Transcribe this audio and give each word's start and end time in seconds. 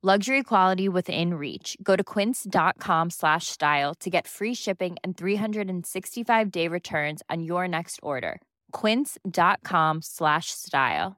Luxury 0.00 0.44
quality 0.44 0.88
within 0.88 1.34
reach. 1.34 1.76
Go 1.82 1.96
to 1.96 2.04
quince.com 2.04 3.10
slash 3.10 3.46
style 3.46 3.94
to 3.98 4.08
get 4.08 4.28
free 4.28 4.54
shipping 4.54 4.96
and 5.02 5.16
365 5.16 6.50
day 6.52 6.68
returns 6.68 7.20
on 7.28 7.42
your 7.42 7.66
next 7.66 7.98
order. 8.02 8.40
Quince.com 8.70 10.02
slash 10.02 10.52
style. 10.52 11.16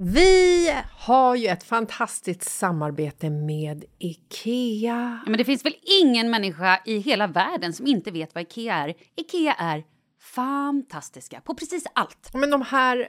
Vi 0.00 0.72
har 0.96 1.36
ju 1.36 1.46
ett 1.46 1.64
fantastiskt 1.64 2.42
samarbete 2.42 3.30
med 3.30 3.84
IKEA. 3.98 5.20
Ja, 5.24 5.30
men 5.30 5.38
det 5.38 5.44
finns 5.44 5.64
väl 5.64 5.74
ingen 6.02 6.30
människa 6.30 6.80
i 6.84 6.98
hela 6.98 7.26
världen 7.26 7.72
som 7.72 7.86
inte 7.86 8.10
vet 8.10 8.34
vad 8.34 8.42
Ikea 8.42 8.74
är. 8.74 8.94
Ikea 9.16 9.54
är 9.54 9.84
fantastiska 10.34 11.40
på 11.40 11.54
precis 11.54 11.84
allt. 11.92 12.30
Men 12.34 12.50
de 12.50 12.62
här, 12.62 13.08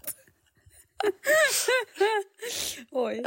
Oj. 2.91 3.21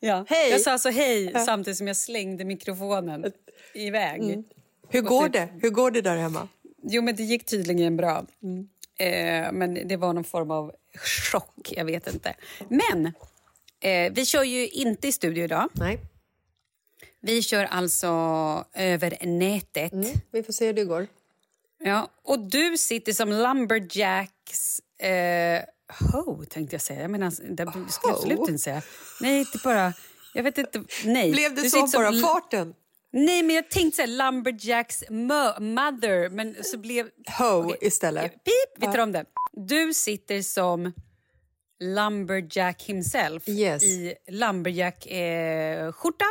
Ja. 0.00 0.24
Hej. 0.28 0.50
Jag 0.50 0.60
sa 0.60 0.72
alltså 0.72 0.90
hej 0.90 1.32
samtidigt 1.46 1.78
som 1.78 1.86
jag 1.86 1.96
slängde 1.96 2.44
mikrofonen 2.44 3.32
iväg. 3.74 4.44
Hur 4.88 5.02
går 5.02 5.28
det? 5.28 5.48
Hur 5.62 5.70
går 5.70 5.90
det 5.90 6.00
där 6.00 6.16
hemma? 6.16 6.48
Jo, 6.82 7.02
men 7.02 7.16
det 7.16 7.22
gick 7.22 7.46
tydligen 7.46 7.96
bra. 7.96 8.26
Eh, 8.98 9.52
men 9.52 9.88
det 9.88 9.96
var 9.96 10.12
någon 10.12 10.24
form 10.24 10.50
av 10.50 10.72
chock, 11.30 11.72
jag 11.76 11.84
vet 11.84 12.06
inte. 12.06 12.34
Men 12.68 13.06
eh, 13.80 14.12
vi 14.12 14.26
kör 14.26 14.42
ju 14.42 14.68
inte 14.68 15.08
i 15.08 15.12
studio 15.12 15.44
idag. 15.44 15.68
Nej. 15.72 15.98
Vi 17.20 17.42
kör 17.42 17.64
alltså 17.64 18.08
över 18.74 19.26
nätet. 19.26 19.92
Vi 20.30 20.42
får 20.42 20.52
se 20.52 20.66
hur 20.66 20.72
det 20.72 20.84
går. 20.84 21.06
Ja, 21.78 22.10
och 22.22 22.38
du 22.38 22.78
sitter 22.78 23.12
som 23.12 23.30
Lumberjacks... 23.30 24.80
Eh, 24.98 25.62
ho, 26.12 26.44
tänkte 26.44 26.74
jag 26.74 26.82
säga. 26.82 27.00
Jag 27.00 27.10
menar, 27.10 27.26
det 27.30 27.32
skulle 27.92 28.12
jag 28.12 28.16
absolut 28.16 28.38
inte 28.38 28.58
säga. 28.58 28.82
Nej, 29.20 29.40
är 29.40 29.58
bara... 29.64 29.92
Jag 30.34 30.42
vet 30.42 30.58
inte. 30.58 30.82
Nej. 31.04 31.32
Blev 31.32 31.54
det 31.54 31.62
Du 31.62 31.70
så 31.70 31.86
bara 31.86 32.12
som- 32.12 32.20
farten? 32.20 32.74
Nej, 33.12 33.42
men 33.42 33.56
jag 33.56 33.70
tänkte 33.70 33.96
säga 33.96 34.06
Lumberjacks 34.06 35.02
mo- 35.08 35.60
mother, 35.60 36.30
men 36.30 36.56
så 36.62 36.78
blev... 36.78 37.08
Ho 37.38 37.64
Okej. 37.64 37.78
istället. 37.80 38.32
Pip, 38.32 38.76
vi 38.76 38.86
tar 38.86 38.98
om 38.98 39.12
det. 39.12 39.24
Du 39.68 39.94
sitter 39.94 40.42
som 40.42 40.92
Lumberjack 41.80 42.82
himself 42.82 43.48
Yes. 43.48 43.82
i 43.82 44.14
Lumberjack-skjorta 44.28 46.24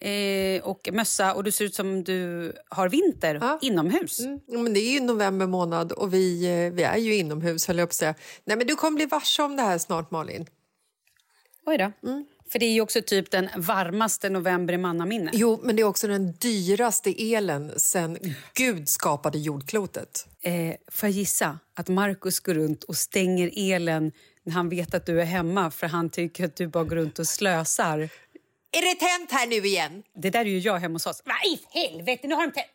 eh, 0.00 0.62
och 0.62 0.88
mössa 0.92 1.34
och 1.34 1.44
du 1.44 1.52
ser 1.52 1.64
ut 1.64 1.74
som 1.74 2.04
du 2.04 2.52
har 2.68 2.88
vinter 2.88 3.34
Ja. 3.40 3.58
inomhus. 3.62 4.20
Mm, 4.20 4.40
ja, 4.46 4.58
men 4.58 4.74
det 4.74 4.80
är 4.80 4.92
ju 4.92 5.00
november 5.00 5.46
månad 5.46 5.92
och 5.92 6.14
vi, 6.14 6.44
eh, 6.66 6.72
vi 6.72 6.82
är 6.82 6.96
ju 6.96 7.14
inomhus 7.14 7.66
höll 7.66 7.78
jag 7.78 7.88
på 7.88 7.90
att 7.90 7.94
säga. 7.94 8.14
Nej 8.44 8.56
men 8.56 8.66
du 8.66 8.76
kommer 8.76 8.96
bli 8.96 9.06
varse 9.06 9.42
om 9.42 9.56
det 9.56 9.62
här 9.62 9.78
snart 9.78 10.10
Malin. 10.10 10.46
Oj 11.66 11.78
då. 11.78 11.92
För 12.48 12.58
det 12.58 12.66
är 12.66 12.72
ju 12.72 12.80
också 12.80 13.02
typ 13.02 13.30
den 13.30 13.48
varmaste 13.56 14.28
november 14.30 14.74
i 14.74 14.78
mannaminne. 14.78 15.30
Jo, 15.34 15.60
men 15.62 15.76
det 15.76 15.82
är 15.82 15.84
också 15.86 16.06
den 16.08 16.32
dyraste 16.32 17.14
elen 17.34 17.72
sen 17.76 18.18
Gud 18.54 18.88
skapade 18.88 19.38
jordklotet. 19.38 20.26
Eh, 20.42 20.74
får 20.92 21.06
jag 21.08 21.10
gissa 21.10 21.58
att 21.74 21.88
Markus 21.88 22.40
går 22.40 22.54
runt 22.54 22.84
och 22.84 22.96
stänger 22.96 23.50
elen 23.56 24.12
han 24.52 24.68
vet 24.68 24.94
att 24.94 25.06
du 25.06 25.20
är 25.20 25.24
hemma 25.24 25.70
för 25.70 25.86
han 25.86 26.10
tycker 26.10 26.44
att 26.44 26.56
du 26.56 26.66
bara 26.66 26.84
går 26.84 26.96
runt 26.96 27.18
och 27.18 27.26
slösar. 27.26 27.98
Är 28.72 28.82
det 28.82 28.94
tänt 28.94 29.32
här 29.32 29.46
nu 29.46 29.56
igen? 29.56 30.02
Det 30.14 30.30
där 30.30 30.40
är 30.40 30.44
ju 30.44 30.58
jag 30.58 30.78
hemma 30.78 30.94
hos 30.94 31.06
oss. 31.06 31.22
Vad 31.24 31.52
i 31.52 31.60
helvete, 31.78 32.28
nu 32.28 32.34
har 32.34 32.46
de 32.46 32.52
tänt! 32.52 32.66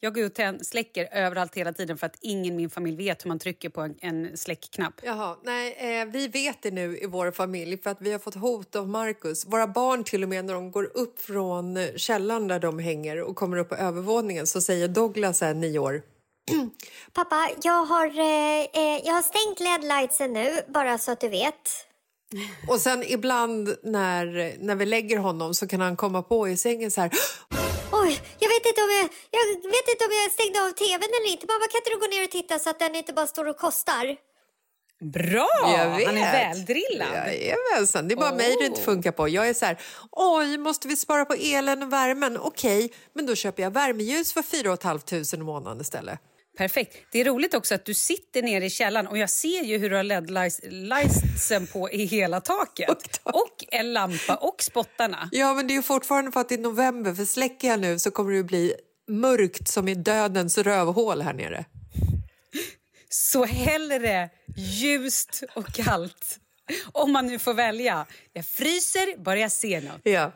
Jag 0.00 0.14
går 0.14 0.24
ut 0.24 0.38
och 0.38 0.66
släcker 0.66 1.08
överallt 1.12 1.54
hela 1.54 1.72
tiden 1.72 1.98
för 1.98 2.06
att 2.06 2.16
ingen 2.20 2.54
i 2.54 2.56
min 2.56 2.70
familj 2.70 2.96
vet 2.96 3.24
hur 3.24 3.28
man 3.28 3.38
trycker 3.38 3.68
på 3.68 3.80
en, 3.80 3.94
en 4.00 4.36
släckknapp. 4.36 4.94
Jaha, 5.02 5.36
nej, 5.44 6.00
eh, 6.00 6.06
vi 6.06 6.28
vet 6.28 6.62
det 6.62 6.70
nu 6.70 6.98
i 6.98 7.06
vår 7.06 7.30
familj 7.30 7.78
för 7.82 7.90
att 7.90 8.00
vi 8.00 8.12
har 8.12 8.18
fått 8.18 8.34
hot 8.34 8.76
av 8.76 8.88
Marcus. 8.88 9.46
Våra 9.46 9.66
barn 9.66 10.04
till 10.04 10.22
och 10.22 10.28
med 10.28 10.44
när 10.44 10.54
de 10.54 10.70
går 10.70 10.90
upp 10.94 11.20
från 11.20 11.78
källaren 11.96 12.48
där 12.48 12.58
de 12.58 12.78
hänger 12.78 13.22
och 13.22 13.36
kommer 13.36 13.56
upp 13.56 13.68
på 13.68 13.74
övervåningen 13.74 14.46
så 14.46 14.60
säger 14.60 14.88
Douglas, 14.88 15.40
här, 15.40 15.54
nio 15.54 15.78
år, 15.78 16.02
Pappa, 17.12 17.48
jag 17.62 17.84
har, 17.84 18.06
eh, 18.06 18.64
eh, 18.82 19.06
jag 19.06 19.12
har 19.12 19.22
stängt 19.22 19.60
LED-lightsen 19.60 20.32
nu, 20.32 20.62
bara 20.68 20.98
så 20.98 21.12
att 21.12 21.20
du 21.20 21.28
vet. 21.28 21.84
Och 22.68 22.80
sen 22.80 23.04
ibland 23.06 23.76
när, 23.82 24.54
när 24.58 24.74
vi 24.74 24.86
lägger 24.86 25.18
honom 25.18 25.54
så 25.54 25.68
kan 25.68 25.80
han 25.80 25.96
komma 25.96 26.22
på 26.22 26.48
i 26.48 26.56
sängen 26.56 26.90
så 26.90 27.00
här 27.00 27.10
Oj, 27.92 28.20
jag 28.38 28.48
vet 28.48 28.66
inte 28.66 28.82
om 28.82 28.90
jag, 28.90 29.08
jag, 29.30 29.70
vet 29.70 29.88
inte 29.88 30.04
om 30.04 30.12
jag 30.22 30.32
stängde 30.32 30.58
av 30.62 30.70
tvn 30.70 31.10
eller 31.18 31.30
inte. 31.32 31.46
Mamma, 31.46 31.66
kan 31.70 31.78
inte 31.80 31.90
du 31.90 32.00
gå 32.00 32.06
ner 32.06 32.24
och 32.24 32.30
titta 32.30 32.58
så 32.58 32.70
att 32.70 32.78
den 32.78 32.94
inte 32.94 33.12
bara 33.12 33.26
står 33.26 33.48
och 33.48 33.56
kostar? 33.56 34.16
Bra! 35.00 35.48
Jag 35.62 35.96
vet. 35.96 36.06
Han 36.06 36.16
är 36.16 36.32
väldrillad. 36.32 37.08
Jajamensan, 37.26 38.08
det 38.08 38.14
är 38.14 38.16
bara 38.16 38.34
mig 38.34 38.56
det 38.58 38.66
inte 38.66 38.80
funkar 38.80 39.12
på. 39.12 39.28
Jag 39.28 39.48
är 39.48 39.54
så 39.54 39.66
här, 39.66 39.80
oj, 40.10 40.58
måste 40.58 40.88
vi 40.88 40.96
spara 40.96 41.24
på 41.24 41.34
elen 41.34 41.82
och 41.82 41.92
värmen? 41.92 42.38
Okej, 42.38 42.92
men 43.12 43.26
då 43.26 43.34
köper 43.34 43.62
jag 43.62 43.70
värmeljus 43.70 44.32
för 44.32 44.42
4 44.42 44.76
500 44.76 45.26
i 45.34 45.36
månaden 45.36 45.80
istället. 45.80 46.18
Perfekt. 46.58 46.96
Det 47.12 47.20
är 47.20 47.24
roligt 47.24 47.54
också 47.54 47.74
att 47.74 47.84
du 47.84 47.94
sitter 47.94 48.42
nere 48.42 48.64
i 48.64 48.70
källaren 48.70 49.06
och 49.06 49.18
jag 49.18 49.30
ser 49.30 49.62
ju 49.62 49.78
hur 49.78 49.90
du 49.90 49.96
har 49.96 50.02
LED-lightsen 50.02 51.66
på 51.66 51.90
i 51.90 52.04
hela 52.04 52.40
taket. 52.40 53.20
Och 53.22 53.64
en 53.68 53.92
lampa 53.92 54.36
och 54.36 54.62
spottarna. 54.62 55.28
Ja, 55.32 55.54
men 55.54 55.66
det 55.66 55.72
är 55.72 55.76
ju 55.76 55.82
fortfarande 55.82 56.32
för 56.32 56.40
att 56.40 56.48
det 56.48 56.54
är 56.54 56.58
november, 56.58 57.14
för 57.14 57.24
släcker 57.24 57.68
jag 57.68 57.80
nu 57.80 57.98
så 57.98 58.10
kommer 58.10 58.32
det 58.32 58.42
bli 58.42 58.74
mörkt 59.08 59.68
som 59.68 59.88
i 59.88 59.94
dödens 59.94 60.58
rövhål 60.58 61.22
här 61.22 61.32
nere. 61.32 61.64
Så 63.08 63.44
hellre 63.44 64.30
ljust 64.56 65.42
och 65.54 65.66
kallt. 65.66 66.38
Om 66.92 67.12
man 67.12 67.26
nu 67.26 67.38
får 67.38 67.54
välja. 67.54 68.06
Jag 68.32 68.46
fryser 68.46 69.18
bara 69.18 69.38
jag 69.38 69.52
ser 69.52 69.80
något. 69.80 70.00
Ja. 70.02 70.32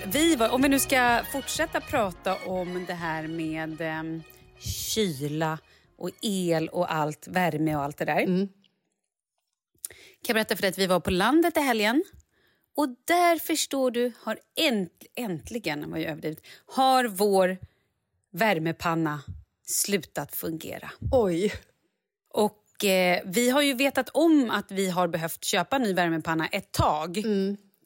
Kul. 0.00 0.10
Vi 0.12 0.36
var, 0.36 0.48
om 0.48 0.62
vi 0.62 0.68
nu 0.68 0.78
ska 0.78 1.22
fortsätta 1.32 1.80
prata 1.80 2.36
om 2.46 2.84
det 2.86 2.94
här 2.94 3.26
med 3.26 3.80
em, 3.80 4.22
kyla 4.58 5.58
och 5.96 6.10
el 6.22 6.68
och 6.68 6.94
allt, 6.94 7.28
värme 7.28 7.76
och 7.76 7.82
allt 7.82 7.96
det 7.96 8.04
där. 8.04 8.26
Kan 8.26 8.48
jag 10.26 10.34
berätta 10.34 10.56
för 10.56 10.62
dig 10.62 10.70
att 10.70 10.78
vi 10.78 10.86
var 10.86 11.00
på 11.00 11.10
landet 11.10 11.56
i 11.56 11.60
helgen. 11.60 12.04
Och 12.76 12.88
där 13.04 13.38
förstår 13.38 13.90
du, 13.90 14.12
har 14.22 14.38
änt, 14.60 15.04
äntligen, 15.14 15.90
var 15.90 15.98
jag 15.98 16.10
överdrivet, 16.10 16.40
har 16.66 17.04
vår 17.04 17.58
värmepanna 18.32 19.22
slutat 19.66 20.36
fungera. 20.36 20.90
Oj. 21.12 21.52
Och 22.34 22.84
eh, 22.84 23.22
vi 23.24 23.50
har 23.50 23.62
ju 23.62 23.74
vetat 23.74 24.08
om 24.08 24.50
att 24.50 24.70
vi 24.70 24.90
har 24.90 25.08
behövt 25.08 25.44
köpa 25.44 25.76
en 25.76 25.82
ny 25.82 25.92
värmepanna 25.92 26.46
ett 26.46 26.72
tag. 26.72 27.16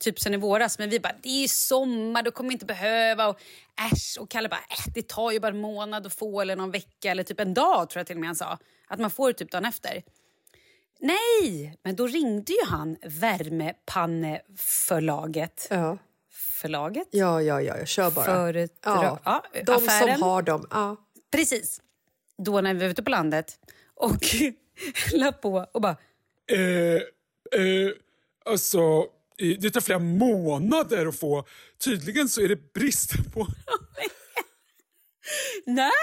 Typ 0.01 0.21
sen 0.21 0.35
i 0.35 0.37
våras. 0.37 0.79
Men 0.79 0.91
vi 0.91 1.01
bara, 1.01 1.15
det 1.23 1.29
är 1.29 1.43
ju 1.43 1.49
sommar, 1.49 2.23
då 2.23 2.31
kommer 2.31 2.49
vi 2.49 2.53
inte 2.53 2.67
behöva. 2.67 3.29
Och 3.29 3.41
äsch. 3.93 4.17
Och 4.21 4.31
Kalle 4.31 4.49
bara, 4.49 4.61
äh, 4.71 4.93
det 4.95 5.09
tar 5.09 5.31
ju 5.33 5.41
bara 5.41 5.49
en 5.49 5.61
månad 5.61 6.07
att 6.07 6.15
få 6.15 6.41
eller 6.41 6.57
någon 6.57 6.71
vecka 6.71 7.11
eller 7.11 7.23
typ 7.23 7.41
en 7.41 7.55
dag 7.55 7.91
tror 7.91 8.01
jag 8.01 8.07
till 8.07 8.17
och 8.17 8.21
med 8.21 8.29
han 8.29 8.37
sa. 8.37 8.59
Att 8.89 9.01
man 9.01 9.11
får 9.11 9.29
det 9.29 9.35
typ 9.39 9.51
dagen 9.51 9.65
efter. 9.65 10.03
Nej, 11.01 11.77
men 11.83 11.97
då 11.97 12.07
ringde 12.07 12.53
ju 12.53 12.65
han 12.67 12.97
värmepanneförlaget. 13.03 15.67
Ja. 15.71 15.99
Förlaget? 16.33 17.09
Ja, 17.11 17.43
ja, 17.43 17.61
ja, 17.63 17.79
jag 17.79 17.89
kör 17.89 18.11
bara. 18.11 18.25
Företag- 18.27 19.05
ja. 19.05 19.19
ja, 19.25 19.45
De 19.67 19.73
affären. 19.73 20.15
som 20.19 20.23
har 20.23 20.43
dem. 20.43 20.67
Ja. 20.71 20.97
Precis. 21.33 21.81
Då 22.39 22.61
när 22.61 22.75
vi 22.75 22.81
var 22.81 22.87
ute 22.87 23.03
på 23.03 23.11
landet. 23.11 23.59
Och 23.95 24.17
la 25.13 25.33
på 25.33 25.67
och 25.73 25.81
bara... 25.81 25.97
Eh, 26.53 26.95
eh, 27.61 27.91
alltså, 28.45 29.07
det 29.41 29.71
tar 29.71 29.81
flera 29.81 29.99
månader 29.99 31.07
att 31.07 31.19
få. 31.19 31.45
Tydligen 31.85 32.29
så 32.29 32.41
är 32.41 32.49
det 32.49 32.73
brist 32.73 33.13
på... 33.35 33.47
Nej! 35.67 36.01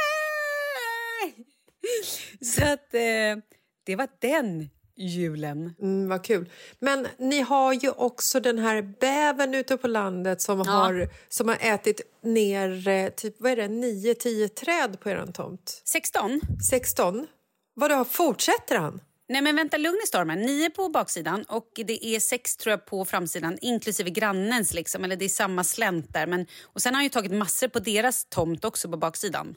Så 2.41 2.63
att 2.63 2.93
eh, 2.93 3.43
det 3.85 3.95
var 3.95 4.07
den 4.19 4.69
julen. 4.97 5.75
Mm, 5.81 6.09
vad 6.09 6.23
kul. 6.23 6.49
Men 6.79 7.07
ni 7.17 7.41
har 7.41 7.73
ju 7.73 7.89
också 7.89 8.39
den 8.39 8.59
här 8.59 8.81
bävern 8.81 9.53
ute 9.53 9.77
på 9.77 9.87
landet 9.87 10.41
som, 10.41 10.59
har, 10.59 11.09
som 11.29 11.47
har 11.47 11.57
ätit 11.61 12.01
ner 12.23 12.87
eh, 12.87 13.09
typ, 13.09 13.35
vad 13.39 13.51
är 13.51 13.55
det, 13.55 13.67
9-10 13.67 14.47
träd 14.47 14.99
på 14.99 15.09
er 15.09 15.25
tomt. 15.33 15.81
16. 15.85 16.41
16? 16.69 17.27
Vadå, 17.73 18.05
fortsätter 18.05 18.77
han? 18.77 19.01
Nej 19.29 19.41
men 19.41 19.55
vänta, 19.55 19.77
lugn 19.77 19.97
i 20.03 20.07
stormen. 20.07 20.41
Nio 20.41 20.69
på 20.69 20.89
baksidan 20.89 21.43
och 21.43 21.71
det 21.75 22.05
är 22.05 22.19
sex 22.19 22.57
tror 22.57 22.71
jag 22.71 22.85
på 22.85 23.05
framsidan 23.05 23.57
inklusive 23.61 24.09
grannens. 24.09 24.73
Liksom. 24.73 25.03
Eller 25.03 25.15
det 25.15 25.25
är 25.25 25.29
samma 25.29 25.63
slänt 25.63 26.13
där. 26.13 26.27
Men, 26.27 26.45
och 26.63 26.81
sen 26.81 26.93
har 26.93 26.97
han 26.97 27.03
ju 27.03 27.09
tagit 27.09 27.31
massor 27.31 27.67
på 27.67 27.79
deras 27.79 28.25
tomt 28.29 28.65
också 28.65 28.89
på 28.89 28.97
baksidan. 28.97 29.55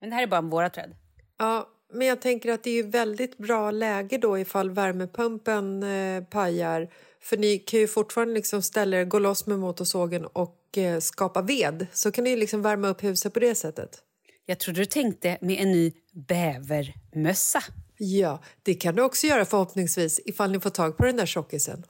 Men 0.00 0.10
det 0.10 0.16
här 0.16 0.22
är 0.22 0.26
bara 0.26 0.40
våra 0.40 0.70
träd. 0.70 0.94
Ja, 1.38 1.68
men 1.92 2.06
jag 2.06 2.20
tänker 2.20 2.52
att 2.52 2.62
det 2.62 2.78
är 2.78 2.82
väldigt 2.82 3.38
bra 3.38 3.70
läge 3.70 4.18
då 4.18 4.38
ifall 4.38 4.70
värmepumpen 4.70 5.82
eh, 5.82 6.24
pajar. 6.24 6.88
För 7.20 7.36
ni 7.36 7.58
kan 7.58 7.80
ju 7.80 7.88
fortfarande 7.88 8.34
liksom 8.34 8.62
ställa 8.62 8.96
er, 8.96 9.04
gå 9.04 9.18
loss 9.18 9.46
med 9.46 9.58
motorsågen 9.58 10.26
och 10.26 10.78
eh, 10.78 11.00
skapa 11.00 11.42
ved. 11.42 11.86
Så 11.92 12.12
kan 12.12 12.24
ni 12.24 12.36
liksom 12.36 12.62
värma 12.62 12.88
upp 12.88 13.04
huset 13.04 13.32
på 13.34 13.40
det 13.40 13.54
sättet. 13.54 14.02
Jag 14.46 14.58
trodde 14.58 14.80
du 14.80 14.86
tänkte 14.86 15.38
med 15.40 15.60
en 15.60 15.72
ny 15.72 15.92
bävermössa. 16.12 17.62
Ja, 17.98 18.42
det 18.62 18.74
kan 18.74 18.96
du 18.96 19.02
också 19.02 19.26
göra 19.26 19.44
förhoppningsvis 19.44 20.20
ifall 20.24 20.50
ni 20.50 20.60
får 20.60 20.70
tag 20.70 20.96
på 20.96 21.04
den 21.04 21.16
där 21.16 21.26
tjockisen. 21.26 21.84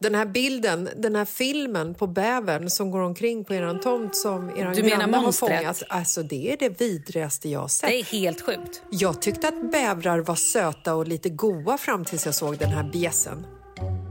Den 0.00 0.14
här 0.14 0.26
bilden, 0.26 0.88
den 0.96 1.16
här 1.16 1.24
filmen 1.24 1.94
på 1.94 2.06
bävern 2.06 2.70
som 2.70 2.90
går 2.90 3.00
omkring 3.00 3.44
på 3.44 3.54
er 3.54 3.78
tomt 3.82 4.16
som 4.16 4.46
Du 4.46 4.54
menar 4.54 4.98
grannar 4.98 5.18
har 5.18 5.32
fångat. 5.32 5.82
Alltså 5.88 6.22
det 6.22 6.52
är 6.52 6.56
det 6.56 6.80
vidrigaste 6.80 7.48
jag 7.48 7.60
har 7.60 7.68
sett. 7.68 7.90
Det 7.90 8.00
är 8.00 8.04
helt 8.04 8.40
sjukt. 8.40 8.82
Jag 8.90 9.22
tyckte 9.22 9.48
att 9.48 9.72
bävrar 9.72 10.18
var 10.18 10.34
söta 10.34 10.94
och 10.94 11.08
lite 11.08 11.28
goa 11.28 11.78
fram 11.78 12.04
tills 12.04 12.26
jag 12.26 12.34
såg 12.34 12.58
den 12.58 12.70
här 12.70 12.90
bjässen. 12.92 13.46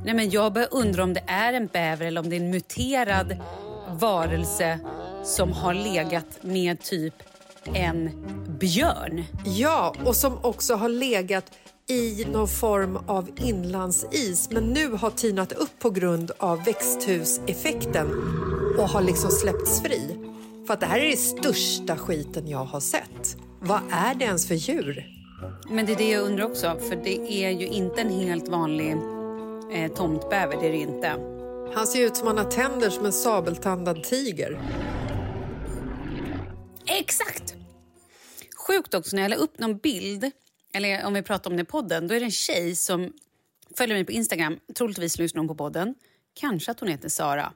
Nej, 0.06 0.14
men 0.14 0.30
jag 0.30 0.54
börjar 0.54 0.70
undra 0.72 1.04
om 1.04 1.14
det 1.14 1.24
är 1.28 1.54
en 1.54 1.68
bäver 1.68 2.06
eller 2.06 2.22
om 2.22 2.30
det 2.30 2.36
är 2.36 2.40
en 2.40 2.52
muterad 2.52 3.38
varelse 3.90 4.80
som 5.24 5.52
har 5.52 5.74
legat 5.74 6.26
med 6.42 6.82
typ 6.82 7.14
en 7.68 8.10
björn. 8.60 9.24
Ja, 9.46 9.96
och 10.06 10.16
som 10.16 10.38
också 10.42 10.76
har 10.76 10.90
legat 10.90 11.46
i 11.88 12.26
någon 12.32 12.48
form 12.48 12.98
av 13.08 13.30
inlandsis 13.36 14.50
men 14.52 14.64
nu 14.64 14.92
har 14.92 15.10
tinat 15.10 15.52
upp 15.52 15.80
på 15.80 15.90
grund 15.90 16.32
av 16.38 16.64
växthuseffekten 16.64 18.08
och 18.78 18.90
har 18.90 19.02
liksom 19.02 19.32
släppts 19.32 19.82
fri. 19.82 20.20
För 20.68 20.74
att 20.74 20.80
det 20.80 20.86
här 20.86 21.00
är 21.00 21.10
det 21.12 21.18
största 21.18 21.98
skiten 21.98 22.48
jag 22.48 22.66
har 22.66 22.80
sett. 22.80 23.38
Vad 23.60 23.80
är 23.92 24.16
det 24.16 24.26
ens 24.26 24.48
för 24.48 24.56
djur? 24.56 25.06
Men 25.70 25.86
det 25.86 25.92
är 25.92 25.98
det 25.98 26.10
jag 26.10 26.24
undrar 26.24 26.46
också, 26.46 26.78
för 26.90 26.96
det 26.96 27.46
är 27.46 27.50
ju 27.50 27.68
inte 27.68 28.02
en 28.02 28.10
helt 28.10 28.48
vanlig 28.48 28.96
eh, 29.74 29.92
tomtbäver. 29.92 30.58
Det 30.62 30.68
är 30.68 30.72
det 30.72 30.78
inte. 30.78 31.16
Han 31.76 31.88
ser 31.88 32.06
ut 32.06 32.16
som 32.16 32.28
han 32.28 32.38
har 32.38 32.52
tänder 32.52 32.90
som 32.90 33.06
en 33.06 33.14
sabeltandad 33.14 34.04
tiger. 34.04 34.60
Exakt! 36.86 37.53
Sjukt 38.68 38.94
också, 38.94 39.16
när 39.16 39.24
jag 39.24 39.30
la 39.30 39.36
upp 39.36 39.60
någon 39.60 39.78
bild, 39.78 40.32
eller 40.74 41.06
om 41.06 41.14
vi 41.14 41.22
pratar 41.22 41.52
om 41.52 41.58
det 41.58 41.62
i 41.64 41.66
podden, 41.66 42.08
då 42.08 42.14
är 42.14 42.20
det 42.20 42.26
en 42.26 42.32
tjej 42.32 42.76
som 42.76 43.14
följer 43.78 43.96
mig 43.96 44.06
på 44.06 44.12
Instagram, 44.12 44.60
troligtvis 44.76 45.18
lyssnar 45.20 45.40
hon 45.40 45.48
på 45.48 45.56
podden, 45.56 45.96
kanske 46.34 46.72
att 46.72 46.80
hon 46.80 46.90
heter 46.90 47.10
Sara, 47.10 47.54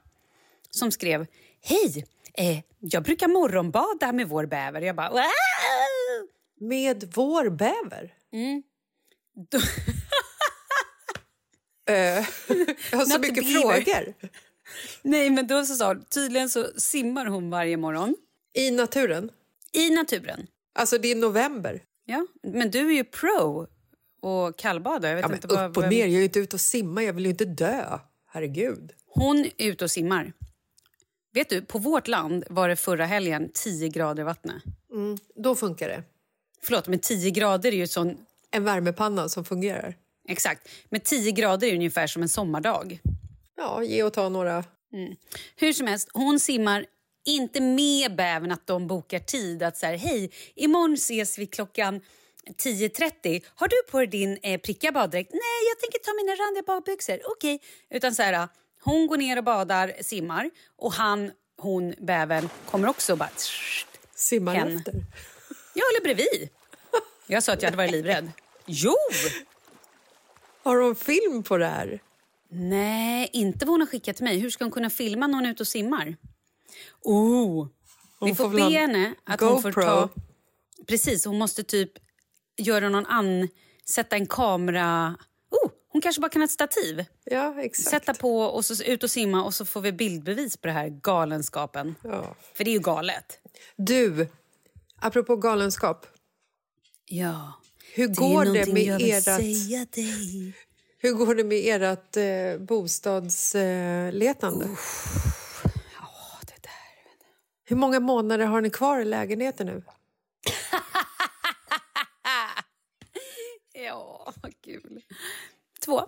som 0.70 0.90
skrev 0.90 1.26
Hej! 1.60 2.06
Eh, 2.34 2.58
jag 2.78 3.02
brukar 3.02 3.28
morgonbada 3.28 4.12
med 4.12 4.28
vår 4.28 4.46
bäver. 4.46 4.80
Jag 4.80 4.96
bara... 4.96 5.10
Wow! 5.10 6.28
Med 6.60 7.12
vår 7.14 7.50
bäver? 7.50 8.14
Då, 9.50 9.58
Eh, 11.88 11.94
jag 12.90 12.98
har 12.98 13.04
så 13.04 13.12
Not 13.12 13.20
mycket 13.20 13.52
frågor. 13.52 14.14
nej, 15.02 15.30
men 15.30 15.46
då 15.46 15.64
så 15.64 15.74
sa 15.74 15.86
hon, 15.86 16.04
tydligen 16.04 16.48
så 16.48 16.66
simmar 16.76 17.26
hon 17.26 17.50
varje 17.50 17.76
morgon 17.76 18.16
I 18.52 18.70
naturen? 18.70 19.30
i 19.72 19.90
naturen. 19.90 20.46
Alltså 20.74 20.98
det 20.98 21.08
är 21.08 21.16
november. 21.16 21.82
Ja, 22.04 22.26
men 22.42 22.70
du 22.70 22.88
är 22.88 22.94
ju 22.94 23.04
pro 23.04 23.66
och 24.20 24.58
kallbadar. 24.58 25.08
Jag 25.08 25.16
vet 25.16 25.22
Ja, 25.22 25.28
men 25.28 25.36
inte 25.36 25.46
vad, 25.46 25.70
upp 25.70 25.76
och 25.76 25.88
ner, 25.88 26.06
jag 26.06 26.20
är 26.20 26.24
inte 26.24 26.38
ute 26.38 26.56
och 26.56 26.60
simma, 26.60 27.02
jag 27.02 27.12
vill 27.12 27.24
ju 27.24 27.30
inte 27.30 27.44
dö. 27.44 27.98
Herregud. 28.26 28.92
Hon 29.06 29.38
är 29.58 29.66
ute 29.68 29.84
och 29.84 29.90
simmar. 29.90 30.32
Vet 31.32 31.48
du, 31.48 31.62
på 31.62 31.78
vårt 31.78 32.08
land 32.08 32.44
var 32.50 32.68
det 32.68 32.76
förra 32.76 33.06
helgen 33.06 33.50
10 33.54 33.88
grader 33.88 34.22
i 34.22 34.24
vattnet. 34.24 34.62
Mm, 34.92 35.18
då 35.34 35.54
funkar 35.54 35.88
det. 35.88 36.02
Förlåt, 36.62 36.88
men 36.88 36.98
10 36.98 37.30
grader 37.30 37.72
är 37.72 37.76
ju 37.76 37.86
sån... 37.86 38.16
En 38.50 38.64
värmepanna 38.64 39.28
som 39.28 39.44
fungerar. 39.44 39.94
Exakt. 40.28 40.68
Men 40.88 41.00
10 41.00 41.32
grader 41.32 41.68
är 41.68 41.74
ungefär 41.74 42.06
som 42.06 42.22
en 42.22 42.28
sommardag. 42.28 43.00
Ja, 43.56 43.84
ge 43.84 44.02
och 44.02 44.12
ta 44.12 44.28
några. 44.28 44.64
Mm. 44.92 45.16
Hur 45.56 45.72
som 45.72 45.86
helst, 45.86 46.08
hon 46.12 46.40
simmar 46.40 46.86
inte 47.28 47.60
med 47.60 48.16
bävern 48.16 48.52
att 48.52 48.66
de 48.66 48.86
bokar 48.86 49.18
tid. 49.18 49.62
Att 49.62 49.76
så 49.76 49.86
här, 49.86 49.96
hej, 49.96 50.30
imorgon 50.54 50.94
ses 50.94 51.38
vi 51.38 51.46
klockan 51.46 52.00
10.30. 52.56 53.42
Har 53.54 53.68
du 53.68 53.76
på 53.90 53.98
dig 53.98 54.06
din 54.06 54.38
eh, 54.42 54.60
prickiga 54.60 54.92
baddräkt? 54.92 55.32
Nej, 55.32 55.68
jag 55.68 55.78
tänker 55.80 55.98
ta 55.98 56.12
mina 56.14 56.32
randiga 56.32 56.62
badbyxor. 56.66 57.20
Okej. 57.24 57.54
Okay. 57.54 57.68
Utan 57.96 58.14
så 58.14 58.22
här, 58.22 58.48
hon 58.82 59.06
går 59.06 59.16
ner 59.16 59.38
och 59.38 59.44
badar, 59.44 59.92
simmar 60.00 60.50
och 60.76 60.92
han, 60.92 61.30
hon, 61.56 61.94
bävern 61.98 62.48
kommer 62.70 62.88
också 62.88 63.12
och 63.12 63.18
bara... 63.18 63.30
Simmar 64.14 64.54
hen. 64.54 64.76
efter? 64.76 64.92
Ja, 65.74 65.82
eller 65.92 66.02
bredvid. 66.02 66.48
Jag 67.26 67.42
sa 67.42 67.52
att 67.52 67.62
jag 67.62 67.66
hade 67.66 67.76
varit 67.76 67.90
livrädd. 67.90 68.30
Jo! 68.66 68.96
Har 70.62 70.76
hon 70.76 70.96
film 70.96 71.42
på 71.42 71.56
det 71.56 71.66
här? 71.66 72.00
Nej, 72.50 73.30
inte 73.32 73.66
vad 73.66 73.72
hon 73.72 73.80
har 73.80 73.86
skickat 73.86 74.16
till 74.16 74.24
mig. 74.24 74.38
Hur 74.38 74.50
ska 74.50 74.64
hon 74.64 74.72
kunna 74.72 74.90
filma 74.90 75.26
när 75.26 75.34
hon 75.34 75.46
är 75.46 75.50
ute 75.50 75.62
och 75.62 75.66
simmar? 75.66 76.16
Oh, 77.02 77.68
vi 78.20 78.34
får, 78.34 78.44
får 78.44 78.56
be 78.56 78.62
henne 78.62 79.14
att 79.24 79.40
GoPro. 79.40 79.52
hon 79.52 79.62
får 79.62 79.72
ta... 79.72 80.08
Precis, 80.86 81.24
hon 81.24 81.38
måste 81.38 81.62
typ 81.62 81.92
göra 82.56 82.88
någon 82.88 83.06
an... 83.06 83.48
Sätta 83.84 84.16
en 84.16 84.26
kamera... 84.26 85.16
Oh, 85.50 85.70
hon 85.92 86.02
kanske 86.02 86.20
bara 86.20 86.28
kan 86.28 86.42
ha 86.42 86.44
ett 86.44 86.50
stativ. 86.50 87.04
Ja, 87.24 87.62
exakt. 87.62 87.90
Sätta 87.90 88.14
på 88.14 88.40
och 88.40 88.64
så 88.64 88.84
ut 88.84 89.02
och 89.02 89.10
simma 89.10 89.44
och 89.44 89.54
så 89.54 89.64
får 89.64 89.80
vi 89.80 89.92
bildbevis 89.92 90.56
på 90.56 90.66
det 90.66 90.72
här 90.72 90.88
galenskapen. 90.88 91.94
Ja. 92.02 92.34
För 92.54 92.64
det 92.64 92.70
är 92.70 92.72
ju 92.72 92.80
galet. 92.80 93.38
Du, 93.76 94.28
apropå 95.00 95.36
galenskap. 95.36 96.06
Ja. 97.06 97.52
Hur 97.94 98.08
går 98.08 98.44
det, 98.44 98.64
det 98.64 98.72
med 98.72 99.00
ert... 99.00 99.28
Hur 101.00 101.12
går 101.12 101.34
det 101.34 101.44
med 101.44 101.82
ert 101.82 102.16
eh, 102.16 102.56
bostadsletande? 102.66 104.64
Eh. 104.64 104.70
Hur 107.68 107.76
många 107.76 108.00
månader 108.00 108.46
har 108.46 108.60
ni 108.60 108.70
kvar 108.70 109.00
i 109.00 109.04
lägenheten 109.04 109.66
nu? 109.66 109.82
ja, 113.86 114.32
vad 114.42 114.60
kul. 114.60 115.02
Två. 115.84 116.02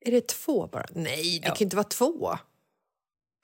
Är 0.00 0.10
det 0.10 0.28
två 0.28 0.66
bara? 0.66 0.86
Nej, 0.90 1.40
det 1.42 1.48
ja. 1.48 1.54
kan 1.54 1.64
inte 1.64 1.76
vara 1.76 1.84
två. 1.84 2.38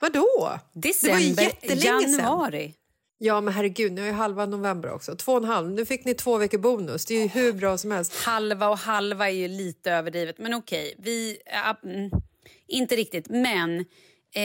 Vadå? 0.00 0.59
December, 0.73 1.53
det 1.61 1.69
var 1.69 1.76
januari. 1.76 2.62
Sedan. 2.62 2.75
Ja, 3.19 3.41
men 3.41 3.55
herregud, 3.55 3.93
nu 3.93 4.09
är 4.09 4.12
halva 4.12 4.47
november 4.47 4.93
också. 4.93 5.17
Två 5.17 5.33
och 5.33 5.38
en 5.38 5.45
halv. 5.45 5.71
Nu 5.71 5.87
fick 5.87 6.05
ni 6.05 6.14
två 6.14 6.38
veckor 6.38 6.59
bonus. 6.59 7.07
Det 7.07 7.14
är 7.14 7.23
ju 7.23 7.29
hur 7.29 7.53
bra 7.53 7.79
som 7.79 7.91
helst. 7.91 8.14
Halva 8.14 8.69
och 8.69 8.79
halva 8.79 9.31
är 9.31 9.35
ju 9.35 9.49
lite 9.49 9.93
överdrivet, 9.93 10.38
men 10.38 10.55
okej. 10.55 10.95
Vi... 10.99 11.38
Äh, 11.47 11.91
inte 12.67 12.97
riktigt, 12.97 13.29
men... 13.29 13.85
Eh, 14.35 14.43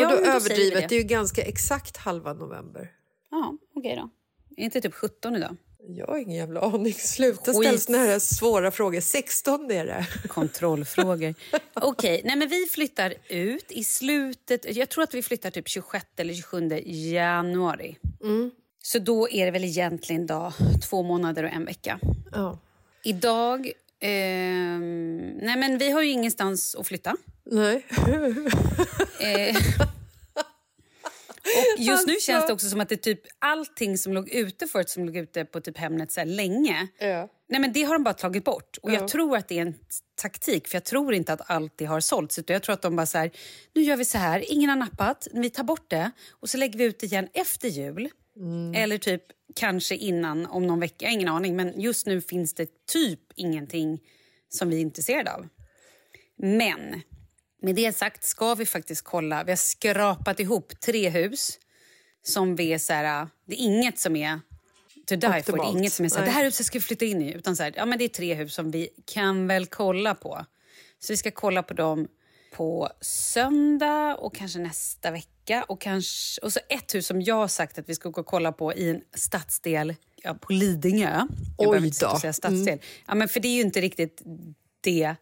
ja, 0.00 0.08
då 0.08 0.16
överdrivet? 0.16 0.80
Det. 0.80 0.86
det 0.88 0.94
är 0.94 0.98
ju 0.98 1.04
ganska 1.04 1.42
exakt 1.42 1.96
halva 1.96 2.32
november. 2.32 2.90
Ja, 3.30 3.56
okej 3.74 3.96
då. 3.96 4.10
Är 4.56 4.64
inte 4.64 4.80
typ 4.80 4.94
17 4.94 5.36
idag? 5.36 5.56
Jag 5.88 6.06
har 6.06 6.18
ingen 6.18 6.36
jävla 6.36 6.60
aning. 6.60 6.94
Sluta 6.94 7.52
ställa 7.54 7.78
såna 7.78 7.98
här 7.98 8.18
svåra 8.18 8.70
frågor. 8.70 9.00
16 9.00 9.70
är 9.70 9.86
det. 9.86 10.06
Kontrollfrågor. 10.28 11.34
Okej, 11.74 12.20
okay. 12.20 12.36
men 12.36 12.48
vi 12.48 12.66
flyttar 12.66 13.14
ut 13.28 13.72
i 13.72 13.84
slutet... 13.84 14.76
Jag 14.76 14.88
tror 14.88 15.04
att 15.04 15.14
vi 15.14 15.22
flyttar 15.22 15.50
typ 15.50 15.68
26 15.68 16.06
eller 16.16 16.34
27 16.34 16.68
januari. 16.86 17.96
Mm. 18.22 18.50
Så 18.82 18.98
då 18.98 19.28
är 19.30 19.44
det 19.44 19.50
väl 19.50 19.64
egentligen 19.64 20.26
då, 20.26 20.52
två 20.90 21.02
månader 21.02 21.44
och 21.44 21.50
en 21.50 21.64
vecka. 21.64 21.98
Oh. 22.32 22.56
Idag... 23.04 23.72
Eh, 24.02 24.80
nej, 25.42 25.56
men 25.56 25.78
vi 25.78 25.90
har 25.90 26.02
ju 26.02 26.10
ingenstans 26.10 26.74
att 26.74 26.86
flytta. 26.86 27.16
Nej. 27.44 27.86
eh, 29.20 29.56
och 31.56 31.82
just 31.82 32.06
nu 32.06 32.14
känns 32.20 32.46
det 32.46 32.52
också 32.52 32.68
som 32.68 32.80
att 32.80 32.88
det 32.88 32.96
typ 32.96 33.20
allting 33.38 33.98
som 33.98 34.12
låg 34.12 34.28
ute 34.28 34.66
förut, 34.66 34.88
som 34.88 35.04
låg 35.04 35.16
ute 35.16 35.44
på 35.44 35.60
typ 35.60 35.78
Hemnet 35.78 36.12
så 36.12 36.24
länge, 36.24 36.88
ja. 36.98 37.28
nej 37.48 37.60
men 37.60 37.72
det 37.72 37.82
har 37.82 37.94
de 37.94 38.04
bara 38.04 38.14
tagit 38.14 38.44
bort. 38.44 38.78
Och 38.82 38.90
ja. 38.90 38.94
jag 38.94 39.08
tror 39.08 39.36
att 39.36 39.48
det 39.48 39.58
är 39.58 39.62
en 39.62 39.74
taktik, 40.14 40.68
för 40.68 40.76
jag 40.76 40.84
tror 40.84 41.14
inte 41.14 41.32
att 41.32 41.50
allt 41.50 41.72
det 41.76 41.84
har 41.84 42.00
sålts. 42.00 42.38
Utan 42.38 42.54
jag 42.54 42.62
tror 42.62 42.72
att 42.72 42.82
de 42.82 42.96
bara 42.96 43.06
så 43.06 43.18
här, 43.18 43.30
nu 43.74 43.82
gör 43.82 43.96
vi 43.96 44.04
så 44.04 44.18
här, 44.18 44.52
ingen 44.52 44.70
har 44.70 44.76
nappat, 44.76 45.28
vi 45.32 45.50
tar 45.50 45.64
bort 45.64 45.90
det 45.90 46.10
och 46.30 46.50
så 46.50 46.58
lägger 46.58 46.78
vi 46.78 46.84
ut 46.84 46.98
det 46.98 47.06
igen 47.06 47.28
efter 47.32 47.68
jul. 47.68 48.08
Mm. 48.36 48.74
Eller 48.74 48.98
typ 48.98 49.22
kanske 49.54 49.96
innan, 49.96 50.46
om 50.46 50.66
någon 50.66 50.80
vecka, 50.80 51.08
ingen 51.08 51.28
aning. 51.28 51.56
Men 51.56 51.80
just 51.80 52.06
nu 52.06 52.20
finns 52.20 52.54
det 52.54 52.86
typ 52.86 53.20
ingenting 53.36 54.00
som 54.48 54.70
vi 54.70 54.76
är 54.76 54.80
intresserade 54.80 55.32
av. 55.32 55.48
Men 56.36 57.02
med 57.62 57.74
det 57.74 57.96
sagt 57.96 58.24
ska 58.24 58.54
vi 58.54 58.66
faktiskt 58.66 59.02
kolla. 59.02 59.44
Vi 59.44 59.52
har 59.52 59.56
skrapat 59.56 60.40
ihop 60.40 60.80
tre 60.80 61.08
hus 61.08 61.58
som 62.22 62.56
vi 62.56 62.72
är 62.72 62.78
så 62.78 62.92
här, 62.92 63.28
det 63.46 63.54
är 63.54 63.64
inget 63.64 63.98
som 63.98 64.16
är 64.16 64.40
to 65.06 65.16
die 65.16 65.42
for. 65.42 65.56
Det 65.56 65.62
är 65.62 65.78
inget 65.78 65.92
som 65.92 66.04
är 66.04 66.08
så 66.08 66.18
här, 66.18 66.24
det 66.24 66.30
här 66.30 66.44
huset 66.44 66.66
ska 66.66 66.78
vi 66.78 66.82
flytta 66.82 67.04
in 67.04 67.22
i. 67.22 67.32
Utan 67.32 67.56
så 67.56 67.62
här, 67.62 67.72
ja, 67.76 67.86
men 67.86 67.98
det 67.98 68.04
är 68.04 68.08
tre 68.08 68.34
hus 68.34 68.54
som 68.54 68.70
vi 68.70 68.88
kan 69.04 69.46
väl 69.46 69.66
kolla 69.66 70.14
på. 70.14 70.44
Så 70.98 71.12
vi 71.12 71.16
ska 71.16 71.30
kolla 71.30 71.62
på 71.62 71.74
dem 71.74 72.08
på 72.52 72.90
söndag 73.00 74.16
och 74.16 74.34
kanske 74.34 74.58
nästa 74.58 75.10
vecka. 75.10 75.30
Och, 75.58 75.80
kanske, 75.80 76.40
och 76.40 76.52
så 76.52 76.60
ett 76.68 76.94
hus 76.94 77.06
som 77.06 77.22
jag 77.22 77.34
har 77.34 77.48
sagt 77.48 77.78
att 77.78 77.88
vi 77.88 77.94
ska 77.94 78.08
gå 78.08 78.20
och 78.20 78.26
kolla 78.26 78.52
på 78.52 78.74
i 78.74 78.90
en 78.90 79.02
stadsdel 79.14 79.94
ja, 80.22 80.34
på 80.34 80.52
Lidingö. 80.52 81.26
Jag 81.58 81.68
Oj 81.68 81.86
inte 81.86 82.18
säga 82.20 82.32
stadsdel. 82.32 82.68
Mm. 82.68 82.78
Ja, 83.06 83.14
men 83.14 83.28
för 83.28 83.40
det 83.40 83.48
är 83.48 83.54
ju 83.54 83.60
inte 83.60 83.80
riktigt 83.80 84.22
det 84.80 85.14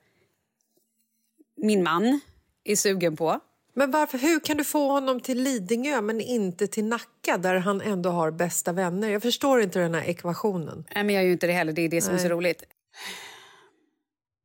min 1.56 1.82
man 1.82 2.20
är 2.64 2.76
sugen 2.76 3.16
på. 3.16 3.40
Men 3.74 3.90
varför, 3.90 4.18
hur 4.18 4.40
kan 4.40 4.56
du 4.56 4.64
få 4.64 4.92
honom 4.92 5.20
till 5.20 5.42
Lidingö 5.42 6.00
men 6.00 6.20
inte 6.20 6.66
till 6.66 6.84
Nacka 6.84 7.38
där 7.38 7.54
han 7.54 7.80
ändå 7.80 8.10
har 8.10 8.30
bästa 8.30 8.72
vänner? 8.72 9.08
Jag 9.08 9.22
förstår 9.22 9.62
inte 9.62 9.78
den 9.78 9.94
här 9.94 10.04
ekvationen. 10.04 10.84
Nej, 10.94 11.04
men 11.04 11.14
jag 11.14 11.24
gör 11.24 11.32
inte 11.32 11.46
det 11.46 11.52
heller. 11.52 11.72
Det 11.72 11.82
är 11.82 11.88
det 11.88 12.00
som 12.00 12.14
Nej. 12.14 12.24
är 12.24 12.28
så 12.28 12.34
roligt. 12.34 12.64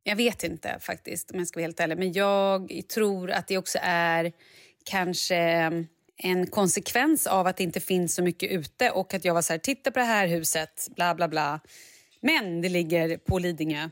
Jag 0.03 0.15
vet 0.15 0.43
inte 0.43 0.77
faktiskt 0.81 1.31
om 1.31 1.39
jag 1.39 1.47
ska 1.47 1.57
vara 1.57 1.65
helt 1.65 1.79
ärlig. 1.79 1.97
Men 1.97 2.13
jag 2.13 2.81
tror 2.93 3.31
att 3.31 3.47
det 3.47 3.57
också 3.57 3.79
är 3.81 4.33
kanske 4.83 5.37
en 6.17 6.47
konsekvens 6.47 7.27
av 7.27 7.47
att 7.47 7.57
det 7.57 7.63
inte 7.63 7.79
finns 7.79 8.15
så 8.15 8.23
mycket 8.23 8.51
ute 8.51 8.91
och 8.91 9.13
att 9.13 9.25
jag 9.25 9.33
var 9.33 9.41
så 9.41 9.53
här, 9.53 9.57
titta 9.57 9.91
på 9.91 9.99
det 9.99 10.05
här 10.05 10.27
huset, 10.27 10.87
bla 10.95 11.15
bla 11.15 11.27
bla. 11.27 11.59
Men 12.21 12.61
det 12.61 12.69
ligger 12.69 13.17
på 13.17 13.39
Lidingö, 13.39 13.83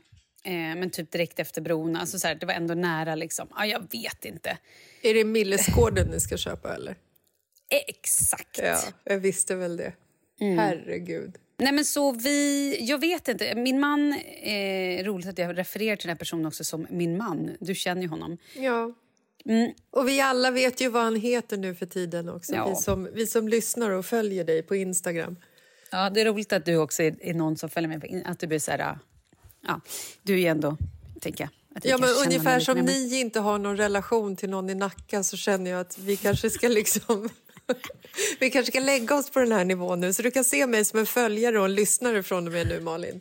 eh, 0.44 0.52
men 0.52 0.90
typ 0.90 1.10
direkt 1.10 1.38
efter 1.38 1.60
bron. 1.60 1.96
Alltså 1.96 2.18
så 2.18 2.28
här, 2.28 2.34
det 2.34 2.46
var 2.46 2.54
ändå 2.54 2.74
nära 2.74 3.14
liksom. 3.14 3.48
Ja, 3.56 3.66
jag 3.66 3.80
vet 3.92 4.24
inte. 4.24 4.58
Är 5.02 5.14
det 5.14 5.24
Millesgården 5.24 6.08
ni 6.08 6.20
ska 6.20 6.36
köpa 6.36 6.74
eller? 6.74 6.96
Exakt. 7.88 8.58
Ja, 8.62 8.80
jag 9.04 9.18
visste 9.18 9.54
väl 9.54 9.76
det. 9.76 9.92
Mm. 10.40 10.58
Herregud. 10.58 11.36
Nej 11.58 11.72
men 11.72 11.84
så 11.84 12.12
vi, 12.12 12.76
jag 12.80 12.98
vet 12.98 13.28
inte. 13.28 13.54
Min 13.54 13.80
man, 13.80 14.12
eh, 14.42 15.04
roligt 15.04 15.28
att 15.28 15.38
jag 15.38 15.58
refererar 15.58 15.96
till 15.96 16.06
den 16.06 16.14
här 16.14 16.18
personen 16.18 16.46
också 16.46 16.64
som 16.64 16.86
min 16.90 17.16
man. 17.16 17.56
Du 17.60 17.74
känner 17.74 18.02
ju 18.02 18.08
honom. 18.08 18.38
Ja. 18.56 18.94
Mm. 19.48 19.72
Och 19.90 20.08
vi 20.08 20.20
alla 20.20 20.50
vet 20.50 20.80
ju 20.80 20.88
vad 20.88 21.02
han 21.02 21.16
heter 21.16 21.56
nu 21.56 21.74
för 21.74 21.86
tiden 21.86 22.28
också. 22.28 22.54
Ja. 22.54 22.68
Vi, 22.68 22.74
som, 22.74 23.08
vi 23.14 23.26
som 23.26 23.48
lyssnar 23.48 23.90
och 23.90 24.06
följer 24.06 24.44
dig 24.44 24.62
på 24.62 24.76
Instagram. 24.76 25.36
Ja, 25.90 26.10
det 26.10 26.20
är 26.20 26.24
roligt 26.24 26.52
att 26.52 26.64
du 26.64 26.76
också 26.76 27.02
är, 27.02 27.16
är 27.20 27.34
någon 27.34 27.56
som 27.56 27.70
följer 27.70 27.88
mig. 27.88 28.00
På, 28.00 28.30
att 28.30 28.38
du 28.38 28.46
blir 28.46 28.58
så 28.58 28.70
här, 28.70 28.98
ja, 29.66 29.80
du 30.22 30.34
är 30.34 30.38
ju 30.38 30.46
ändå, 30.46 30.76
tänker 31.20 31.44
jag 31.44 31.50
Ja, 31.82 31.98
men 31.98 32.08
ungefär 32.26 32.60
som 32.60 32.78
ni 32.78 33.20
inte 33.20 33.40
har 33.40 33.58
någon 33.58 33.76
relation 33.76 34.36
till 34.36 34.50
någon 34.50 34.70
i 34.70 34.74
Nacka 34.74 35.22
så 35.22 35.36
känner 35.36 35.70
jag 35.70 35.80
att 35.80 35.98
vi 35.98 36.16
kanske 36.16 36.50
ska 36.50 36.68
liksom... 36.68 37.28
vi 38.40 38.50
kanske 38.50 38.72
ska 38.72 38.80
lägga 38.80 39.14
oss 39.14 39.30
på 39.30 39.38
den 39.38 39.52
här 39.52 39.64
nivån 39.64 40.00
nu 40.00 40.12
så 40.12 40.22
du 40.22 40.30
kan 40.30 40.44
se 40.44 40.66
mig 40.66 40.84
som 40.84 40.98
en 40.98 41.06
följare 41.06 41.58
och 41.58 41.64
en 41.64 41.74
lyssnare 41.74 42.22
från 42.22 42.46
och 42.46 42.52
med 42.52 42.66
nu, 42.66 42.80
Malin. 42.80 43.20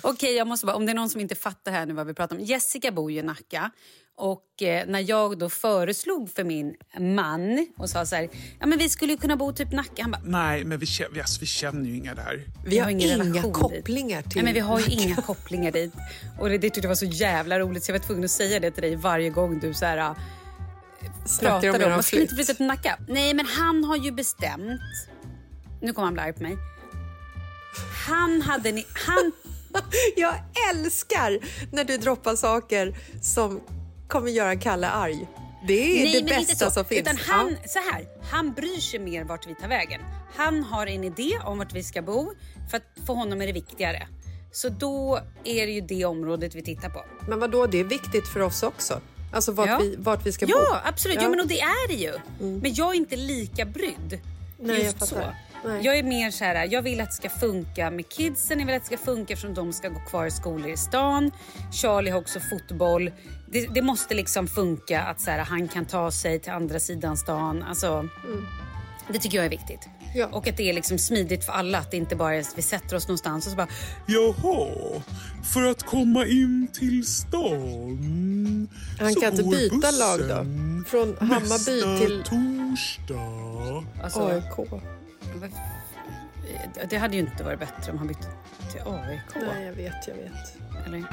Okej, 0.00 0.12
okay, 0.12 0.32
jag 0.32 0.46
måste 0.46 0.66
bara, 0.66 0.76
om 0.76 0.86
det 0.86 0.92
är 0.92 0.94
någon 0.94 1.10
som 1.10 1.20
inte 1.20 1.34
fattar 1.34 1.72
här 1.72 1.86
nu 1.86 1.94
vad 1.94 2.06
vi 2.06 2.14
pratar 2.14 2.36
om. 2.36 2.42
Jessica 2.42 2.92
bor 2.92 3.12
ju 3.12 3.18
i 3.18 3.22
Nacka 3.22 3.70
och 4.16 4.62
eh, 4.62 4.86
när 4.86 5.10
jag 5.10 5.38
då 5.38 5.48
föreslog 5.48 6.30
för 6.30 6.44
min 6.44 6.74
man 6.98 7.66
och 7.78 7.90
sa 7.90 8.06
så 8.06 8.16
här, 8.16 8.28
ja 8.60 8.66
men 8.66 8.78
vi 8.78 8.88
skulle 8.88 9.16
kunna 9.16 9.36
bo 9.36 9.52
typ 9.52 9.72
Nacka. 9.72 10.02
Han 10.02 10.10
bara, 10.10 10.22
nej 10.24 10.64
men 10.64 10.78
vi, 10.78 10.86
vi, 11.12 11.20
alltså, 11.20 11.40
vi 11.40 11.46
känner 11.46 11.88
ju 11.88 11.96
inga 11.96 12.14
där. 12.14 12.44
Vi, 12.64 12.70
vi 12.70 12.78
har, 12.78 12.90
inga, 12.90 13.24
inga 13.24 13.42
kopplingar 13.42 14.22
till 14.22 14.32
Nej 14.34 14.44
men 14.44 14.54
vi 14.54 14.60
har 14.60 14.80
ju 14.80 14.86
inga 14.86 15.16
kopplingar 15.16 15.70
dit. 15.70 15.92
Och 16.38 16.48
det, 16.48 16.58
det 16.58 16.70
tyckte 16.70 16.80
jag 16.80 16.88
var 16.88 16.94
så 16.94 17.04
jävla 17.04 17.58
roligt 17.58 17.84
så 17.84 17.92
jag 17.92 17.98
var 17.98 18.06
tvungen 18.06 18.24
att 18.24 18.30
säga 18.30 18.60
det 18.60 18.70
till 18.70 18.82
dig 18.82 18.96
varje 18.96 19.30
gång 19.30 19.58
du 19.58 19.74
så 19.74 19.84
här 19.84 19.98
äh, 19.98 20.14
pratade 21.40 21.86
om, 21.86 21.92
om 21.92 22.02
ska 22.02 22.20
inte 22.20 22.34
flytta 22.34 22.54
till 22.54 22.66
Nacka? 22.66 22.98
Nej 23.08 23.34
men 23.34 23.46
han 23.46 23.84
har 23.84 23.96
ju 23.96 24.12
bestämt, 24.12 24.80
nu 25.80 25.92
kommer 25.92 26.06
han 26.06 26.14
bli 26.14 26.22
arg 26.22 26.32
på 26.32 26.42
mig. 26.42 26.56
Han 28.06 28.42
hade 28.42 28.72
ni, 28.72 28.86
han 29.06 29.32
jag 30.16 30.34
älskar 30.70 31.38
när 31.72 31.84
du 31.84 31.96
droppar 31.96 32.36
saker 32.36 32.96
som 33.22 33.60
kommer 34.12 34.30
göra 34.30 34.56
Kalle 34.56 34.88
arg. 34.88 35.28
Det 35.66 36.00
är 36.00 36.04
Nej, 36.04 36.22
det 36.22 36.28
bästa 36.28 36.64
så. 36.66 36.70
som 36.70 36.84
finns. 36.84 37.00
Utan 37.00 37.16
han, 37.16 37.56
så 37.66 37.78
här, 37.78 38.08
han 38.30 38.52
bryr 38.52 38.80
sig 38.80 39.00
mer 39.00 39.24
vart 39.24 39.46
vi 39.46 39.54
tar 39.54 39.68
vägen. 39.68 40.00
Han 40.36 40.62
har 40.62 40.86
en 40.86 41.04
idé 41.04 41.38
om 41.44 41.58
vart 41.58 41.72
vi 41.72 41.82
ska 41.82 42.02
bo, 42.02 42.32
för 42.70 42.76
att 42.76 43.06
för 43.06 43.14
honom 43.14 43.42
är 43.42 43.46
det 43.46 43.52
viktigare. 43.52 44.06
Så 44.52 44.68
då 44.68 45.20
är 45.44 45.66
det 45.66 45.72
ju 45.72 45.80
det 45.80 46.04
området 46.04 46.54
vi 46.54 46.62
tittar 46.62 46.88
på. 46.88 47.04
Men 47.28 47.38
vad 47.40 47.50
då? 47.50 47.66
det 47.66 47.80
är 47.80 47.84
viktigt 47.84 48.28
för 48.28 48.40
oss 48.40 48.62
också. 48.62 49.00
Alltså 49.32 49.52
vart, 49.52 49.68
Ja. 49.68 49.78
vi, 49.82 49.96
vart 49.98 50.26
vi 50.26 50.32
ska 50.32 50.46
bo. 50.46 50.52
Ja, 50.52 50.80
absolut. 50.84 51.16
Ja. 51.16 51.22
Ja. 51.22 51.28
men 51.28 51.40
och 51.40 51.46
det 51.46 51.60
är 51.60 51.88
det 51.88 51.94
ju. 51.94 52.12
Men 52.38 52.74
jag 52.74 52.90
är 52.90 52.94
inte 52.94 53.16
lika 53.16 53.64
brydd. 53.64 54.20
Nej, 54.58 54.76
jag 54.76 54.84
just 54.84 55.06
så. 55.06 55.16
Nej. 55.64 55.84
Jag 55.84 55.98
är 55.98 56.02
mer 56.02 56.30
så 56.30 56.44
här, 56.44 56.68
jag 56.70 56.82
vill 56.82 57.00
att 57.00 57.10
det 57.10 57.16
ska 57.16 57.28
funka 57.28 57.90
med 57.90 58.08
kidsen, 58.08 58.58
jag 58.58 58.66
vill 58.66 58.76
att 58.76 58.82
det 58.82 58.96
ska 58.96 59.04
funka 59.04 59.32
eftersom 59.32 59.54
de 59.54 59.72
ska 59.72 59.88
gå 59.88 60.00
kvar 60.00 60.26
i 60.26 60.30
skolor 60.30 60.68
i 60.70 60.76
stan. 60.76 61.30
Charlie 61.72 62.10
har 62.10 62.18
också 62.20 62.40
fotboll. 62.40 63.10
Det, 63.50 63.66
det 63.74 63.82
måste 63.82 64.14
liksom 64.14 64.48
funka 64.48 65.02
att 65.02 65.20
så 65.20 65.30
här, 65.30 65.38
han 65.38 65.68
kan 65.68 65.84
ta 65.84 66.10
sig 66.10 66.38
till 66.40 66.52
andra 66.52 66.80
sidan 66.80 67.16
stan. 67.16 67.62
Alltså, 67.62 68.08
Det 69.08 69.18
tycker 69.18 69.38
jag 69.38 69.46
är 69.46 69.50
viktigt. 69.50 69.88
Ja. 70.14 70.26
Och 70.32 70.48
att 70.48 70.56
det 70.56 70.70
är 70.70 70.72
liksom 70.72 70.98
smidigt 70.98 71.44
för 71.44 71.52
alla, 71.52 71.78
att 71.78 71.90
det 71.90 71.96
inte 71.96 72.16
bara 72.16 72.34
är 72.34 72.40
att 72.40 72.54
vi 72.56 72.62
sätter 72.62 72.96
oss 72.96 73.08
någonstans 73.08 73.46
och 73.46 73.50
så 73.50 73.56
bara 73.56 73.68
Jaha, 74.06 75.02
för 75.52 75.70
att 75.70 75.82
komma 75.82 76.26
in 76.26 76.68
till 76.72 77.06
stan 77.06 78.68
Han 79.00 79.12
så 79.12 79.20
kan 79.20 79.30
inte 79.30 79.44
byta 79.44 79.90
lag 79.90 80.20
då? 80.20 80.46
Från 80.86 81.16
Hammarby 81.20 81.86
nästa 81.86 81.98
till 81.98 82.22
torsdag. 82.24 83.84
Alltså, 84.02 84.26
AIK? 84.26 84.82
Det 86.90 86.96
hade 86.96 87.14
ju 87.16 87.20
inte 87.20 87.44
varit 87.44 87.60
bättre 87.60 87.92
om 87.92 87.98
han 87.98 88.06
bytte 88.06 88.26
till 88.72 88.80
AIK. 88.80 89.34
Nej, 89.34 89.64
jag 89.66 89.72
vet, 89.72 90.08
jag 90.08 90.14
vet. 90.14 90.56
Eller? 90.86 91.04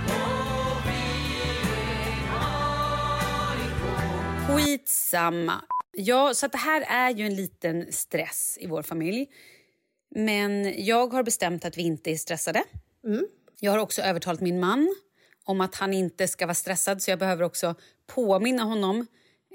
Skitsamma. 4.48 5.62
Ja, 5.92 6.34
så 6.34 6.48
det 6.48 6.58
här 6.58 6.82
är 6.82 7.10
ju 7.10 7.26
en 7.26 7.36
liten 7.36 7.92
stress 7.92 8.58
i 8.62 8.68
vår 8.68 8.82
familj. 8.82 9.28
Men 10.16 10.86
jag 10.86 11.14
har 11.14 11.24
bestämt 11.24 11.66
att 11.66 11.78
vi 11.78 11.82
inte 11.82 12.12
är 12.12 12.16
stressade. 12.16 12.64
Jag 13.60 13.72
har 13.72 13.80
också 13.80 14.02
övertalat 14.02 14.42
min 14.42 14.60
man 14.60 14.96
om 15.44 15.62
att 15.62 15.76
han 15.76 15.94
inte 15.94 16.28
ska 16.28 16.46
vara 16.46 16.56
stressad 16.56 17.02
så 17.02 17.12
jag 17.12 17.20
behöver 17.20 17.44
också 17.44 17.76
påminna 18.08 18.64
honom 18.64 19.08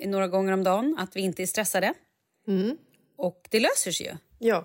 några 0.05 0.29
gånger 0.29 0.53
om 0.53 0.65
dagen 0.65 0.97
att 0.99 1.17
vi 1.17 1.21
inte 1.21 1.43
är 1.43 1.47
stressade. 1.47 1.95
Och 3.17 3.49
det 3.51 3.61
löser 3.61 3.91
sig 3.91 4.07
ju. 4.07 4.17
Ja. 4.39 4.65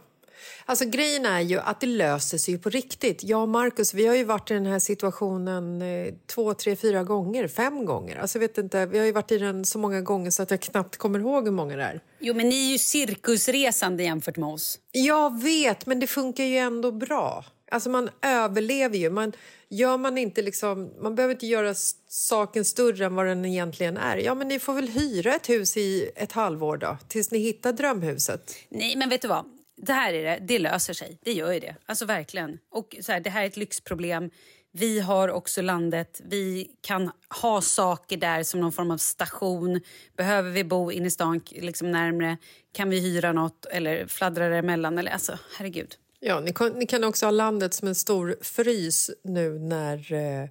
Alltså 0.65 0.85
grejen 0.85 1.25
är 1.25 1.39
ju 1.39 1.59
att 1.59 1.81
det 1.81 1.87
löser 1.87 2.37
sig 2.37 2.57
på 2.57 2.69
riktigt. 2.69 3.23
Jag 3.23 3.41
och 3.41 3.49
Marcus, 3.49 3.93
vi 3.93 4.07
har 4.07 4.15
ju 4.15 4.23
varit 4.23 4.51
i 4.51 4.53
den 4.53 4.65
här 4.65 4.79
situationen 4.79 5.81
eh, 5.81 6.13
två, 6.27 6.53
tre, 6.53 6.75
fyra 6.75 7.03
gånger, 7.03 7.47
fem 7.47 7.85
gånger. 7.85 8.17
Alltså 8.17 8.39
vet 8.39 8.57
inte, 8.57 8.85
vi 8.85 8.97
har 8.99 9.05
ju 9.05 9.11
varit 9.11 9.31
i 9.31 9.37
den 9.37 9.65
så 9.65 9.79
många 9.79 10.01
gånger 10.01 10.31
så 10.31 10.43
att 10.43 10.51
jag 10.51 10.61
knappt 10.61 10.97
kommer 10.97 11.19
ihåg 11.19 11.43
hur 11.45 11.51
många 11.51 11.75
det 11.75 11.83
är. 11.83 12.01
Jo, 12.19 12.33
men 12.33 12.49
ni 12.49 12.67
är 12.67 12.71
ju 12.71 12.77
cirkusresande 12.77 14.03
jämfört 14.03 14.37
med 14.37 14.49
oss. 14.49 14.79
Jag 14.91 15.41
vet, 15.41 15.85
men 15.85 15.99
det 15.99 16.07
funkar 16.07 16.43
ju 16.43 16.57
ändå 16.57 16.91
bra. 16.91 17.45
Alltså 17.71 17.89
man 17.89 18.09
överlever 18.21 18.97
ju. 18.97 19.09
Man, 19.09 19.31
gör 19.69 19.97
man, 19.97 20.17
inte 20.17 20.41
liksom, 20.41 20.91
man 21.01 21.15
behöver 21.15 21.33
inte 21.33 21.47
göra 21.47 21.73
saken 22.07 22.65
större 22.65 23.05
än 23.05 23.15
vad 23.15 23.25
den 23.25 23.45
egentligen 23.45 23.97
är. 23.97 24.17
Ja, 24.17 24.35
men 24.35 24.47
ni 24.47 24.59
får 24.59 24.73
väl 24.73 24.89
hyra 24.89 25.35
ett 25.35 25.49
hus 25.49 25.77
i 25.77 26.11
ett 26.15 26.31
halvår 26.31 26.77
då, 26.77 26.97
tills 27.07 27.31
ni 27.31 27.39
hittar 27.39 27.73
drömhuset. 27.73 28.55
Nej, 28.69 28.95
men 28.95 29.09
vet 29.09 29.21
du 29.21 29.27
vad? 29.27 29.45
Det 29.81 29.93
här 29.93 30.13
är 30.13 30.23
det. 30.23 30.39
Det 30.41 30.59
löser 30.59 30.93
sig. 30.93 31.19
Det 31.23 31.33
gör 31.33 31.51
ju 31.51 31.59
det. 31.59 31.75
Alltså 31.85 32.05
verkligen. 32.05 32.59
Och 32.71 32.95
så 33.01 33.11
här, 33.11 33.19
det 33.19 33.29
här 33.29 33.43
är 33.43 33.47
ett 33.47 33.57
lyxproblem. 33.57 34.29
Vi 34.71 34.99
har 34.99 35.29
också 35.29 35.61
landet. 35.61 36.21
Vi 36.23 36.71
kan 36.81 37.11
ha 37.41 37.61
saker 37.61 38.17
där 38.17 38.43
som 38.43 38.59
någon 38.59 38.71
form 38.71 38.91
av 38.91 38.97
station. 38.97 39.81
Behöver 40.17 40.51
vi 40.51 40.63
bo 40.63 40.91
inne 40.91 41.07
i 41.07 41.11
stan 41.11 41.41
liksom 41.49 41.91
närmre 41.91 42.37
kan 42.73 42.89
vi 42.89 42.99
hyra 42.99 43.33
något 43.33 43.65
eller 43.65 44.07
fladdra 44.07 44.57
emellan. 44.57 44.97
Eller, 44.97 45.11
alltså, 45.11 45.39
herregud. 45.57 45.95
Ja, 46.19 46.39
ni 46.39 46.53
kan, 46.53 46.71
ni 46.71 46.85
kan 46.85 47.03
också 47.03 47.25
ha 47.25 47.31
landet 47.31 47.73
som 47.73 47.87
en 47.87 47.95
stor 47.95 48.37
frys 48.41 49.11
nu 49.23 49.59
när, 49.59 50.13
eh, 50.13 50.49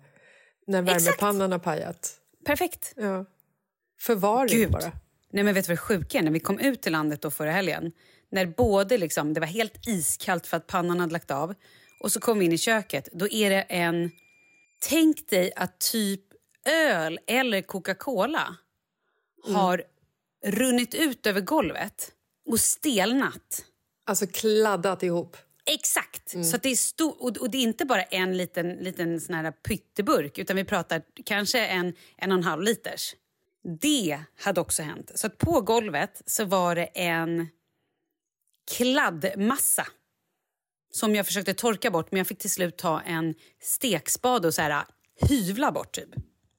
när 0.66 0.82
värmepannan 0.82 1.52
har 1.52 1.58
pajat. 1.58 2.14
Perfekt. 2.46 2.92
Ja. 2.96 3.24
Förvaring 4.00 4.58
Gud. 4.58 4.70
bara. 4.70 4.92
Nej, 5.30 5.44
men 5.44 5.54
vet 5.54 5.64
du 5.64 5.68
vad 5.68 5.76
det 5.76 5.80
sjuka 5.80 6.18
är? 6.18 6.22
När 6.22 6.30
vi 6.30 6.40
kom 6.40 6.58
ut 6.58 6.82
till 6.82 6.92
landet 6.92 7.22
då 7.22 7.30
förra 7.30 7.50
helgen, 7.52 7.92
när 8.30 8.46
både 8.46 8.98
liksom, 8.98 9.34
det 9.34 9.40
var 9.40 9.46
helt 9.46 9.86
iskallt 9.86 10.46
för 10.46 10.56
att 10.56 10.66
pannan 10.66 11.00
hade 11.00 11.12
lagt 11.12 11.30
av 11.30 11.54
och 12.00 12.12
så 12.12 12.20
kom 12.20 12.38
vi 12.38 12.44
in 12.44 12.52
i 12.52 12.58
köket, 12.58 13.08
då 13.12 13.28
är 13.28 13.50
det 13.50 13.62
en... 13.62 14.10
Tänk 14.80 15.28
dig 15.28 15.52
att 15.56 15.78
typ 15.78 16.20
öl 16.66 17.18
eller 17.26 17.62
Coca-Cola 17.62 18.56
har 19.44 19.82
runnit 20.44 20.94
ut 20.94 21.26
över 21.26 21.40
golvet 21.40 22.12
och 22.46 22.60
stelnat. 22.60 23.64
Alltså 24.06 24.26
kladdat 24.26 25.02
ihop. 25.02 25.36
Exakt! 25.66 26.30
Så 26.46 26.56
att 26.56 26.62
det 26.62 26.68
är 26.68 26.76
stor, 26.76 27.22
och, 27.22 27.36
och 27.36 27.50
det 27.50 27.58
är 27.58 27.62
inte 27.62 27.84
bara 27.84 28.02
en 28.02 28.36
liten, 28.36 28.70
liten 28.70 29.20
sån 29.20 29.34
här 29.34 29.50
pytteburk 29.50 30.38
utan 30.38 30.56
vi 30.56 30.64
pratar 30.64 31.02
kanske 31.24 31.66
en, 31.66 31.94
en 32.16 32.32
och 32.32 32.38
en 32.38 32.44
halv 32.44 32.62
liters. 32.62 33.14
Det 33.80 34.20
hade 34.38 34.60
också 34.60 34.82
hänt. 34.82 35.12
Så 35.14 35.30
på 35.30 35.60
golvet 35.60 36.22
så 36.26 36.44
var 36.44 36.74
det 36.74 36.84
en 36.84 37.46
kladdmassa 38.76 39.86
som 40.92 41.14
jag 41.14 41.26
försökte 41.26 41.54
torka 41.54 41.90
bort 41.90 42.12
men 42.12 42.18
jag 42.18 42.26
fick 42.26 42.38
till 42.38 42.50
slut 42.50 42.76
ta 42.76 43.00
en 43.00 43.34
stekspade 43.62 44.48
och 44.48 44.54
så 44.54 44.62
här 44.62 44.84
hyvla 45.28 45.72
bort 45.72 45.92
typ. 45.92 46.08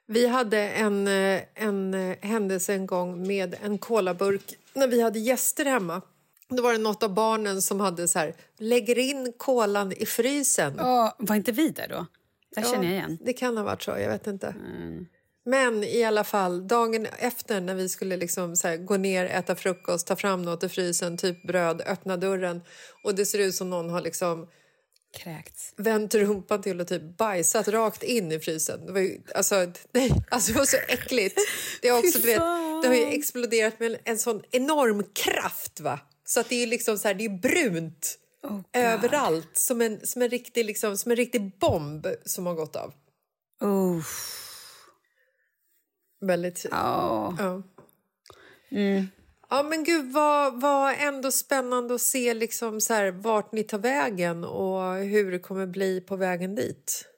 Vi 0.06 0.28
hade 0.28 0.60
en, 0.60 1.08
eh, 1.08 1.41
en 1.56 1.93
eh, 1.93 2.17
händelse 2.22 2.74
en 2.74 2.86
gång 2.86 3.28
med 3.28 3.56
en 3.63 3.78
kolaburk 3.78 4.58
när 4.74 4.88
vi 4.88 5.02
hade 5.02 5.19
gäster 5.19 5.65
hemma. 5.65 6.02
Då 6.50 6.63
var 6.63 6.72
det 6.72 6.78
något 6.78 7.04
av 7.04 7.13
barnen 7.13 7.62
som 7.62 7.80
hade 7.80 8.08
så 8.08 8.19
här, 8.19 8.34
lägger 8.58 8.98
in 8.98 9.34
kolan 9.38 9.91
i 9.91 10.06
frysen. 10.06 10.74
Ja, 10.78 11.15
var 11.19 11.36
inte 11.36 11.52
vi 11.52 11.69
där 11.69 11.88
då? 11.88 12.06
Där 12.56 12.62
känner 12.62 12.84
jag 12.84 12.93
igen. 12.93 13.17
Det 13.22 13.34
kan 13.34 13.58
ha 13.58 13.63
varit 13.63 13.84
så, 13.84 13.91
jag 13.91 14.10
vet 14.10 14.28
inte. 14.28 14.56
Men 15.45 15.84
i 15.84 16.04
alla 16.04 16.23
fall, 16.23 16.67
dagen 16.67 17.06
efter 17.06 17.62
när 17.62 17.75
vi 17.75 17.89
skulle 17.89 18.17
liksom 18.17 18.56
här, 18.63 18.78
gå 18.78 18.97
ner, 18.97 19.25
äta 19.25 19.56
frukost, 19.56 20.08
ta 20.08 20.15
fram 20.15 20.41
något 20.41 20.63
i 20.63 20.69
frysen, 20.69 21.17
typ 21.17 21.47
bröd, 21.47 21.82
öppna 21.86 22.17
dörren 22.17 22.62
och 23.04 23.15
det 23.15 23.25
ser 23.25 23.39
ut 23.39 23.56
som 23.56 23.69
någon 23.69 23.89
har 23.89 24.02
liksom 24.02 24.47
Kräkts. 25.17 25.73
vänt 25.78 26.15
rumpan 26.15 26.62
till 26.62 26.82
och 26.82 26.88
typ 26.88 27.17
bajsat 27.17 27.67
rakt 27.67 28.04
in 28.04 28.32
i 28.32 28.39
frysen. 28.39 28.86
Det 28.86 28.91
var 28.91 28.99
ju, 28.99 29.21
alltså, 29.36 29.56
nej, 29.91 30.12
alltså 30.30 30.52
det 30.52 30.58
var 30.58 30.65
så 30.65 30.78
äckligt. 30.88 31.39
Det, 31.82 31.89
har 31.89 31.99
också, 31.99 32.19
du 32.19 32.28
vet, 32.28 32.41
det 32.82 32.88
har 32.88 32.95
ju 32.95 33.06
exploderat 33.06 33.80
med 33.80 33.99
en 34.04 34.17
sån 34.17 34.41
enorm 34.52 35.04
kraft. 35.13 35.80
va? 35.80 35.99
Så 36.25 36.39
att 36.39 36.49
det 36.49 36.63
är 36.63 36.67
liksom 36.67 36.97
så 36.97 37.08
här, 37.08 37.15
det 37.15 37.25
är 37.25 37.30
brunt 37.30 38.17
överallt. 38.73 39.58
Som 39.58 39.82
en, 39.82 40.08
som, 40.08 40.21
en 40.21 40.30
riktig, 40.30 40.65
liksom, 40.65 40.97
som 40.97 41.12
en 41.12 41.17
riktig 41.17 41.60
bomb 41.60 42.08
som 42.25 42.45
har 42.45 42.54
gått 42.54 42.75
av. 42.75 42.93
Oh. 43.62 44.04
Väldigt... 46.21 46.65
Ja. 46.71 47.36
Ja. 47.39 47.62
Ja, 49.49 49.63
men 49.63 49.84
gud, 49.84 50.12
vad, 50.13 50.62
vad 50.62 50.95
ändå 50.99 51.32
spännande 51.32 51.95
att 51.95 52.01
se 52.01 52.34
liksom 52.34 52.82
så 52.82 52.93
här, 52.93 53.12
vart 53.12 53.51
ni 53.51 53.63
tar 53.63 53.77
vägen 53.77 54.43
och 54.43 54.95
hur 54.95 55.32
det 55.32 55.39
kommer 55.39 55.65
bli 55.65 56.01
på 56.01 56.15
vägen 56.15 56.55
dit. 56.55 57.09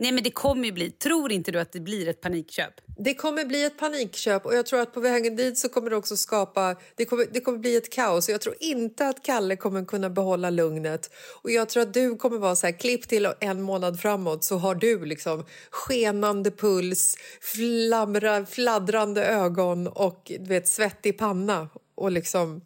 Nej 0.00 0.12
men 0.12 0.24
det 0.24 0.30
kommer 0.30 0.64
ju 0.64 0.72
bli, 0.72 0.90
tror 0.90 1.32
inte 1.32 1.50
du 1.50 1.60
att 1.60 1.72
det 1.72 1.80
blir 1.80 2.08
ett 2.08 2.20
panikköp? 2.20 2.74
Det 2.98 3.14
kommer 3.14 3.44
bli 3.44 3.64
ett 3.64 3.78
panikköp 3.78 4.46
och 4.46 4.54
jag 4.54 4.66
tror 4.66 4.80
att 4.80 4.92
på 4.94 5.00
vägen 5.00 5.36
dit 5.36 5.58
så 5.58 5.68
kommer 5.68 5.90
det 5.90 5.96
också 5.96 6.16
skapa, 6.16 6.76
det 6.96 7.04
kommer, 7.04 7.26
det 7.32 7.40
kommer 7.40 7.58
bli 7.58 7.76
ett 7.76 7.92
kaos 7.92 8.28
och 8.28 8.34
jag 8.34 8.40
tror 8.40 8.54
inte 8.60 9.08
att 9.08 9.22
Kalle 9.22 9.56
kommer 9.56 9.84
kunna 9.84 10.10
behålla 10.10 10.50
lugnet 10.50 11.10
och 11.42 11.50
jag 11.50 11.68
tror 11.68 11.82
att 11.82 11.94
du 11.94 12.16
kommer 12.16 12.38
vara 12.38 12.56
så 12.56 12.66
här, 12.66 12.78
klipp 12.78 13.08
till 13.08 13.28
en 13.40 13.62
månad 13.62 14.00
framåt 14.00 14.44
så 14.44 14.56
har 14.56 14.74
du 14.74 15.04
liksom 15.04 15.44
skenande 15.70 16.50
puls, 16.50 17.16
flamra, 17.40 18.46
fladdrande 18.46 19.24
ögon 19.24 19.86
och 19.86 20.22
du 20.38 20.44
vet 20.44 20.68
svettig 20.68 21.18
panna 21.18 21.68
och 21.94 22.12
liksom 22.12 22.60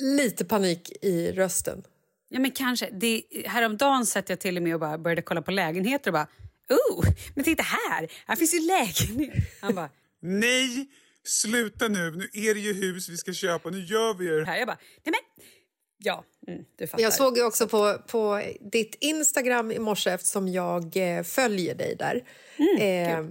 lite 0.00 0.44
panik 0.44 0.92
i 1.02 1.32
rösten. 1.32 1.82
Ja 2.28 2.40
men 2.40 2.50
kanske. 2.50 2.90
Det, 2.92 3.22
häromdagen 3.46 4.06
satt 4.06 4.28
jag 4.28 4.40
till 4.40 4.56
och 4.56 4.62
med 4.62 4.74
och 4.74 4.80
bara 4.80 4.98
började 4.98 5.22
kolla 5.22 5.42
på 5.42 5.50
lägenheter 5.50 6.10
och 6.10 6.12
bara 6.12 6.28
Oh, 6.68 7.04
men 7.34 7.44
titta 7.44 7.62
här! 7.62 8.08
Här 8.26 8.36
finns 8.36 8.54
ju 8.54 8.60
lägenhet. 8.60 9.44
Han 9.60 9.74
bara 9.74 9.90
Nej, 10.22 10.86
sluta 11.24 11.88
nu. 11.88 12.10
Nu 12.10 12.28
är 12.48 12.54
det 12.54 12.60
ju 12.60 12.72
hus 12.72 13.08
vi 13.08 13.16
ska 13.16 13.32
köpa. 13.32 13.70
Nu 13.70 13.78
gör 13.84 14.14
vi 14.14 14.26
det. 14.26 14.44
här. 14.46 14.56
Jag 14.58 14.66
bara 14.66 14.78
nej 15.04 15.12
men 15.12 15.44
ja, 15.98 16.24
mm, 16.48 16.64
du 16.78 16.86
fattar. 16.86 17.02
Jag 17.02 17.12
såg 17.12 17.36
ju 17.36 17.44
också 17.44 17.68
på, 17.68 17.98
på 18.08 18.42
ditt 18.72 18.96
Instagram 19.00 19.72
i 19.72 19.78
morse 19.78 20.10
eftersom 20.10 20.48
jag 20.48 20.96
eh, 20.96 21.22
följer 21.22 21.74
dig 21.74 21.96
där. 21.98 22.24
eh, 22.80 23.24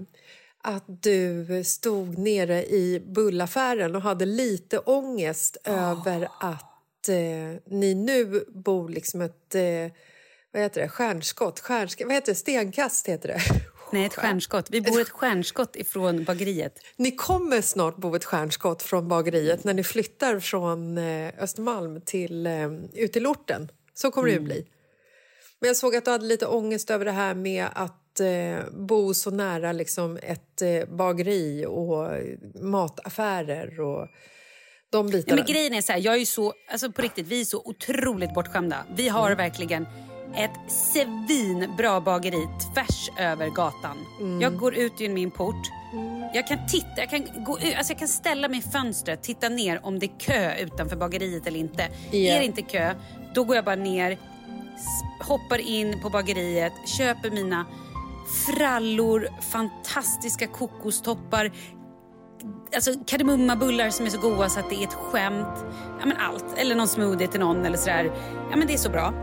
att 0.64 0.84
du 0.88 1.46
stod 1.66 2.18
nere 2.18 2.66
i 2.66 3.04
bullaffären 3.16 3.96
och 3.96 4.02
hade 4.02 4.26
lite 4.26 4.80
ångest 4.80 5.58
över 5.64 6.28
att 6.40 6.75
eh, 7.10 7.56
ni 7.66 7.94
nu 7.96 8.46
bor 8.48 8.90
liksom 8.90 9.22
ett... 9.22 9.56
Eh, 9.56 9.92
vad 10.52 10.62
heter 10.62 10.82
det? 10.82 10.90
Stjärnskott? 10.90 11.60
Stjärnsk 11.60 12.02
vad 12.06 12.14
heter 12.14 12.32
det? 12.32 12.36
Stenkast 12.36 13.08
heter 13.08 13.28
det. 13.28 13.40
Nej, 13.92 14.06
ett 14.06 14.16
stjärnskott. 14.16 14.70
Vi 14.70 14.82
bor 14.82 15.02
ett 15.02 15.10
stjärnskott 15.10 15.76
ifrån 15.76 16.24
bageriet. 16.24 16.80
Ni 16.96 17.12
kommer 17.12 17.62
snart 17.62 17.98
bo 17.98 18.16
ett 18.16 18.26
stjärnskott 18.26 18.84
från 18.84 19.08
bageriet 19.08 19.64
när 19.64 19.74
ni 19.74 19.84
flyttar 19.84 20.40
från 20.40 20.98
eh, 20.98 21.32
Östermalm 21.40 22.02
till 22.02 22.48
eh, 22.48 22.74
ut 22.94 23.14
till 23.14 23.28
orten. 23.28 23.72
Så 23.94 24.12
kommer 24.12 24.28
det 24.28 24.34
ju 24.34 24.40
bli. 24.40 24.68
Men 25.60 25.68
jag 25.68 25.78
såg 25.78 25.96
att 25.96 26.06
du 26.06 26.12
hade 26.12 26.26
lite 26.26 26.48
ångest 26.48 26.90
över 26.90 27.06
det 27.06 27.12
här 27.12 27.36
med 27.36 27.68
att 27.74 28.20
eh, 28.20 28.58
bo 28.72 29.14
så 29.14 29.32
nära 29.32 29.72
liksom, 29.72 30.20
ett 30.22 30.62
eh, 30.62 30.86
bageri 30.86 31.66
och 31.66 32.10
mataffärer 32.62 33.80
och 33.80 34.08
de 34.92 35.08
bitarna. 35.08 35.36
men 35.36 35.54
grejen 35.54 35.74
är 35.74 35.82
så 35.82 35.92
här, 35.92 36.00
jag 36.00 36.22
är 36.22 36.26
så, 36.26 36.54
alltså 36.72 36.92
på 36.92 37.02
riktigt, 37.02 37.28
vi 37.28 37.42
är 37.42 37.46
så 37.46 37.62
otroligt 37.66 38.34
bortskämda. 38.34 38.86
Vi 38.96 39.08
har 39.10 39.32
verkligen 39.32 39.88
ett 40.36 40.72
svinbra 40.72 42.02
bageri 42.02 42.48
tvärs 42.74 43.10
över 43.20 43.50
gatan. 43.50 43.98
Jag 44.42 44.58
går 44.58 44.76
ut 44.76 45.00
genom 45.00 45.14
min 45.14 45.32
port. 45.32 45.72
Jag 46.34 46.48
kan 46.48 46.68
titta, 46.68 46.88
jag 46.98 47.10
kan, 47.10 47.44
gå 47.44 47.60
ut, 47.60 47.76
alltså 47.78 47.94
jag 47.94 48.00
kan 48.00 48.08
ställa 48.08 48.48
mig 48.48 48.60
i 48.60 48.62
fönstret, 48.62 49.24
titta 49.24 49.50
ner 49.50 49.86
om 49.86 50.00
det 50.00 50.06
är 50.06 50.20
kö 50.20 50.56
utanför 50.56 50.96
bageriet 50.96 51.48
eller 51.48 51.60
inte. 51.60 51.88
Ja. 52.12 52.18
Är 52.18 52.40
det 52.40 52.46
inte 52.46 52.62
kö, 52.62 52.96
då 53.36 53.44
går 53.44 53.56
jag 53.56 53.66
bara 53.66 53.76
ner, 53.76 54.18
hoppar 55.24 55.58
in 55.58 56.02
på 56.02 56.10
bageriet, 56.10 56.74
köper 56.98 57.32
mina 57.32 57.66
frallor, 58.46 59.30
fantastiska 59.52 60.48
kokostoppar, 60.48 61.52
alltså 62.76 62.92
kardemummabullar 63.08 63.90
som 63.90 64.06
är 64.06 64.10
så 64.10 64.20
goda 64.20 64.50
så 64.50 64.60
att 64.60 64.70
det 64.70 64.76
är 64.76 64.88
ett 64.88 64.94
skämt. 64.94 65.66
Ja, 66.00 66.06
men 66.06 66.18
allt. 66.18 66.46
Eller 66.58 66.76
någon 66.76 66.88
smoothie 66.88 67.28
till 67.28 67.40
någon 67.40 67.66
eller 67.66 67.78
sådär. 67.78 68.12
Ja, 68.52 68.56
men 68.56 68.68
det 68.68 68.74
är 68.74 68.78
så 68.78 68.90
bra. 68.90 69.14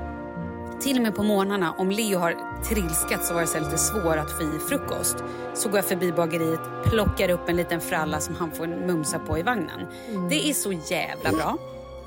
Till 0.81 0.97
och 0.97 1.03
med 1.03 1.15
på 1.17 1.23
morgnarna, 1.23 1.75
om 1.79 1.91
Leo 1.91 2.19
har 2.19 2.63
trilskat 2.69 3.25
så 3.25 3.35
var 3.35 3.41
det 3.41 3.47
så 3.47 3.59
lite 3.59 3.79
svårt 3.79 4.17
att 4.17 4.33
få 4.33 4.43
i 4.43 4.59
frukost. 4.69 5.17
Så 5.55 5.69
går 5.69 5.79
jag 5.79 5.85
förbi 5.85 6.13
bageriet, 6.13 6.61
plockar 6.85 7.29
upp 7.29 7.49
en 7.49 7.57
liten 7.57 7.81
fralla 7.81 8.21
som 8.21 8.37
han 8.37 8.51
får 8.51 8.67
mumsa 8.67 9.19
på 9.19 9.39
i 9.39 9.43
vagnen. 9.43 9.87
Det 10.31 10.49
är 10.51 10.55
så 10.55 10.73
jävla 10.73 11.31
bra. 11.31 11.59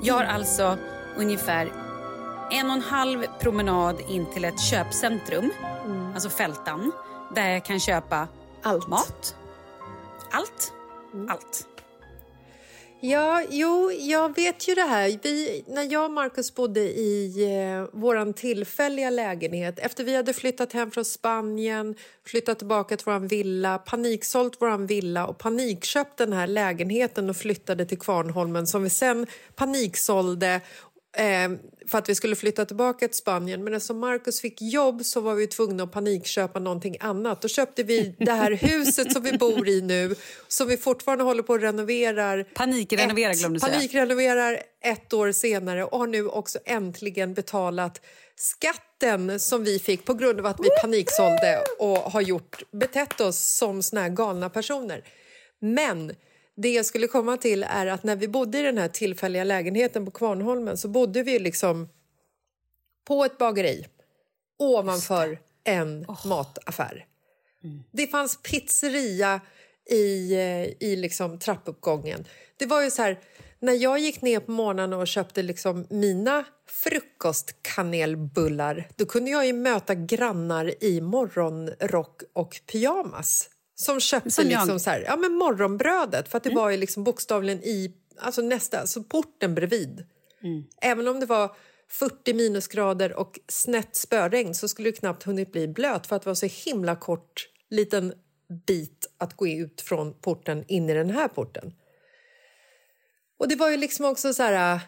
Jag 0.02 0.14
har 0.14 0.24
alltså 0.24 0.76
ungefär 1.16 1.72
en 2.50 2.66
och 2.66 2.72
en 2.72 2.82
halv 2.82 3.26
promenad 3.40 4.00
in 4.08 4.26
till 4.26 4.44
ett 4.44 4.60
köpcentrum, 4.60 5.50
alltså 6.14 6.28
Fältan, 6.28 6.92
där 7.34 7.48
jag 7.48 7.64
kan 7.64 7.80
köpa 7.80 8.28
Allt. 8.62 8.88
mat, 8.88 9.36
allt, 10.30 10.72
allt. 11.28 11.66
Ja, 13.00 13.42
jo, 13.50 13.92
jag 13.92 14.36
vet 14.36 14.68
ju 14.68 14.74
det 14.74 14.82
här. 14.82 15.18
Vi, 15.22 15.64
när 15.68 15.92
jag 15.92 16.04
och 16.04 16.10
Markus 16.10 16.54
bodde 16.54 16.80
i 16.80 17.44
eh, 17.44 17.88
vår 17.92 18.32
tillfälliga 18.32 19.10
lägenhet 19.10 19.78
efter 19.78 20.04
vi 20.04 20.16
hade 20.16 20.32
flyttat 20.32 20.72
hem 20.72 20.90
från 20.90 21.04
Spanien, 21.04 21.94
flyttat 22.26 22.58
tillbaka 22.58 22.96
till 22.96 23.04
vår 23.06 23.18
villa, 23.18 23.78
paniksålt 23.78 24.56
vår 24.60 24.86
villa 24.86 25.26
och 25.26 25.38
panikköpt 25.38 26.16
den 26.16 26.32
här 26.32 26.46
lägenheten 26.46 27.30
och 27.30 27.36
flyttade 27.36 27.86
till 27.86 27.98
Kvarnholmen 27.98 28.66
som 28.66 28.82
vi 28.82 28.90
sen 28.90 29.26
paniksålde 29.54 30.60
eh, 31.16 31.50
för 31.88 31.98
att 31.98 32.08
vi 32.08 32.14
skulle 32.14 32.36
flytta 32.36 32.64
tillbaka 32.64 33.08
till 33.08 33.16
Spanien. 33.16 33.64
Men 33.64 33.74
eftersom 33.74 33.98
Markus 33.98 34.40
fick 34.40 34.62
jobb 34.62 35.04
så 35.04 35.20
var 35.20 35.34
vi 35.34 35.46
tvungna 35.46 35.82
att 35.82 35.92
panikköpa 35.92 36.58
någonting 36.58 36.96
annat. 37.00 37.42
Då 37.42 37.48
köpte 37.48 37.82
vi 37.82 38.16
det 38.18 38.32
här 38.32 38.50
huset 38.60 39.12
som 39.12 39.22
vi 39.22 39.32
bor 39.38 39.68
i 39.68 39.80
nu 39.80 40.14
som 40.48 40.68
vi 40.68 40.76
fortfarande 40.76 41.24
håller 41.24 41.42
på 41.42 41.54
att 41.54 41.62
renoverar. 41.62 42.44
Panikrenovera 42.54 43.30
ett- 43.30 43.38
glömde 43.38 43.58
du. 43.58 43.66
Panikrenoverar 43.72 44.62
ett 44.84 45.12
år 45.12 45.32
senare 45.32 45.84
och 45.84 45.98
har 45.98 46.06
nu 46.06 46.28
också 46.28 46.58
äntligen 46.64 47.34
betalat 47.34 48.00
skatten 48.36 49.40
som 49.40 49.64
vi 49.64 49.78
fick 49.78 50.04
på 50.04 50.14
grund 50.14 50.40
av 50.40 50.46
att 50.46 50.60
vi 50.62 50.68
paniksålde 50.80 51.58
och 51.78 51.96
har 51.98 52.20
gjort, 52.20 52.62
betett 52.72 53.20
oss 53.20 53.38
som 53.56 53.82
såna 53.82 54.02
här 54.02 54.08
galna 54.08 54.50
personer. 54.50 55.04
Men 55.60 56.12
det 56.56 56.72
jag 56.72 56.86
skulle 56.86 57.06
komma 57.06 57.36
till 57.36 57.62
är 57.62 57.86
att 57.86 58.02
när 58.02 58.16
vi 58.16 58.28
bodde 58.28 58.58
i 58.58 58.62
den 58.62 58.78
här 58.78 58.88
tillfälliga 58.88 59.44
lägenheten 59.44 60.04
på 60.04 60.10
Kvarnholmen 60.10 60.76
så 60.76 60.88
bodde 60.88 61.22
vi 61.22 61.38
liksom 61.38 61.88
på 63.04 63.24
ett 63.24 63.38
bageri 63.38 63.86
ovanför 64.58 65.38
en 65.64 66.06
mataffär. 66.24 67.06
Det 67.90 68.06
fanns 68.06 68.38
pizzeria 68.42 69.40
i, 69.90 70.34
i 70.80 70.96
liksom 70.96 71.38
trappuppgången. 71.38 72.24
Det 72.56 72.66
var 72.66 72.82
ju 72.82 72.90
så 72.90 73.02
här, 73.02 73.20
när 73.58 73.72
jag 73.72 73.98
gick 73.98 74.22
ner 74.22 74.40
på 74.40 74.50
morgonen 74.50 74.92
och 74.92 75.08
köpte 75.08 75.42
liksom 75.42 75.86
mina 75.90 76.44
frukostkanelbullar 76.68 78.88
då 78.96 79.06
kunde 79.06 79.30
jag 79.30 79.54
möta 79.54 79.94
grannar 79.94 80.84
i 80.84 81.00
morgonrock 81.00 82.22
och 82.32 82.60
pyjamas 82.66 83.50
som 83.76 84.00
köpte 84.00 84.30
Som 84.30 84.50
jag. 84.50 84.60
liksom 84.60 84.80
så 84.80 84.90
här, 84.90 85.04
ja, 85.06 85.16
men 85.16 85.32
morgonbrödet 85.32 86.28
för 86.28 86.36
att 86.36 86.44
det 86.44 86.54
var 86.54 86.70
ju 86.70 86.76
liksom 86.76 87.04
bokstavligen 87.04 87.62
i 87.62 87.94
alltså 88.18 88.42
nästa, 88.42 88.80
alltså 88.80 89.02
porten 89.02 89.54
bredvid. 89.54 90.06
Även 90.82 91.08
om 91.08 91.20
det 91.20 91.26
var 91.26 91.56
40 91.88 92.34
minusgrader 92.34 93.12
och 93.12 93.40
snett 93.48 93.96
spöregn 93.96 94.54
så 94.54 94.68
skulle 94.68 94.90
det 94.90 94.96
knappt 94.96 95.22
hunnit 95.22 95.52
bli 95.52 95.68
blöt 95.68 96.06
för 96.06 96.16
att 96.16 96.22
det 96.22 96.30
var 96.30 96.34
så 96.34 96.46
himla 96.46 96.96
kort 96.96 97.48
liten 97.70 98.14
bit 98.66 99.12
att 99.18 99.36
gå 99.36 99.48
ut 99.48 99.80
från 99.80 100.14
porten 100.14 100.64
in 100.68 100.90
i 100.90 100.94
den 100.94 101.10
här 101.10 101.28
porten. 101.28 101.74
Och 103.38 103.48
det 103.48 103.56
var 103.56 103.70
ju 103.70 103.76
liksom 103.76 104.04
också 104.04 104.34
så 104.34 104.42
här... 104.42 104.80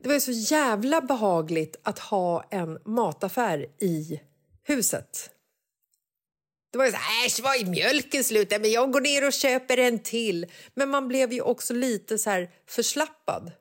Det 0.00 0.08
var 0.08 0.14
ju 0.14 0.20
så 0.20 0.54
jävla 0.54 1.00
behagligt 1.00 1.76
att 1.82 1.98
ha 1.98 2.44
en 2.50 2.78
mataffär 2.84 3.66
i 3.80 4.20
huset. 4.62 5.30
Det 6.70 6.78
var 6.78 6.84
ju 6.84 6.90
så 6.90 6.96
här, 6.96 7.26
äsch, 7.26 7.40
var 7.42 7.54
är 7.54 7.64
mjölken 7.64 8.24
slut? 8.24 8.50
Men 8.50 8.70
jag 8.70 8.92
går 8.92 9.00
ner 9.00 9.26
och 9.26 9.32
köper 9.32 9.76
en 9.78 9.98
till. 9.98 10.46
Men 10.74 10.88
man 10.90 11.08
blev 11.08 11.32
ju 11.32 11.40
också 11.40 11.74
lite 11.74 12.18
så 12.18 12.30
här 12.30 12.50
förslappad. 12.68 13.52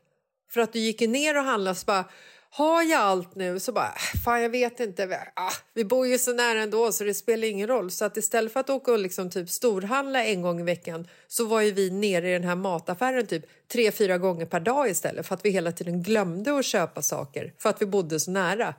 För 0.52 0.62
att 0.62 0.74
du 0.74 0.80
gick 0.80 1.02
ner 1.02 1.38
och 1.38 1.44
handlade 1.44 1.76
så 1.76 1.86
bara, 1.86 2.06
har 2.50 2.84
jag 2.84 3.02
allt 3.02 3.36
nu? 3.36 3.60
Så 3.60 3.72
bara, 3.72 3.86
"Äh, 3.88 4.22
fan 4.26 4.41
jag 4.41 4.50
vet 4.50 4.80
inte. 4.80 5.20
Ah, 5.36 5.52
vi 5.74 5.86
bor 5.86 6.08
ju 6.08 6.18
så 6.18 6.34
nära 6.34 6.62
ändå 6.62 6.91
så 6.91 7.04
det 7.04 7.13
spelar 7.13 7.48
ingen 7.48 7.68
roll. 7.68 7.91
Så 7.91 8.06
att 8.06 8.18
istället 8.18 8.54
för 8.54 8.60
att 8.60 8.70
åka 8.70 8.91
och 8.91 9.00
liksom 9.00 9.30
typ 9.30 9.50
storhandla 9.50 10.26
en 10.26 10.41
gång 10.41 10.60
i 10.60 10.63
veckan 10.63 11.08
så 11.28 11.46
var 11.46 11.62
ju 11.62 11.72
vi 11.72 11.89
nere 11.89 12.30
i 12.30 12.34
den 12.34 12.44
här 12.44 12.56
mataffären 12.56 13.28
typ 13.28 13.46
tre, 13.72 13.91
fyra 13.91 14.18
gånger 14.18 14.46
per 14.46 14.60
dag 14.60 14.89
istället. 14.89 15.28
För 15.28 15.36
att 15.36 15.46
vi 15.46 15.50
hela 15.50 15.72
tiden 15.72 16.04
glömde 16.04 16.60
att 16.60 16.65
köpa 16.65 17.02
saker 17.02 17.54
för 17.58 17.70
att 17.70 17.82
vi 17.82 17.86
bodde 17.86 18.20
så 18.20 18.32
nära. 18.32 18.74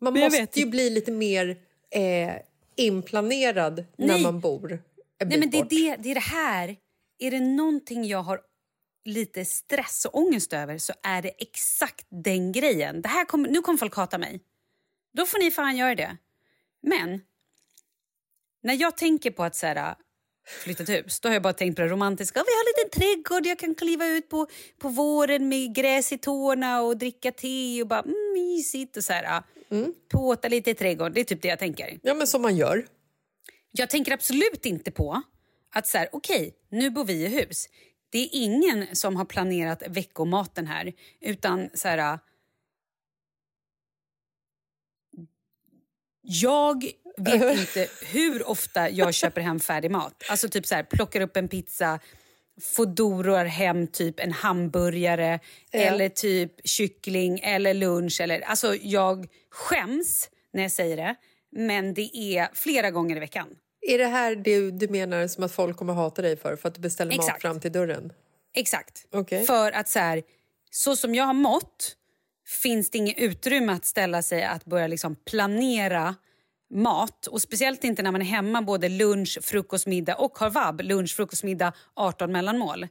Man 0.00 0.12
måste 0.18 0.60
ju 0.60 0.66
bli 0.66 0.90
lite 0.90 1.12
mer 1.12 1.56
eh, 1.90 2.34
inplanerad 2.76 3.84
när 3.96 4.06
Nej. 4.06 4.22
man 4.22 4.40
bor 4.40 4.72
en 4.72 5.28
Nej, 5.28 5.38
men 5.38 5.50
det 5.50 5.58
är 5.58 5.64
det, 5.64 5.96
det 5.96 6.10
är 6.10 6.14
det 6.14 6.20
här. 6.20 6.76
Är 7.18 7.30
det 7.30 7.40
någonting 7.40 8.04
jag 8.04 8.22
har 8.22 8.40
lite 9.04 9.44
stress 9.44 10.04
och 10.04 10.18
ångest 10.18 10.52
över 10.52 10.78
så 10.78 10.92
är 11.02 11.22
det 11.22 11.28
exakt 11.28 12.06
den 12.08 12.52
grejen. 12.52 13.02
Det 13.02 13.08
här 13.08 13.24
kommer, 13.24 13.48
nu 13.48 13.62
kommer 13.62 13.78
folk 13.78 13.94
hata 13.94 14.18
mig. 14.18 14.40
Då 15.12 15.26
får 15.26 15.38
ni 15.38 15.50
fan 15.50 15.76
göra 15.76 15.94
det. 15.94 16.16
Men 16.80 17.20
när 18.62 18.74
jag 18.74 18.96
tänker 18.96 19.30
på 19.30 19.44
att 19.44 19.56
så 19.56 19.66
här, 19.66 19.94
flytta 20.46 20.82
ett 20.82 20.88
hus, 20.88 21.20
då 21.20 21.28
har 21.28 21.34
jag 21.34 21.42
bara 21.42 21.52
tänkt 21.52 21.76
på 21.76 21.82
det 21.82 21.88
romantiska. 21.88 22.44
Vi 22.46 22.52
har 22.52 22.60
en 22.60 22.84
liten 22.84 23.00
trädgård, 23.00 23.46
jag 23.46 23.58
kan 23.58 23.74
kliva 23.74 24.06
ut 24.06 24.28
på, 24.28 24.46
på 24.78 24.88
våren 24.88 25.48
med 25.48 25.74
gräs 25.74 26.12
i 26.12 26.18
tårna 26.18 26.82
och 26.82 26.96
dricka 26.96 27.32
te 27.32 27.82
och 27.82 27.88
bara 27.88 28.00
mm, 28.00 28.32
mysigt 28.34 28.96
och 28.96 29.04
så 29.04 29.12
här. 29.12 29.42
Påta 30.12 30.48
lite 30.48 30.70
i 30.70 30.74
trädgården, 30.74 31.12
det 31.12 31.20
är 31.20 31.24
typ 31.24 31.42
det 31.42 31.48
jag 31.48 31.58
tänker. 31.58 31.98
Ja, 32.02 32.14
men 32.14 32.26
som 32.26 32.42
man 32.42 32.56
gör. 32.56 32.86
Jag 33.70 33.90
tänker 33.90 34.12
absolut 34.12 34.66
inte 34.66 34.90
på 34.90 35.22
att 35.74 35.86
så 35.86 35.98
här, 35.98 36.08
okej, 36.12 36.54
nu 36.70 36.90
bor 36.90 37.04
vi 37.04 37.12
i 37.12 37.26
hus. 37.26 37.68
Det 38.10 38.18
är 38.18 38.28
ingen 38.32 38.96
som 38.96 39.16
har 39.16 39.24
planerat 39.24 39.82
veckomaten 39.88 40.66
här, 40.66 40.92
utan 41.20 41.70
så 41.74 41.88
här... 41.88 42.18
Jag 46.32 46.84
vet 47.16 47.58
inte 47.58 47.88
hur 48.06 48.48
ofta 48.48 48.90
jag 48.90 49.14
köper 49.14 49.40
hem 49.40 49.60
färdig 49.60 49.90
mat. 49.90 50.24
Alltså 50.30 50.48
typ 50.48 50.66
så 50.66 50.74
här, 50.74 50.82
plockar 50.82 51.20
upp 51.20 51.36
en 51.36 51.48
pizza, 51.48 51.98
fodorar 52.60 53.44
hem 53.44 53.86
typ 53.86 54.20
en 54.20 54.32
hamburgare 54.32 55.40
eller 55.72 56.08
typ 56.08 56.52
kyckling 56.64 57.40
eller 57.42 57.74
lunch. 57.74 58.20
Eller, 58.20 58.40
alltså 58.40 58.74
jag 58.74 59.26
skäms 59.50 60.30
när 60.52 60.62
jag 60.62 60.72
säger 60.72 60.96
det, 60.96 61.14
men 61.52 61.94
det 61.94 62.16
är 62.16 62.48
flera 62.54 62.90
gånger 62.90 63.16
i 63.16 63.20
veckan. 63.20 63.48
Är 63.80 63.98
det 63.98 64.06
här 64.06 64.34
det 64.36 64.70
du 64.70 64.88
menar 64.88 65.26
som 65.26 65.44
att 65.44 65.52
folk 65.52 65.76
kommer 65.76 65.92
hata 65.92 66.22
dig 66.22 66.36
för? 66.36 66.56
För 66.56 66.68
att 66.68 66.74
du 66.74 66.80
beställer 66.80 67.16
mat 67.16 67.24
Exakt. 67.24 67.42
fram 67.42 67.60
till 67.60 67.72
dörren? 67.72 68.12
Exakt. 68.54 69.06
Okej. 69.12 69.46
För 69.46 69.72
att 69.72 69.88
så 69.88 69.98
här, 69.98 70.22
så 70.70 70.96
som 70.96 71.14
jag 71.14 71.24
har 71.24 71.34
mått 71.34 71.96
finns 72.50 72.90
det 72.90 72.98
inget 72.98 73.18
utrymme 73.18 73.72
att 73.72 73.84
ställa 73.84 74.22
sig 74.22 74.44
att 74.44 74.64
börja 74.64 74.86
liksom 74.86 75.16
planera 75.16 76.14
mat. 76.74 77.26
Och 77.26 77.42
Speciellt 77.42 77.84
inte 77.84 78.02
när 78.02 78.12
man 78.12 78.20
är 78.20 78.26
hemma 78.26 78.62
både 78.62 78.88
lunch, 78.88 79.38
frukost, 79.42 79.86
middag 79.86 80.14
och 80.14 80.38
har 80.38 80.50
vab. 80.50 80.80
Lunch, 80.80 81.16
frukost, 81.16 81.42
middag, 81.42 81.72
18 81.94 82.32
mellanmål. 82.32 82.88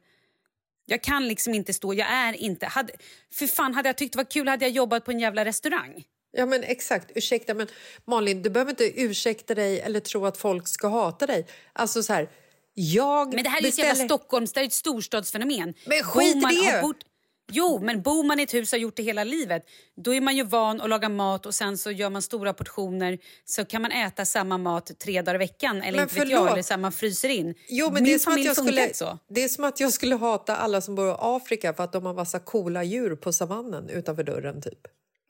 Jag 0.86 1.04
kan 1.04 1.28
liksom 1.28 1.54
inte 1.54 1.74
stå... 1.74 1.94
Jag 1.94 2.08
är 2.12 2.34
inte... 2.34 2.66
Hade, 2.66 2.94
för 3.34 3.48
fan, 3.48 3.74
hade 3.74 3.90
jag 3.90 3.98
tyckt 3.98 4.14
det 4.14 4.18
var 4.18 4.32
kul 4.32 4.48
hade 4.48 4.66
jag 4.66 4.72
jobbat 4.72 5.06
på 5.06 5.12
en 5.12 5.20
jävla 5.20 5.46
restaurang. 5.46 6.04
Ja, 6.32 6.46
men 6.46 6.64
exakt. 6.64 7.12
Ursäkta, 7.16 7.54
men 7.54 7.68
Malin, 8.06 8.42
du 8.42 8.50
behöver 8.50 8.72
inte 8.72 9.02
ursäkta 9.02 9.56
dig 9.56 9.80
eller 9.80 10.00
tro 10.00 10.26
att 10.26 10.38
folk 10.38 10.68
ska 10.68 10.88
hata 10.88 11.28
dig. 11.28 11.46
Alltså 11.74 12.04
så 12.04 12.14
här, 12.14 12.30
jag 12.74 13.34
Men 13.34 13.44
det 13.44 13.50
här 13.50 13.58
är 13.58 13.62
ju 13.62 13.68
ett 13.68 13.76
beställer... 13.76 13.90
jävla 13.90 14.06
Stockholms, 14.06 14.54
det 14.54 14.60
är 14.60 14.66
ett 14.66 14.74
storstadsfenomen. 14.74 15.74
Men 15.86 16.04
skit 16.04 16.36
i 16.36 16.40
det! 16.40 16.82
bott- 16.82 17.06
Jo, 17.52 17.80
men 17.84 18.02
bor 18.02 18.24
man 18.24 18.40
i 18.40 18.44
ett 18.44 18.54
hus 18.54 18.74
och 18.74 18.78
har 18.78 18.82
gjort 18.82 18.96
det 18.96 19.04
hela 19.04 19.24
livet 19.24 19.64
då 19.96 20.14
är 20.14 20.22
man 20.22 20.36
ju 20.38 20.44
van 20.44 20.82
att 20.82 20.90
laga 20.90 21.10
mat 21.10 21.46
och 21.46 21.56
sen 21.56 21.78
så 21.78 21.92
gör 21.92 22.10
man 22.10 22.22
stora 22.22 22.54
portioner 22.54 23.18
så 23.46 23.66
kan 23.66 23.82
man 23.82 23.92
äta 23.92 24.26
samma 24.26 24.58
mat 24.58 24.92
tre 25.00 25.22
dagar 25.22 25.36
i 25.36 25.38
veckan 25.38 25.82
eller 25.82 25.98
Men 25.98 26.02
inte 26.02 26.16
vet 26.16 26.24
förlåt. 26.24 26.46
jag, 26.46 26.52
eller 26.52 26.62
så 26.64 26.78
man 26.78 26.92
fryser 26.92 27.30
in. 27.30 27.56
Jo, 27.70 27.86
men 27.86 27.94
Min 27.94 28.04
det 28.04 28.14
är, 28.14 28.20
som 28.20 28.34
att 28.34 28.44
jag 28.44 28.56
skulle, 28.58 28.94
så. 28.94 29.20
det 29.30 29.44
är 29.44 29.48
som 29.48 29.64
att 29.64 29.80
jag 29.80 29.94
skulle 29.94 30.16
hata 30.16 30.56
alla 30.56 30.82
som 30.82 30.96
bor 30.96 31.10
i 31.10 31.16
Afrika 31.20 31.74
för 31.74 31.84
att 31.84 31.92
de 31.92 32.06
har 32.06 32.14
massa 32.14 32.40
coola 32.40 32.84
djur 32.84 33.16
på 33.16 33.34
savannen 33.34 33.90
utanför 33.90 34.24
dörren. 34.24 34.62
typ. 34.62 34.80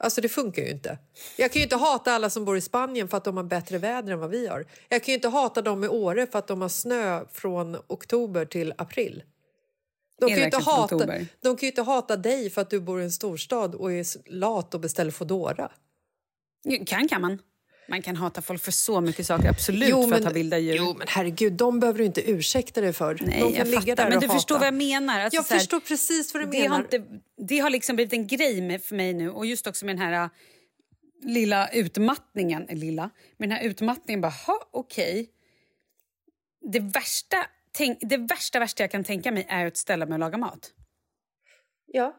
Alltså 0.03 0.21
det 0.21 0.29
funkar 0.29 0.61
ju 0.61 0.69
inte. 0.69 0.97
Jag 1.37 1.51
kan 1.51 1.59
ju 1.59 1.63
inte 1.63 1.75
hata 1.75 2.11
alla 2.13 2.29
som 2.29 2.45
bor 2.45 2.57
i 2.57 2.61
Spanien 2.61 3.07
för 3.07 3.17
att 3.17 3.23
de 3.23 3.37
har 3.37 3.43
bättre 3.43 3.77
väder 3.77 4.13
än 4.13 4.19
vad 4.19 4.29
vi 4.29 4.47
har. 4.47 4.65
Jag 4.89 5.03
kan 5.03 5.11
ju 5.11 5.15
inte 5.15 5.27
hata 5.27 5.61
dem 5.61 5.83
i 5.83 5.87
Åre 5.87 6.27
för 6.27 6.39
att 6.39 6.47
de 6.47 6.61
har 6.61 6.69
snö 6.69 7.21
från 7.31 7.77
oktober 7.87 8.45
till 8.45 8.73
april. 8.77 9.23
De 10.19 10.29
kan, 10.29 10.43
inte 10.43 10.57
hata, 10.57 10.95
oktober? 10.95 11.27
de 11.41 11.55
kan 11.57 11.61
ju 11.61 11.67
inte 11.67 11.81
hata 11.81 12.17
dig 12.17 12.49
för 12.49 12.61
att 12.61 12.69
du 12.69 12.79
bor 12.79 13.01
i 13.01 13.03
en 13.03 13.11
storstad 13.11 13.75
och 13.75 13.91
är 13.93 14.29
lat 14.31 14.73
och 14.73 14.79
beställer 14.79 15.11
Foodora. 15.11 15.71
Kan 16.85 17.07
kan 17.07 17.21
man. 17.21 17.39
Man 17.89 18.01
kan 18.01 18.15
hata 18.15 18.41
folk 18.41 18.61
för 18.61 18.71
så 18.71 19.01
mycket 19.01 19.25
saker, 19.25 19.49
absolut, 19.49 19.89
Jo, 19.89 20.01
för 20.03 20.09
men- 20.09 20.17
att 20.19 20.23
ha 20.23 20.31
vilda 20.31 20.57
djur. 20.57 20.75
Jo, 20.75 20.95
men 20.97 21.07
herregud, 21.09 21.53
de 21.53 21.79
behöver 21.79 21.99
du 21.99 22.05
inte 22.05 22.31
ursäkta 22.31 22.81
dig 22.81 22.93
för. 22.93 23.17
Nej, 23.21 23.39
de 23.41 23.53
jag 23.57 23.73
fattar, 23.73 23.95
där 23.95 24.09
men 24.09 24.19
du 24.19 24.27
hata. 24.27 24.33
förstår 24.39 24.57
vad 24.57 24.67
jag 24.67 24.73
menar. 24.73 25.19
Alltså, 25.19 25.35
jag 25.35 25.43
här, 25.43 25.57
förstår 25.59 25.79
precis 25.79 26.33
vad 26.33 26.43
du 26.43 26.45
det 26.51 26.59
menar. 26.59 26.69
har, 26.75 26.83
inte, 26.83 27.03
det 27.37 27.59
har 27.59 27.69
liksom 27.69 27.95
blivit 27.95 28.13
en 28.13 28.27
grej 28.27 28.61
med, 28.61 28.83
för 28.83 28.95
mig 28.95 29.13
nu. 29.13 29.29
Och 29.29 29.45
just 29.45 29.67
också 29.67 29.85
med 29.85 29.95
den 29.97 30.05
här 30.05 30.23
äh, 30.23 30.29
lilla 31.23 31.67
utmattningen. 31.69 32.67
Lilla, 32.69 33.09
med 33.37 33.49
den 33.49 33.57
här 33.57 33.63
utmattningen. 33.65 34.21
Bara, 34.21 34.33
ha, 34.47 34.69
okej. 34.71 35.29
Det 36.71 36.79
värsta, 36.79 37.37
tänk, 37.79 37.97
det 38.01 38.17
värsta, 38.17 38.59
värsta 38.59 38.83
jag 38.83 38.91
kan 38.91 39.03
tänka 39.03 39.31
mig 39.31 39.45
är 39.49 39.65
att 39.65 39.77
ställa 39.77 40.05
mig 40.05 40.13
och 40.13 40.19
laga 40.19 40.37
mat. 40.37 40.71
Ja. 41.85 42.15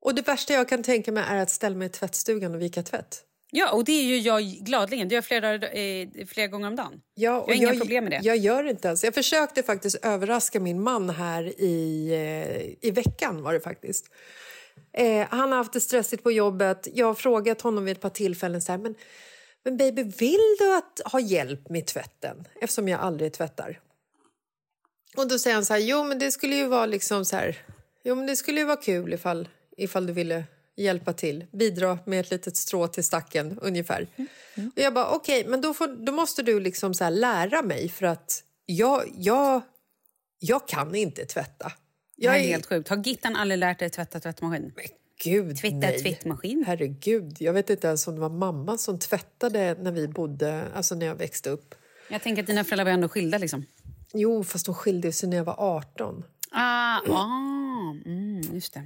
Och 0.00 0.14
det 0.14 0.22
värsta 0.22 0.52
jag 0.52 0.68
kan 0.68 0.82
tänka 0.82 1.12
mig 1.12 1.24
är 1.28 1.36
att 1.36 1.50
ställa 1.50 1.76
mig 1.76 1.86
i 1.86 1.90
tvättstugan 1.90 2.54
och 2.54 2.62
vika 2.62 2.82
tvätt. 2.82 3.22
Ja, 3.50 3.72
och 3.72 3.84
det 3.84 3.92
är 3.92 4.02
ju 4.02 4.18
jag 4.18 4.42
gladeligen. 4.42 5.08
Det 5.08 5.14
gör 5.14 5.16
jag 5.16 5.24
flera, 5.24 5.54
eh, 5.54 6.26
flera 6.26 6.46
gånger 6.46 6.68
om 6.68 6.76
dagen. 6.76 7.00
Ja, 7.14 7.30
jag 7.30 7.42
och 7.42 7.48
har 7.48 7.54
inga 7.54 7.68
jag, 7.68 7.78
problem 7.78 8.04
med 8.04 8.12
det. 8.12 8.20
Jag 8.22 8.36
gör 8.36 8.64
inte 8.64 8.88
ens. 8.88 9.04
Jag 9.04 9.14
försökte 9.14 9.62
faktiskt 9.62 9.96
överraska 10.04 10.60
min 10.60 10.82
man 10.82 11.10
här 11.10 11.60
i, 11.60 12.08
eh, 12.12 12.88
i 12.88 12.90
veckan 12.90 13.42
var 13.42 13.52
det 13.52 13.60
faktiskt. 13.60 14.06
Eh, 14.92 15.26
han 15.30 15.52
har 15.52 15.58
haft 15.58 15.72
det 15.72 15.80
stressigt 15.80 16.22
på 16.22 16.32
jobbet. 16.32 16.88
Jag 16.94 17.06
har 17.06 17.14
frågat 17.14 17.60
honom 17.60 17.84
vid 17.84 17.96
ett 17.96 18.02
par 18.02 18.10
tillfällen 18.10 18.62
så 18.62 18.72
här, 18.72 18.78
men, 18.78 18.94
men 19.64 19.76
baby, 19.76 20.02
vill 20.02 20.56
du 20.58 20.76
att 20.76 21.12
ha 21.12 21.20
hjälp 21.20 21.68
med 21.68 21.86
tvätten? 21.86 22.48
Eftersom 22.60 22.88
jag 22.88 23.00
aldrig 23.00 23.32
tvättar. 23.32 23.80
Och 25.16 25.28
då 25.28 25.38
säger 25.38 25.54
han 25.54 25.64
så 25.64 25.72
här, 25.72 25.80
jo 25.80 26.04
men 26.04 26.18
det 26.18 26.30
skulle 26.30 26.56
ju 26.56 26.66
vara 26.66 26.86
liksom 26.86 27.24
så 27.24 27.36
här, 27.36 27.58
jo 28.04 28.14
men 28.14 28.26
det 28.26 28.36
skulle 28.36 28.60
ju 28.60 28.66
vara 28.66 28.76
kul 28.76 29.12
ifall, 29.14 29.48
ifall 29.76 30.06
du 30.06 30.12
ville 30.12 30.44
hjälpa 30.76 31.12
till, 31.12 31.46
bidra 31.52 31.98
med 32.06 32.20
ett 32.20 32.30
litet 32.30 32.56
strå 32.56 32.88
till 32.88 33.04
stacken 33.04 33.58
ungefär. 33.62 34.06
Och 34.56 34.82
jag 34.82 34.94
bara 34.94 35.10
okej, 35.10 35.44
men 35.46 35.60
då, 35.60 35.74
får, 35.74 36.06
då 36.06 36.12
måste 36.12 36.42
du 36.42 36.60
liksom 36.60 36.94
så 36.94 37.10
lära 37.10 37.62
mig 37.62 37.88
för 37.88 38.06
att 38.06 38.42
jag, 38.66 39.12
jag, 39.16 39.62
jag 40.38 40.68
kan 40.68 40.94
inte 40.94 41.24
tvätta. 41.24 41.72
Det 42.16 42.28
här 42.28 42.36
Jag 42.36 42.44
är 42.44 42.48
helt 42.48 42.66
sjukt. 42.66 42.88
Har 42.88 42.96
Gittan 42.96 43.36
aldrig 43.36 43.58
lärt 43.58 43.78
dig 43.78 43.90
tvätta 43.90 44.20
tvättmaskin? 44.20 44.72
Gud, 45.24 45.56
Tvätta 45.56 45.76
nej. 45.76 46.02
tvättmaskin? 46.02 46.64
Herregud, 46.66 47.36
jag 47.38 47.52
vet 47.52 47.70
inte 47.70 47.86
ens 47.86 48.08
om 48.08 48.14
det 48.14 48.20
var 48.20 48.28
mamma 48.28 48.78
som 48.78 48.98
tvättade 48.98 49.76
när 49.80 49.92
vi 49.92 50.08
bodde, 50.08 50.64
alltså 50.74 50.94
när 50.94 51.06
jag 51.06 51.14
växte 51.14 51.50
upp. 51.50 51.74
Jag 52.10 52.22
tänker 52.22 52.42
att 52.42 52.46
dina 52.46 52.64
föräldrar 52.64 52.84
var 52.84 52.92
ändå 52.92 53.08
skilda 53.08 53.38
liksom. 53.38 53.64
Jo, 54.18 54.44
fast 54.44 54.66
de 54.66 54.74
skilde 54.74 55.12
sig 55.12 55.28
när 55.28 55.36
jag 55.36 55.44
var 55.44 55.56
18. 55.58 56.24
Ah, 56.50 57.00
ah 57.08 57.94
mm, 58.06 58.40
just 58.52 58.74
det. 58.74 58.82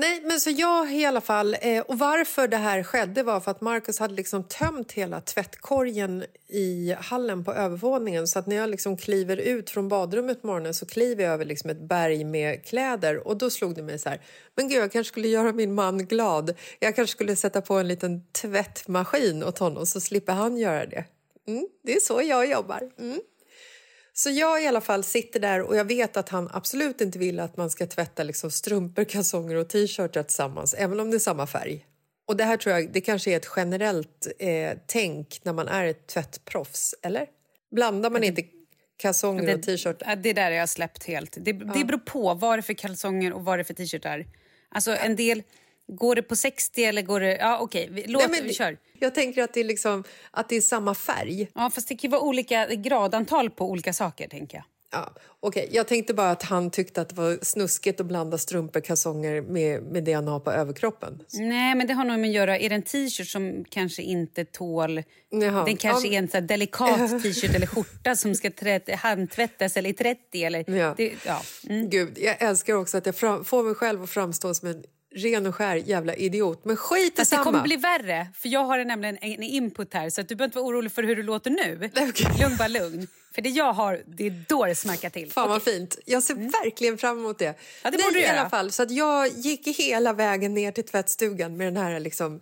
Nej, 0.00 0.20
men 0.24 0.40
så 0.40 0.50
jag 0.50 0.94
i 0.94 1.04
alla 1.04 1.20
fall... 1.20 1.56
Eh, 1.60 1.80
och 1.80 1.98
varför 1.98 2.48
det 2.48 2.56
här 2.56 2.82
skedde 2.82 3.22
var 3.22 3.40
för 3.40 3.50
att 3.50 3.60
Marcus 3.60 3.98
hade 3.98 4.14
liksom 4.14 4.44
tömt 4.44 4.92
hela 4.92 5.20
tvättkorgen 5.20 6.24
i 6.48 6.96
hallen 7.00 7.44
på 7.44 7.52
övervåningen. 7.52 8.28
Så 8.28 8.38
att 8.38 8.46
när 8.46 8.56
jag 8.56 8.70
liksom 8.70 8.96
kliver 8.96 9.36
ut 9.36 9.70
från 9.70 9.88
badrummet 9.88 10.40
på 10.40 10.46
morgonen 10.46 10.74
så 10.74 10.86
kliver 10.86 11.24
jag 11.24 11.32
över 11.32 11.44
liksom 11.44 11.70
ett 11.70 11.80
berg 11.80 12.24
med 12.24 12.64
kläder. 12.64 13.26
Och 13.26 13.36
då 13.36 13.50
slog 13.50 13.74
det 13.74 13.82
mig 13.82 13.98
så 13.98 14.08
här, 14.08 14.20
men 14.54 14.68
gud, 14.68 14.82
jag 14.82 14.92
kanske 14.92 15.12
skulle 15.12 15.28
göra 15.28 15.52
min 15.52 15.74
man 15.74 16.06
glad. 16.06 16.54
Jag 16.78 16.96
kanske 16.96 17.12
skulle 17.12 17.36
sätta 17.36 17.60
på 17.60 17.74
en 17.74 17.88
liten 17.88 18.22
tvättmaskin 18.32 19.44
åt 19.44 19.58
honom 19.58 19.86
så 19.86 20.00
slipper 20.00 20.32
han 20.32 20.56
göra 20.56 20.86
det. 20.86 21.04
Mm, 21.48 21.68
det 21.82 21.92
är 21.92 22.00
så 22.00 22.22
jag 22.22 22.50
jobbar. 22.50 22.90
Mm. 22.98 23.20
Så 24.22 24.30
jag 24.30 24.62
i 24.62 24.66
alla 24.66 24.80
fall 24.80 25.04
sitter 25.04 25.40
där 25.40 25.62
och 25.62 25.76
jag 25.76 25.84
vet 25.84 26.16
att 26.16 26.28
han 26.28 26.50
absolut 26.52 27.00
inte 27.00 27.18
vill 27.18 27.40
att 27.40 27.56
man 27.56 27.70
ska 27.70 27.86
tvätta 27.86 28.22
liksom 28.22 28.50
strumpor, 28.50 29.04
kalsonger 29.04 29.56
och 29.56 29.68
t-shirtar 29.68 30.22
tillsammans, 30.22 30.74
även 30.74 31.00
om 31.00 31.10
det 31.10 31.16
är 31.16 31.18
samma 31.18 31.46
färg. 31.46 31.86
Och 32.26 32.36
det 32.36 32.44
här 32.44 32.56
tror 32.56 32.74
jag, 32.74 32.92
det 32.92 33.00
kanske 33.00 33.30
är 33.30 33.36
ett 33.36 33.48
generellt 33.56 34.26
eh, 34.38 34.72
tänk 34.86 35.40
när 35.42 35.52
man 35.52 35.68
är 35.68 35.84
ett 35.84 36.06
tvättproffs, 36.06 36.94
eller? 37.02 37.26
Blandar 37.70 38.10
man 38.10 38.24
inte 38.24 38.42
kalsonger 38.96 39.54
och 39.54 39.62
t-shirt? 39.62 40.02
Ja, 40.06 40.16
det 40.16 40.32
där 40.32 40.44
har 40.44 40.50
jag 40.50 40.68
släppt 40.68 41.04
helt. 41.04 41.36
Det, 41.40 41.52
det 41.52 41.84
beror 41.84 41.98
på 41.98 42.34
vad 42.34 42.58
det 42.58 42.60
är 42.60 42.62
för 42.62 42.74
kalsonger 42.74 43.32
och 43.32 43.44
vad 43.44 43.58
det 43.58 43.62
är 43.62 43.64
för 43.64 43.74
t-shirtar. 43.74 44.26
Alltså 44.68 44.96
en 44.96 45.16
del... 45.16 45.42
Går 45.96 46.14
det 46.14 46.22
på 46.22 46.36
60 46.36 46.84
eller 46.84 47.02
går 47.02 47.20
det... 47.20 47.36
Ja, 47.36 47.58
okej. 47.60 48.04
Låt, 48.06 48.22
Nej, 48.22 48.30
men 48.40 48.48
vi 48.48 48.54
kör. 48.54 48.76
Jag 48.98 49.14
tänker 49.14 49.42
att 49.42 49.54
det 49.54 49.60
är, 49.60 49.64
liksom, 49.64 50.04
att 50.30 50.48
det 50.48 50.56
är 50.56 50.60
samma 50.60 50.94
färg. 50.94 51.48
Ja, 51.54 51.70
fast 51.70 51.88
det 51.88 51.96
kan 51.96 52.10
vara 52.10 52.20
olika 52.20 52.66
gradantal 52.66 53.50
på 53.50 53.70
olika 53.70 53.92
saker, 53.92 54.28
tänker 54.28 54.56
jag. 54.56 54.64
Ja, 54.92 55.12
okej. 55.40 55.68
Jag 55.72 55.88
tänkte 55.88 56.14
bara 56.14 56.30
att 56.30 56.42
han 56.42 56.70
tyckte 56.70 57.00
att 57.00 57.08
det 57.08 57.14
var 57.14 57.38
snuskigt 57.44 58.00
att 58.00 58.06
blanda 58.06 58.38
strumpor, 58.38 58.80
kalsonger 58.80 59.42
med, 59.42 59.82
med 59.82 60.04
det 60.04 60.12
han 60.12 60.28
har 60.28 60.40
på 60.40 60.50
överkroppen. 60.52 61.22
Nej, 61.32 61.74
men 61.74 61.86
det 61.86 61.92
har 61.94 62.04
nog 62.04 62.18
med 62.18 62.28
att 62.28 62.34
göra... 62.34 62.58
Är 62.58 62.68
det 62.68 62.74
en 62.74 62.82
t-shirt 62.82 63.28
som 63.28 63.64
kanske 63.68 64.02
inte 64.02 64.44
tål... 64.44 65.02
Jaha. 65.30 65.64
Den 65.64 65.76
kanske 65.76 66.08
Ja. 66.08 66.14
är 66.14 66.18
en 66.18 66.28
så 66.28 66.40
delikat 66.40 67.22
t-shirt 67.22 67.54
eller 67.54 67.66
skjorta 67.66 68.16
som 68.16 68.34
ska 68.34 68.48
trä- 68.50 68.96
handtvättas 68.96 69.76
eller 69.76 69.90
i 69.90 69.94
30 69.94 70.44
eller... 70.44 70.70
Ja. 70.76 70.94
Det, 70.96 71.12
ja. 71.26 71.42
Mm. 71.68 71.88
Gud, 71.90 72.18
jag 72.20 72.42
älskar 72.42 72.74
också 72.74 72.98
att 72.98 73.06
jag 73.06 73.14
fram, 73.16 73.44
får 73.44 73.62
mig 73.62 73.74
själv 73.74 74.02
att 74.02 74.10
framstå 74.10 74.54
som 74.54 74.68
en 74.68 74.84
ren 75.14 75.46
och 75.46 75.54
skär 75.54 75.76
jävla 75.76 76.14
idiot. 76.14 76.64
Men 76.64 76.76
skit 76.76 77.12
i 77.12 77.16
Fast 77.16 77.30
det 77.30 77.36
samma. 77.36 77.44
kommer 77.44 77.62
bli 77.62 77.76
värre, 77.76 78.26
för 78.34 78.48
jag 78.48 78.64
har 78.64 78.84
nämligen 78.84 79.18
en 79.20 79.42
input 79.42 79.94
här 79.94 80.10
så 80.10 80.20
att 80.20 80.28
du 80.28 80.34
behöver 80.34 80.48
inte 80.48 80.58
vara 80.58 80.68
orolig 80.68 80.92
för 80.92 81.02
hur 81.02 81.16
du 81.16 81.22
låter 81.22 81.50
nu. 81.50 81.90
Lugn, 82.40 82.56
bara 82.56 82.68
lugn. 82.68 83.06
För 83.34 83.42
det 83.42 83.48
jag 83.48 83.72
har, 83.72 84.02
det 84.06 84.26
är 84.26 84.44
då 84.48 84.66
det 84.66 84.74
smackar 84.74 85.10
till. 85.10 85.30
Fan 85.30 85.48
vad 85.48 85.62
fint. 85.62 85.98
Jag 86.06 86.22
ser 86.22 86.34
verkligen 86.34 86.98
fram 86.98 87.18
emot 87.18 87.38
det. 87.38 87.44
Mm. 87.44 87.56
Ja, 87.82 87.90
det 87.90 87.96
Nej, 87.96 88.06
borde 88.06 88.18
du 88.18 88.24
i 88.24 88.28
alla 88.28 88.50
fall. 88.50 88.70
Så 88.72 88.82
att 88.82 88.90
jag 88.90 89.28
gick 89.28 89.78
hela 89.78 90.12
vägen 90.12 90.54
ner 90.54 90.72
till 90.72 90.84
tvättstugan 90.84 91.56
med 91.56 91.66
den 91.66 91.76
här, 91.76 92.00
liksom, 92.00 92.40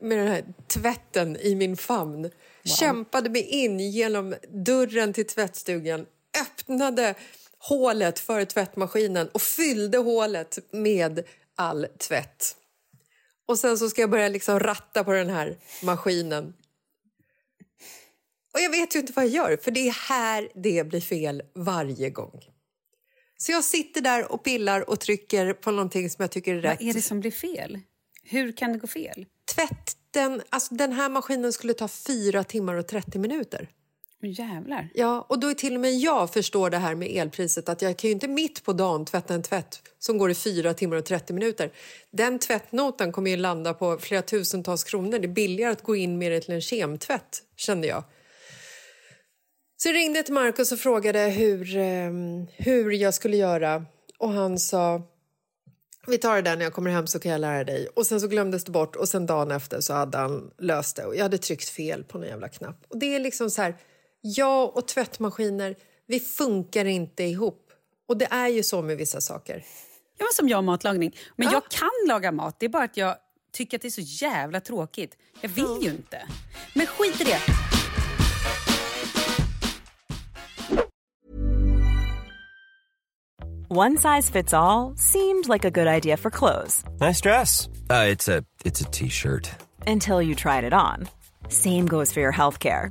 med 0.00 0.18
den 0.18 0.28
här 0.28 0.44
tvätten 0.68 1.36
i 1.36 1.54
min 1.54 1.76
famn. 1.76 2.30
Kämpade 2.64 3.30
mig 3.30 3.42
in 3.42 3.80
genom 3.80 4.34
dörren 4.48 5.12
till 5.12 5.26
tvättstugan, 5.26 6.06
öppnade 6.40 7.14
hålet 7.58 8.18
för 8.18 8.44
tvättmaskinen 8.44 9.28
och 9.28 9.42
fyllde 9.42 9.98
hålet 9.98 10.58
med 10.70 11.24
all 11.56 11.86
tvätt. 11.98 12.56
Och 13.46 13.58
sen 13.58 13.78
så 13.78 13.90
ska 13.90 14.00
jag 14.00 14.10
börja 14.10 14.28
liksom 14.28 14.60
ratta 14.60 15.04
på 15.04 15.12
den 15.12 15.30
här 15.30 15.58
maskinen. 15.82 16.54
Och 18.54 18.60
jag 18.60 18.70
vet 18.70 18.96
ju 18.96 19.00
inte 19.00 19.12
vad 19.16 19.24
jag 19.24 19.32
gör, 19.32 19.56
för 19.56 19.70
det 19.70 19.88
är 19.88 20.08
här 20.08 20.48
det 20.54 20.88
blir 20.88 21.00
fel 21.00 21.42
varje 21.54 22.10
gång. 22.10 22.40
Så 23.38 23.52
jag 23.52 23.64
sitter 23.64 24.00
där 24.00 24.32
och 24.32 24.44
pillar 24.44 24.90
och 24.90 25.00
trycker 25.00 25.52
på 25.52 25.70
någonting 25.70 26.10
som 26.10 26.22
jag 26.22 26.30
tycker 26.30 26.54
är 26.54 26.60
rätt. 26.60 26.80
Vad 26.80 26.88
är 26.88 26.94
det 26.94 27.02
som 27.02 27.20
blir 27.20 27.30
fel? 27.30 27.80
Hur 28.22 28.52
kan 28.52 28.72
det 28.72 28.78
gå 28.78 28.86
fel? 28.86 29.26
Tvätten, 29.54 30.42
alltså 30.50 30.74
den 30.74 30.92
här 30.92 31.08
maskinen 31.08 31.52
skulle 31.52 31.74
ta 31.74 31.88
4 31.88 32.44
timmar 32.44 32.74
och 32.74 32.88
30 32.88 33.18
minuter. 33.18 33.70
Jävlar. 34.22 34.88
Ja, 34.94 35.26
och 35.28 35.40
då 35.40 35.48
är 35.48 35.54
till 35.54 35.74
och 35.74 35.80
med 35.80 35.94
jag 35.94 36.32
förstår 36.32 36.70
det 36.70 36.78
här 36.78 36.94
med 36.94 37.08
elpriset 37.10 37.68
att 37.68 37.82
jag 37.82 37.96
kan 37.96 38.08
ju 38.08 38.14
inte 38.14 38.28
mitt 38.28 38.64
på 38.64 38.72
dagen 38.72 39.04
tvätta 39.04 39.34
en 39.34 39.42
tvätt 39.42 39.82
som 39.98 40.18
går 40.18 40.30
i 40.30 40.34
4 40.34 40.74
timmar 40.74 40.96
och 40.96 41.04
30 41.04 41.32
minuter. 41.32 41.72
Den 42.10 42.38
tvättnotan 42.38 43.12
kommer 43.12 43.30
ju 43.30 43.36
landa 43.36 43.74
på 43.74 43.98
flera 43.98 44.22
tusentals 44.22 44.84
kronor. 44.84 45.18
Det 45.18 45.26
är 45.26 45.28
billigare 45.28 45.72
att 45.72 45.82
gå 45.82 45.96
in 45.96 46.18
med 46.18 46.32
det 46.32 46.40
till 46.40 46.54
en 46.54 46.60
kemtvätt, 46.60 47.42
kände 47.56 47.86
jag. 47.86 48.04
Så 49.76 49.88
jag 49.88 49.94
ringde 49.94 50.22
till 50.22 50.34
Markus 50.34 50.72
och 50.72 50.78
frågade 50.78 51.18
hur, 51.18 51.76
eh, 51.76 52.10
hur 52.56 52.90
jag 52.90 53.14
skulle 53.14 53.36
göra. 53.36 53.84
Och 54.18 54.30
han 54.30 54.58
sa 54.58 55.02
vi 56.06 56.18
tar 56.18 56.36
det 56.36 56.42
där 56.42 56.56
när 56.56 56.64
jag 56.64 56.72
kommer 56.72 56.90
hem 56.90 57.06
så 57.06 57.18
kan 57.18 57.32
jag 57.32 57.40
lära 57.40 57.64
dig. 57.64 57.88
Och 57.96 58.06
sen 58.06 58.20
så 58.20 58.28
glömdes 58.28 58.64
det 58.64 58.70
bort 58.70 58.96
och 58.96 59.08
sen 59.08 59.26
dagen 59.26 59.50
efter 59.50 59.80
så 59.80 59.92
hade 59.92 60.18
han 60.18 60.50
löst 60.58 60.96
det. 60.96 61.04
Och 61.04 61.16
jag 61.16 61.22
hade 61.22 61.38
tryckt 61.38 61.68
fel 61.68 62.04
på 62.04 62.18
någon 62.18 62.28
jävla 62.28 62.48
knapp. 62.48 62.84
Och 62.88 62.98
det 62.98 63.14
är 63.14 63.20
liksom 63.20 63.50
så 63.50 63.62
här, 63.62 63.76
jag 64.20 64.76
och 64.76 64.88
tvättmaskiner, 64.88 65.76
vi 66.06 66.20
funkar 66.20 66.84
inte 66.84 67.24
ihop. 67.24 67.62
Och 68.08 68.16
det 68.16 68.28
är 68.30 68.48
ju 68.48 68.62
så 68.62 68.82
med 68.82 68.96
vissa 68.96 69.20
saker. 69.20 69.64
Ja, 70.18 70.24
men 70.24 70.32
som 70.32 70.48
jag 70.48 70.58
och 70.58 70.64
matlagning. 70.64 71.16
Men 71.36 71.50
jag 71.50 71.68
kan 71.68 71.90
laga 72.08 72.32
mat. 72.32 72.56
Det 72.60 72.66
är 72.66 72.70
bara 72.70 72.84
att 72.84 72.96
jag 72.96 73.16
tycker 73.52 73.78
att 73.78 73.82
det 73.82 73.88
är 73.88 73.90
så 73.90 74.24
jävla 74.24 74.60
tråkigt. 74.60 75.16
Jag 75.40 75.48
vill 75.48 75.78
ju 75.80 75.90
inte. 75.90 76.22
Men 76.74 76.86
skit 76.86 77.20
i 77.20 77.24
det. 77.24 77.40
One 83.68 83.96
size 83.96 84.30
fits 84.30 84.54
all 84.54 84.94
seemed 84.96 85.48
like 85.48 85.64
a 85.64 85.70
good 85.70 85.88
idea 85.88 86.16
for 86.16 86.30
clothes 86.30 86.84
Nice 87.00 87.20
dress. 87.20 87.68
Uh, 87.90 88.06
it's 88.06 88.28
a 88.28 88.44
it's 88.64 88.80
a 88.80 88.84
t-shirt. 88.92 89.50
until 89.86 90.22
you 90.22 90.34
tried 90.34 90.64
it 90.64 90.72
on. 90.72 91.08
Same 91.48 91.86
goes 91.86 92.12
for 92.12 92.20
your 92.20 92.32
healthcare. 92.32 92.90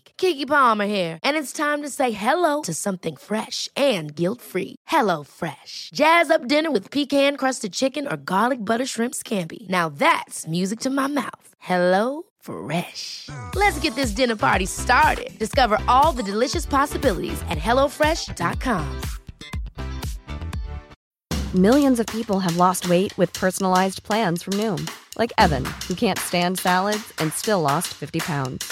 Kiki 0.21 0.45
Palmer 0.45 0.85
here, 0.85 1.17
and 1.23 1.35
it's 1.35 1.51
time 1.51 1.81
to 1.81 1.89
say 1.89 2.11
hello 2.11 2.61
to 2.61 2.75
something 2.75 3.15
fresh 3.15 3.67
and 3.75 4.15
guilt-free. 4.15 4.75
Hello 4.85 5.23
Fresh. 5.23 5.89
Jazz 5.93 6.29
up 6.29 6.47
dinner 6.47 6.69
with 6.69 6.91
pecan-crusted 6.91 7.73
chicken 7.73 8.07
or 8.07 8.17
garlic 8.17 8.59
butter 8.59 8.85
shrimp 8.85 9.15
scampi. 9.15 9.67
Now 9.69 9.89
that's 9.89 10.45
music 10.47 10.79
to 10.81 10.89
my 10.91 11.07
mouth. 11.07 11.47
Hello 11.57 12.23
Fresh. 12.39 13.29
Let's 13.55 13.79
get 13.79 13.95
this 13.95 14.11
dinner 14.11 14.35
party 14.35 14.67
started. 14.67 15.31
Discover 15.39 15.79
all 15.87 16.13
the 16.13 16.23
delicious 16.31 16.67
possibilities 16.67 17.41
at 17.49 17.57
hellofresh.com. 17.57 19.01
Millions 21.55 21.99
of 21.99 22.05
people 22.07 22.39
have 22.39 22.57
lost 22.57 22.87
weight 22.87 23.17
with 23.17 23.33
personalized 23.33 24.03
plans 24.03 24.43
from 24.43 24.53
Noom, 24.53 24.87
like 25.17 25.33
Evan, 25.39 25.65
who 25.87 25.95
can't 25.95 26.19
stand 26.19 26.59
salads 26.59 27.11
and 27.17 27.33
still 27.33 27.61
lost 27.61 27.87
50 27.87 28.19
pounds. 28.19 28.71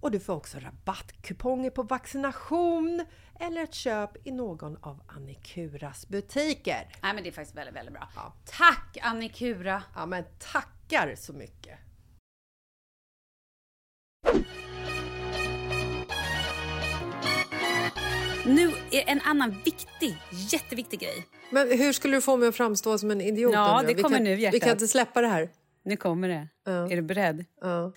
och 0.00 0.10
du 0.10 0.20
får 0.20 0.34
också 0.34 0.58
rabattkuponger 0.58 1.70
på 1.70 1.82
vaccination 1.82 3.06
eller 3.40 3.62
ett 3.62 3.74
köp 3.74 4.26
i 4.26 4.30
någon 4.30 4.76
av 4.76 5.00
Annikuras 5.06 6.08
butiker. 6.08 6.88
Nej 7.02 7.14
men 7.14 7.22
det 7.22 7.28
är 7.28 7.32
faktiskt 7.32 7.56
väldigt, 7.56 7.76
väldigt 7.76 7.94
bra. 7.94 8.08
Tack 8.44 8.98
Annikura! 9.02 9.82
Ja 9.94 10.06
men 10.06 10.24
tackar 10.38 11.14
så 11.16 11.32
mycket! 11.32 11.78
Nu 18.46 18.72
är 18.90 19.08
en 19.10 19.20
annan 19.20 19.50
viktig, 19.64 20.16
jätteviktig 20.30 21.00
grej. 21.00 21.26
Men 21.50 21.78
hur 21.78 21.92
skulle 21.92 22.16
du 22.16 22.20
få 22.20 22.36
mig 22.36 22.48
att 22.48 22.56
framstå 22.56 22.98
som 22.98 23.10
en 23.10 23.20
idiot? 23.20 23.52
Ja, 23.52 23.82
det 23.86 23.94
vi 23.94 24.02
kommer 24.02 24.16
kan, 24.16 24.24
nu, 24.24 24.34
Vi 24.36 24.42
hjärtat. 24.42 24.60
kan 24.60 24.70
inte 24.70 24.88
släppa 24.88 25.20
det 25.20 25.28
här. 25.28 25.50
Nu 25.84 25.96
kommer 25.96 26.28
det. 26.28 26.48
Är 26.70 26.96
du 26.96 27.02
beredd? 27.02 27.44
Ja. 27.60 27.92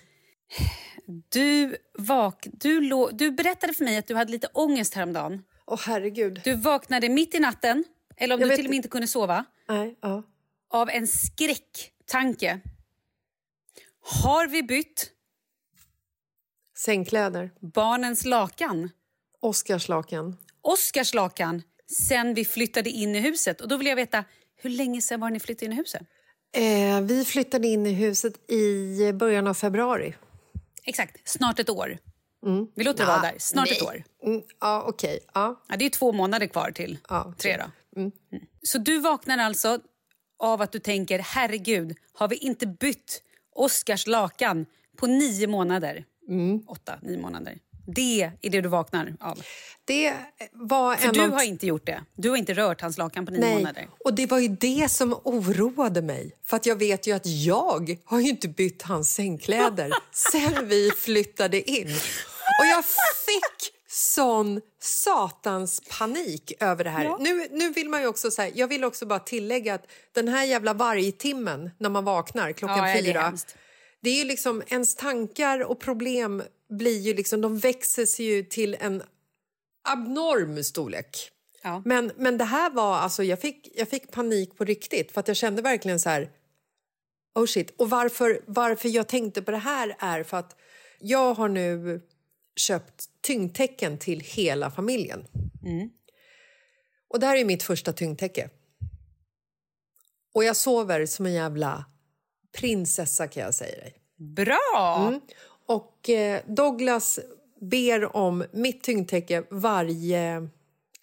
Du, 1.28 1.76
vak 1.98 2.46
du, 2.52 2.80
du 3.12 3.30
berättade 3.30 3.74
för 3.74 3.84
mig 3.84 3.96
att 3.96 4.06
du 4.06 4.14
hade 4.14 4.32
lite 4.32 4.48
ångest 4.52 4.94
häromdagen. 4.94 5.42
Åh 5.66 5.80
herregud. 5.86 6.40
Du 6.44 6.54
vaknade 6.54 7.08
mitt 7.08 7.34
i 7.34 7.38
natten, 7.38 7.84
eller 8.16 8.34
om 8.34 8.40
Jag 8.40 8.50
du 8.50 8.56
till 8.56 8.66
och 8.66 8.70
med 8.70 8.76
inte 8.76 8.88
kunde 8.88 9.06
sova, 9.06 9.44
Nej, 9.68 9.98
ja. 10.00 10.22
av 10.70 10.90
en 10.90 11.06
skräck 11.06 11.92
Tanke. 12.06 12.60
Har 14.22 14.46
vi 14.46 14.62
bytt 14.62 15.10
Sängkläder. 16.78 17.50
barnens 17.60 18.24
lakan? 18.24 18.90
Oscars 19.40 19.88
lakan. 19.88 20.36
Oskars 20.62 21.14
lakan 21.14 21.62
sen 21.86 22.34
vi 22.34 22.44
flyttade 22.44 22.90
in 22.90 23.16
i 23.16 23.20
huset. 23.20 23.60
Och 23.60 23.68
då 23.68 23.76
vill 23.76 23.86
jag 23.86 23.96
veta, 23.96 24.24
hur 24.56 24.70
länge 24.70 25.00
sen 25.00 25.20
var 25.20 25.30
ni 25.30 25.40
flyttade 25.40 25.66
in 25.66 25.72
i 25.72 25.76
huset? 25.76 26.02
Eh, 26.56 27.00
vi 27.00 27.24
flyttade 27.24 27.68
in 27.68 27.86
i 27.86 27.92
huset 27.92 28.50
i 28.50 29.12
början 29.12 29.46
av 29.46 29.54
februari. 29.54 30.14
Exakt, 30.84 31.28
snart 31.28 31.58
ett 31.58 31.70
år. 31.70 31.98
Mm. 32.46 32.66
Vi 32.74 32.84
låter 32.84 32.98
det 33.04 33.10
Ja, 33.10 33.16
vara 33.18 33.32
där. 33.32 33.38
Snart 33.38 33.68
nej. 33.68 33.76
ett 33.76 33.82
år. 33.82 34.04
Mm, 34.22 34.42
ja, 34.60 34.84
okej. 34.88 35.20
Ja. 35.34 35.62
Ja, 35.68 35.76
det 35.76 35.84
är 35.84 35.90
två 35.90 36.12
månader 36.12 36.46
kvar 36.46 36.70
till 36.70 36.98
tre. 37.38 37.56
Då. 37.56 38.00
Mm. 38.00 38.12
Så 38.62 38.78
du 38.78 38.98
vaknar 39.00 39.38
alltså 39.38 39.78
av 40.38 40.62
att 40.62 40.72
du 40.72 40.78
tänker, 40.78 41.18
herregud, 41.18 41.96
har 42.12 42.28
vi 42.28 42.36
inte 42.36 42.66
bytt 42.66 43.22
Oscars 43.54 44.06
lakan 44.06 44.66
på 44.96 45.06
nio 45.06 45.46
månader? 45.46 46.04
Mm. 46.28 46.62
Åtta, 46.66 46.98
nio 47.02 47.18
månader. 47.18 47.58
Det 47.94 48.22
är 48.42 48.50
det 48.50 48.60
du 48.60 48.68
vaknar 48.68 49.16
av. 49.20 49.42
Det 49.84 50.14
var 50.52 50.96
För 50.96 51.08
en 51.08 51.14
du 51.14 51.22
av- 51.22 51.30
har 51.30 51.42
inte 51.42 51.66
gjort 51.66 51.86
det. 51.86 52.00
Du 52.16 52.30
har 52.30 52.36
inte 52.36 52.54
rört 52.54 52.80
hans 52.80 52.98
lakan 52.98 53.26
på 53.26 53.32
nio 53.32 53.40
Nej, 53.40 53.54
månader. 53.54 53.88
och 54.04 54.14
det 54.14 54.26
var 54.26 54.38
ju 54.38 54.48
det 54.48 54.90
som 54.90 55.20
oroade 55.24 56.02
mig. 56.02 56.36
För 56.46 56.56
att 56.56 56.66
jag 56.66 56.76
vet 56.76 57.06
ju 57.06 57.12
att 57.12 57.26
jag 57.26 57.96
har 58.04 58.20
ju 58.20 58.28
inte 58.28 58.48
bytt 58.48 58.82
hans 58.82 59.14
sängkläder 59.14 59.90
sen 60.32 60.68
vi 60.68 60.90
flyttade 60.90 61.70
in. 61.70 61.88
Och 62.60 62.66
jag 62.66 62.84
fick 63.26 63.74
sån 63.88 64.60
satans 64.82 65.80
panik 65.98 66.52
över 66.60 66.84
det 66.84 66.90
här. 66.90 67.04
Ja. 67.04 67.16
Nu, 67.20 67.48
nu 67.50 67.70
vill 67.72 67.88
man 67.88 68.00
ju 68.00 68.06
också 68.06 68.30
säga, 68.30 68.52
jag 68.54 68.68
vill 68.68 68.84
också 68.84 69.06
bara 69.06 69.18
tillägga 69.18 69.74
att 69.74 69.86
den 70.14 70.28
här 70.28 70.44
jävla 70.44 70.74
vargtimmen 70.74 71.70
när 71.78 71.88
man 71.90 72.04
vaknar 72.04 72.52
klockan 72.52 72.88
Ja, 72.90 72.96
fyra. 73.02 73.32
Det 74.02 74.10
är 74.10 74.18
ju 74.18 74.24
liksom, 74.24 74.62
ens 74.66 74.94
tankar 74.94 75.60
och 75.60 75.80
problem 75.80 76.42
blir 76.68 77.00
ju 77.00 77.14
liksom, 77.14 77.40
de 77.40 77.58
växer 77.58 78.06
sig 78.06 78.26
ju 78.26 78.42
till 78.42 78.76
en 78.80 79.02
abnorm 79.88 80.64
storlek. 80.64 81.30
Men, 81.84 82.12
men 82.16 82.38
det 82.38 82.44
här 82.44 82.70
var, 82.70 82.96
alltså 82.96 83.24
jag 83.24 83.40
fick, 83.40 83.68
jag 83.74 83.88
fick 83.88 84.10
panik 84.10 84.56
på 84.56 84.64
riktigt 84.64 85.12
för 85.12 85.20
att 85.20 85.28
jag 85.28 85.36
kände 85.36 85.62
verkligen 85.62 86.00
så 86.00 86.08
här, 86.08 86.30
oh 87.34 87.46
shit. 87.46 87.74
Och 87.76 87.90
varför, 87.90 88.40
varför 88.46 88.88
jag 88.88 89.08
tänkte 89.08 89.42
på 89.42 89.50
det 89.50 89.56
här 89.56 89.96
är 89.98 90.22
för 90.22 90.36
att 90.36 90.56
jag 91.00 91.34
har 91.34 91.48
nu 91.48 92.00
köpt 92.56 93.04
tyngdtäcken 93.20 93.98
till 93.98 94.20
hela 94.20 94.70
familjen. 94.70 95.24
Och 97.08 97.20
det 97.20 97.26
här 97.26 97.36
är 97.36 97.44
mitt 97.44 97.62
första 97.62 97.92
tyngdtäcke. 97.92 98.50
Och 100.34 100.44
jag 100.44 100.56
sover 100.56 101.06
som 101.06 101.26
en 101.26 101.32
jävla 101.32 101.84
prinsessa 102.52 103.28
kan 103.28 103.42
jag 103.42 103.54
säga 103.54 103.76
dig. 103.76 103.94
Bra! 104.16 105.06
Mm. 105.08 105.20
Och 105.66 106.10
eh, 106.10 106.40
Douglas 106.46 107.18
ber 107.60 108.16
om 108.16 108.44
mitt 108.52 108.82
tyngdtäcke 108.82 109.42
varje, 109.50 110.48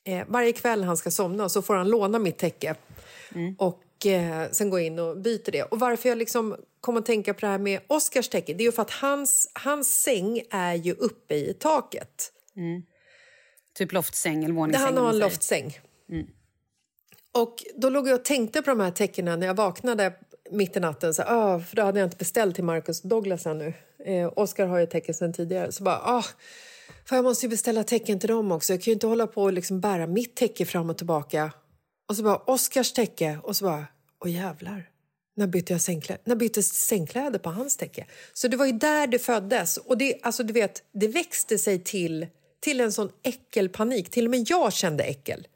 eh, 0.04 0.26
varje 0.28 0.54
kväll 0.54 0.84
han 0.84 0.98
ska 0.98 1.12
somna. 1.12 1.50
Så 1.50 1.62
får 1.62 1.76
han 1.76 1.90
låna 1.90 2.20
mitt 2.20 2.38
täcke 2.38 2.76
och 3.58 4.06
eh, 4.06 4.50
sen 4.52 4.70
gå 4.70 4.80
in 4.80 5.00
och 5.00 5.18
byta 5.18 5.52
det. 5.52 5.64
Och 5.64 5.80
varför 5.80 6.10
jag 6.10 6.18
liksom 6.18 6.56
kom 6.82 6.98
att 6.98 7.06
tänka 7.06 7.34
på 7.34 7.40
det 7.40 7.48
här 7.48 7.58
med 7.58 7.80
Oscars 7.88 8.30
täcke 8.30 8.54
det 8.54 8.64
är 8.64 8.66
ju 8.66 8.72
för 8.72 8.82
att 8.82 8.92
hans, 8.92 9.52
hans 9.54 10.02
säng 10.02 10.42
är 10.50 10.74
ju 10.74 10.94
uppe 10.94 11.36
i 11.36 11.54
taket. 11.54 12.32
Typ 13.74 13.92
loftsäng 13.92 14.44
eller 14.44 14.56
våningssäng. 14.56 14.86
Han 14.86 14.98
har 14.98 15.10
en 15.10 15.20
loftsäng. 15.20 15.80
Och 17.32 17.64
då 17.76 17.90
låg 17.90 18.08
jag 18.08 18.16
och 18.16 18.26
tänkte 18.26 18.62
på 18.62 18.70
de 18.70 18.80
här 18.80 18.92
tecknen 18.92 19.40
när 19.40 19.48
jag 19.48 19.54
vaknade 19.54 20.14
mitt 20.52 20.78
i 20.78 20.80
natten. 20.80 21.14
Så, 21.14 21.24
ah, 21.28 21.60
för 21.60 21.76
då 21.76 21.82
hade 21.82 22.00
jag 22.00 22.08
inte 22.08 22.18
beställt 22.18 22.56
till 22.56 22.64
Marcus 22.64 23.02
Douglas 23.02 23.46
ännu. 23.46 23.74
Eh, 24.06 24.34
Oscar 24.36 24.66
har 24.66 24.80
ju 24.80 24.86
tecken 24.86 25.16
sedan 25.16 25.34
tidigare. 25.34 25.72
Så 25.72 25.84
bara, 25.84 26.02
ah, 26.04 26.26
för 27.06 27.16
jag 27.16 27.26
måste 27.26 27.46
ju 27.46 27.50
beställa 27.50 27.84
tecken 27.84 28.20
till 28.20 28.30
dem 28.30 28.52
också. 28.52 28.74
Jag 28.74 28.82
kan 28.82 28.92
ju 28.92 28.94
inte 28.94 29.08
hålla 29.08 29.28
på 29.28 29.44
och 29.44 29.54
liksom 29.54 29.80
bära 29.80 30.08
mitt 30.08 30.36
täcke 30.36 30.66
fram 30.66 30.90
och 30.90 30.98
tillbaka. 30.98 31.52
Och 32.10 32.16
så 32.16 32.24
bara, 32.24 32.38
Oscars 32.38 32.94
täcke. 32.94 33.40
Och 33.44 33.56
så 33.56 33.66
bara, 33.66 33.86
åh 34.26 34.32
jävlar. 34.32 34.90
När 35.36 35.48
bytte 35.48 35.74
jag 35.74 35.82
sängkläder? 35.82 36.22
När 36.26 36.36
byttes 36.36 36.74
sängkläder 36.74 37.40
på 37.40 37.50
hans 37.50 37.78
täcke? 37.78 38.06
Så 38.34 38.48
det 38.48 38.58
var 38.58 38.66
ju 38.66 38.72
där 38.72 39.08
det 39.08 39.20
föddes. 39.20 39.78
Och 39.78 39.98
det, 39.98 40.20
alltså 40.22 40.44
du 40.44 40.54
vet, 40.54 40.84
det 40.92 41.08
växte 41.08 41.58
sig 41.58 41.84
till, 41.84 42.28
till 42.60 42.82
en 42.82 42.92
sån 42.92 43.10
äckelpanik. 43.24 44.10
Till 44.10 44.26
och 44.26 44.32
med 44.32 44.46
jag 44.50 44.74
kände 44.74 45.04
äckel. 45.04 45.48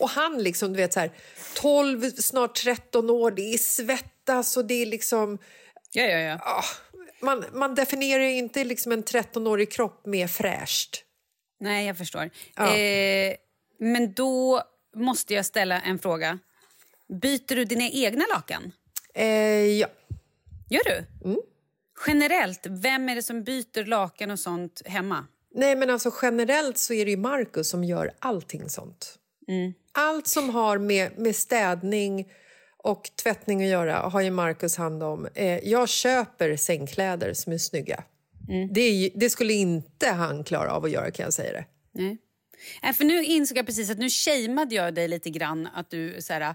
Och 0.00 0.08
han 0.08 0.42
liksom, 0.42 0.72
du 0.72 0.76
vet 0.76 0.92
så 0.92 1.00
här, 1.00 1.10
12, 1.54 2.10
snart 2.10 2.54
13 2.54 3.10
år, 3.10 3.30
det 3.30 3.54
är 3.54 3.58
svettas 3.58 4.56
och 4.56 4.64
det 4.64 4.74
är 4.74 4.86
liksom... 4.86 5.38
Ja, 5.92 6.02
ja, 6.02 6.18
ja. 6.18 6.38
Ah, 6.42 6.64
man, 7.20 7.44
man 7.52 7.74
definierar 7.74 8.22
inte 8.22 8.64
liksom 8.64 8.92
en 8.92 9.04
13-årig 9.04 9.72
kropp 9.72 10.06
med 10.06 10.30
fräscht. 10.30 11.04
Nej, 11.60 11.86
jag 11.86 11.98
förstår. 11.98 12.30
Ja. 12.54 12.76
Eh, 12.76 13.36
men 13.78 14.12
då 14.12 14.62
måste 14.96 15.34
jag 15.34 15.46
ställa 15.46 15.80
en 15.80 15.98
fråga. 15.98 16.38
Byter 17.22 17.56
du 17.56 17.64
dina 17.64 17.88
egna 17.88 18.24
lakan? 18.34 18.72
Eh, 19.14 19.26
ja. 19.64 19.88
Gör 20.70 20.84
du? 20.84 21.28
Mm. 21.28 21.40
Generellt, 22.06 22.66
vem 22.66 23.08
är 23.08 23.14
det 23.14 23.22
som 23.22 23.44
byter 23.44 23.84
lakan 23.84 24.30
och 24.30 24.38
sånt 24.38 24.82
hemma? 24.86 25.26
Nej, 25.54 25.76
men 25.76 25.90
alltså 25.90 26.12
generellt 26.22 26.78
så 26.78 26.94
är 26.94 27.04
det 27.04 27.10
ju 27.10 27.16
Marcus 27.16 27.68
som 27.68 27.84
gör 27.84 28.12
allting 28.18 28.68
sånt. 28.68 29.18
Mm. 29.48 29.72
Allt 29.98 30.26
som 30.26 30.50
har 30.50 30.78
med, 30.78 31.18
med 31.18 31.36
städning 31.36 32.32
och 32.76 33.10
tvättning 33.22 33.62
att 33.62 33.68
göra 33.68 33.96
har 33.96 34.20
ju 34.20 34.30
Marcus 34.30 34.76
hand 34.76 35.02
om. 35.02 35.28
Eh, 35.34 35.68
jag 35.68 35.88
köper 35.88 36.56
sängkläder 36.56 37.34
som 37.34 37.52
är 37.52 37.58
snygga. 37.58 38.04
Mm. 38.48 38.72
Det, 38.72 38.80
är, 38.80 39.10
det 39.14 39.30
skulle 39.30 39.52
inte 39.52 40.08
han 40.08 40.44
klara 40.44 40.72
av 40.72 40.84
att 40.84 40.90
göra 40.90 41.10
kan 41.10 41.24
jag 41.24 41.32
säga 41.32 41.52
det. 41.52 41.64
Nej. 41.92 42.18
Nej, 42.82 42.94
för 42.94 43.04
nu 43.04 43.24
insåg 43.24 43.58
jag 43.58 43.66
precis 43.66 43.90
att 43.90 43.98
nu 43.98 44.10
shameade 44.10 44.74
jag 44.74 44.94
dig 44.94 45.08
lite 45.08 45.30
grann 45.30 45.68
att 45.74 45.90
du 45.90 46.16
så 46.20 46.32
här, 46.32 46.40
"Uh, 46.40 46.48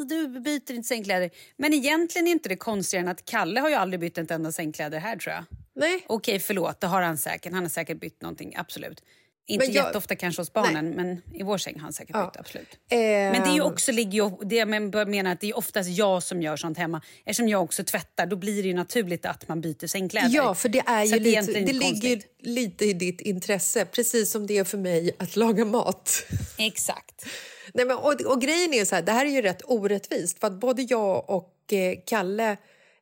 uh, 0.00 0.06
du 0.06 0.40
byter 0.40 0.72
inte 0.72 0.88
sängkläder. 0.88 1.30
Men 1.56 1.74
egentligen 1.74 2.26
är 2.26 2.32
inte 2.32 2.48
det 2.48 2.56
konstigare 2.56 3.04
än 3.04 3.08
att 3.08 3.24
Kalle 3.24 3.60
har 3.60 3.68
ju 3.68 3.74
aldrig 3.74 4.00
bytt 4.00 4.18
ett 4.18 4.30
enda 4.30 4.52
sängkläder 4.52 4.98
här 4.98 5.16
tror 5.16 5.34
jag. 5.34 5.44
Nej. 5.74 6.04
Okej, 6.06 6.38
förlåt, 6.38 6.80
det 6.80 6.86
har 6.86 7.02
han 7.02 7.18
säkert. 7.18 7.52
Han 7.52 7.62
har 7.62 7.68
säkert 7.70 8.00
bytt 8.00 8.22
någonting, 8.22 8.54
absolut. 8.56 9.02
Inte 9.46 9.66
Men 9.66 9.74
jag- 9.74 9.84
jätteofta 9.86 10.16
kanske 10.16 10.40
hos 10.42 10.52
barnen, 10.52 10.90
men 10.90 11.22
i 11.34 11.42
vår 11.42 11.58
säng 11.58 11.74
har 11.74 11.80
han 11.82 11.92
säkert 11.92 12.16
Ja. 12.16 12.24
bytt, 12.26 12.40
absolut. 12.40 12.68
Eh, 12.90 12.98
Men 12.98 13.32
det 13.32 13.48
är 13.48 13.54
ju 13.54 13.60
också, 13.62 13.92
ligger 13.92 14.12
ju, 14.12 14.30
det 14.44 14.56
jag 14.56 14.68
men- 14.68 14.90
menar 14.90 15.32
att 15.32 15.40
det 15.40 15.48
är 15.50 15.56
oftast 15.56 15.90
jag 15.90 16.22
som 16.22 16.42
gör 16.42 16.56
sånt 16.56 16.78
hemma. 16.78 17.02
Eftersom 17.24 17.48
jag 17.48 17.62
också 17.62 17.84
tvättar, 17.84 18.26
då 18.26 18.36
blir 18.36 18.62
det 18.62 18.68
ju 18.68 18.74
naturligt 18.74 19.26
att 19.26 19.48
man 19.48 19.60
byter 19.60 19.86
sängkläder. 19.86 20.28
Ja, 20.30 20.54
för 20.54 20.68
det 20.68 20.82
är 20.86 21.04
ju 21.04 21.18
lite, 21.18 21.52
det 21.52 21.58
inte 21.58 21.72
ligger 21.72 21.90
konstigt. 21.90 22.26
lite 22.40 22.84
i 22.84 22.92
ditt 22.92 23.20
intresse, 23.20 23.84
precis 23.84 24.30
som 24.30 24.46
det 24.46 24.58
är 24.58 24.64
för 24.64 24.78
mig 24.78 25.16
att 25.18 25.36
laga 25.36 25.64
mat. 25.64 26.24
Exakt. 26.58 27.26
Nej, 27.74 27.86
men, 27.86 27.96
och, 27.96 28.20
och 28.20 28.40
grejen 28.40 28.74
är 28.74 28.84
så 28.84 28.94
här, 28.94 29.02
det 29.02 29.12
här 29.12 29.26
är 29.26 29.30
ju 29.30 29.42
rätt 29.42 29.62
orättvist 29.64 30.38
för 30.40 30.46
att 30.46 30.60
både 30.60 30.82
jag 30.82 31.30
och 31.30 31.72
eh, 31.72 31.94
Kalle 32.06 32.56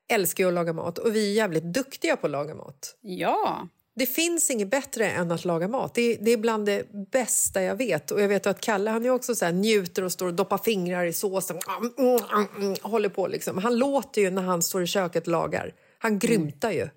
älskar 0.09 0.45
ju 0.45 0.49
att 0.49 0.55
laga 0.55 0.72
mat 0.72 0.99
och 0.99 1.16
vi 1.16 1.30
är 1.30 1.34
jävligt 1.34 1.64
duktiga 1.64 2.16
på 2.16 2.26
att 2.26 2.30
laga 2.30 2.55
mat. 2.55 2.97
Ja. 3.01 3.68
Det 4.01 4.07
finns 4.07 4.51
inget 4.51 4.68
bättre 4.68 5.11
än 5.11 5.30
att 5.32 5.44
laga 5.44 5.68
mat. 5.68 5.94
Det, 5.94 6.03
är- 6.03 6.18
det 6.20 6.30
är 6.30 6.36
bland 6.36 6.66
det 6.66 6.86
bästa 7.11 7.62
jag 7.62 7.76
vet. 7.76 8.11
Och 8.11 8.20
jag 8.20 8.28
vet 8.28 8.46
att 8.46 8.61
Kalle 8.61 8.90
han 8.90 9.05
är 9.05 9.11
också 9.11 9.34
så 9.34 9.44
här, 9.44 9.53
njuter 9.53 10.03
och 10.05 10.12
står 10.12 10.26
och 10.26 10.34
doppar 10.34 10.59
fingrar 10.59 11.05
i 11.05 11.12
såsen. 11.12 11.59
Mm, 11.98 12.18
mm, 12.32 12.46
mm, 12.57 12.76
håller 12.82 13.09
på 13.09 13.26
liksom. 13.26 13.59
Han 13.59 13.78
låter 13.78 14.20
ju 14.22 14.30
när 14.30 14.42
han 14.42 14.62
står 14.62 14.82
i 14.82 14.86
köket 14.86 15.26
och 15.26 15.32
lagar. 15.32 15.74
Han 15.98 16.18
grymtar 16.18 16.70
ju. 16.70 16.88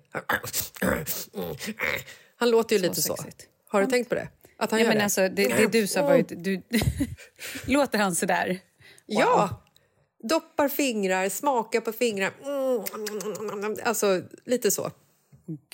Han 2.36 2.50
låter 2.50 2.76
ju 2.76 2.82
Så 2.82 2.88
lite 2.88 3.02
så. 3.02 3.16
sexigt. 3.16 3.48
Har 3.68 3.80
du 3.82 3.86
tänkt 3.86 4.08
på 4.08 4.14
det? 4.14 4.28
Att 4.56 4.70
han 4.70 4.80
ja, 4.80 4.84
gör 4.84 4.90
men 4.90 4.98
det? 4.98 5.04
Alltså, 5.04 5.20
det, 5.28 5.48
det 5.48 5.66
du 5.66 5.86
sa 5.86 6.02
var 6.02 6.14
ju... 6.16 6.22
Du, 6.22 6.62
låter 7.72 7.98
han 7.98 8.14
så 8.14 8.26
där? 8.26 8.58
Ja! 9.06 9.62
Doppar 10.22 10.68
fingrar, 10.68 11.28
smakar 11.28 11.80
på 11.80 11.92
fingrar. 11.92 12.32
Mm, 12.44 13.76
alltså, 13.84 14.22
lite 14.44 14.70
så. 14.70 14.90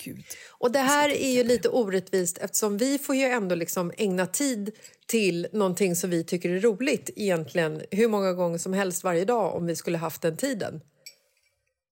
Gud. 0.04 0.24
Och 0.50 0.72
det 0.72 0.78
här 0.78 1.08
är 1.08 1.30
ju 1.30 1.44
lite 1.44 1.68
orättvist 1.68 2.38
eftersom 2.38 2.76
vi 2.76 2.98
får 2.98 3.16
ju 3.16 3.24
ändå 3.24 3.54
liksom 3.54 3.92
ägna 3.96 4.26
tid 4.26 4.70
till 5.06 5.46
någonting 5.52 5.96
som 5.96 6.10
vi 6.10 6.24
tycker 6.24 6.50
är 6.50 6.60
roligt 6.60 7.10
egentligen 7.16 7.82
hur 7.90 8.08
många 8.08 8.32
gånger 8.32 8.58
som 8.58 8.72
helst 8.72 9.04
varje 9.04 9.24
dag 9.24 9.54
om 9.56 9.66
vi 9.66 9.76
skulle 9.76 9.98
haft 9.98 10.22
den 10.22 10.36
tiden. 10.36 10.80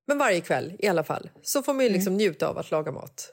Men 0.06 0.18
varje 0.18 0.40
kväll 0.40 0.76
i 0.78 0.88
alla 0.88 1.04
fall 1.04 1.30
så 1.42 1.62
får 1.62 1.74
man 1.74 1.84
ju 1.84 1.90
liksom 1.90 2.16
njuta 2.16 2.48
av 2.48 2.58
att 2.58 2.70
laga 2.70 2.92
mat. 2.92 3.32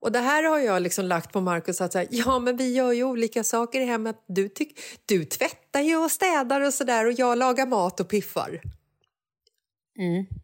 Och 0.00 0.12
det 0.12 0.18
här 0.18 0.42
har 0.42 0.58
jag 0.58 0.82
liksom 0.82 1.04
lagt 1.04 1.32
på 1.32 1.40
Markus 1.40 1.80
att 1.80 1.92
säga, 1.92 2.08
ja 2.10 2.38
men 2.38 2.56
vi 2.56 2.72
gör 2.72 2.92
ju 2.92 3.04
olika 3.04 3.44
saker 3.44 3.80
i 3.80 3.84
hemmet. 3.84 4.16
Du, 4.26 4.48
tyck, 4.48 4.78
du 5.06 5.24
tvättar 5.24 5.80
ju 5.80 5.96
och 5.96 6.10
städar 6.10 6.60
och 6.60 6.74
sådär 6.74 7.06
och 7.06 7.12
jag 7.12 7.38
lagar 7.38 7.66
mat 7.66 8.00
och 8.00 8.08
piffar. 8.08 8.60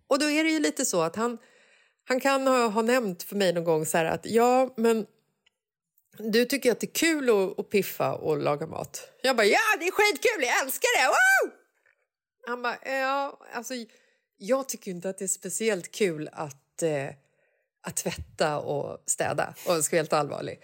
Och 0.07 0.19
då 0.19 0.31
är 0.31 0.45
det 0.45 0.51
ju 0.51 0.59
lite 0.59 0.85
så 0.85 1.03
att 1.03 1.17
han, 1.17 1.39
han 2.11 2.21
kan 2.21 2.47
ha, 2.47 2.67
ha 2.67 2.83
nämnt 2.83 3.23
för 3.23 3.37
mig 3.37 3.53
någon 3.53 3.65
gång 3.65 3.87
så 3.87 3.99
här 3.99 4.05
att 4.05 4.27
ja 4.27 4.75
men 4.77 5.07
du 6.19 6.45
tycker 6.45 6.73
att 6.73 6.81
det 6.81 6.87
är 6.87 6.95
kul 6.95 7.31
att, 7.31 7.59
att 7.59 7.71
piffa 7.71 8.15
och 8.15 8.39
laga 8.39 8.67
mat. 8.67 9.09
Jag 9.23 9.37
bara 9.37 9.47
ja 9.47 9.59
det 9.79 9.87
är 9.87 9.91
skitkul, 9.91 10.43
jag 10.43 10.63
älskar 10.63 10.89
det! 10.99 11.07
Wow! 11.07 11.53
Han 12.47 12.63
bara 12.63 12.79
ja 12.85 13.39
alltså 13.53 13.75
jag 14.39 14.69
tycker 14.69 14.91
inte 14.91 15.09
att 15.09 15.19
det 15.19 15.25
är 15.25 15.29
speciellt 15.29 15.91
kul 15.91 16.29
att, 16.33 16.83
eh, 16.83 17.07
att 17.83 17.97
tvätta 17.97 18.59
och 18.59 19.03
städa, 19.07 19.55
om 19.67 19.75
jag 19.75 19.85
ska 19.85 19.97
vara 19.97 20.03
helt 20.03 20.13
allvarlig. 20.13 20.61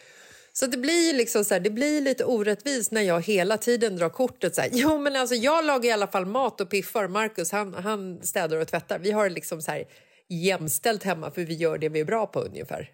Så 0.52 0.66
det 0.66 0.76
blir, 0.76 1.14
liksom 1.14 1.44
så 1.44 1.54
här, 1.54 1.60
det 1.60 1.70
blir 1.70 2.00
lite 2.00 2.24
orättvist 2.24 2.92
när 2.92 3.02
jag 3.02 3.22
hela 3.22 3.58
tiden 3.58 3.96
drar 3.96 4.08
kortet. 4.08 4.54
Så 4.54 4.60
här, 4.60 4.70
jo, 4.72 4.98
men 4.98 5.16
alltså, 5.16 5.34
jag 5.34 5.64
lagar 5.64 5.90
i 5.90 5.92
alla 5.92 6.06
fall 6.06 6.26
mat 6.26 6.60
och 6.60 6.70
piffar. 6.70 7.08
Marcus 7.08 7.52
han, 7.52 7.74
han 7.74 8.22
städar 8.22 8.56
och 8.56 8.68
tvättar. 8.68 8.98
Vi 8.98 9.10
har 9.10 9.30
liksom 9.30 9.62
så 9.62 9.70
här 9.70 9.84
jämställt 10.28 11.02
hemma 11.02 11.30
för 11.30 11.44
vi 11.44 11.54
gör 11.54 11.78
det 11.78 11.88
vi 11.88 12.00
är 12.00 12.04
bra 12.04 12.26
på 12.26 12.40
ungefär. 12.40 12.92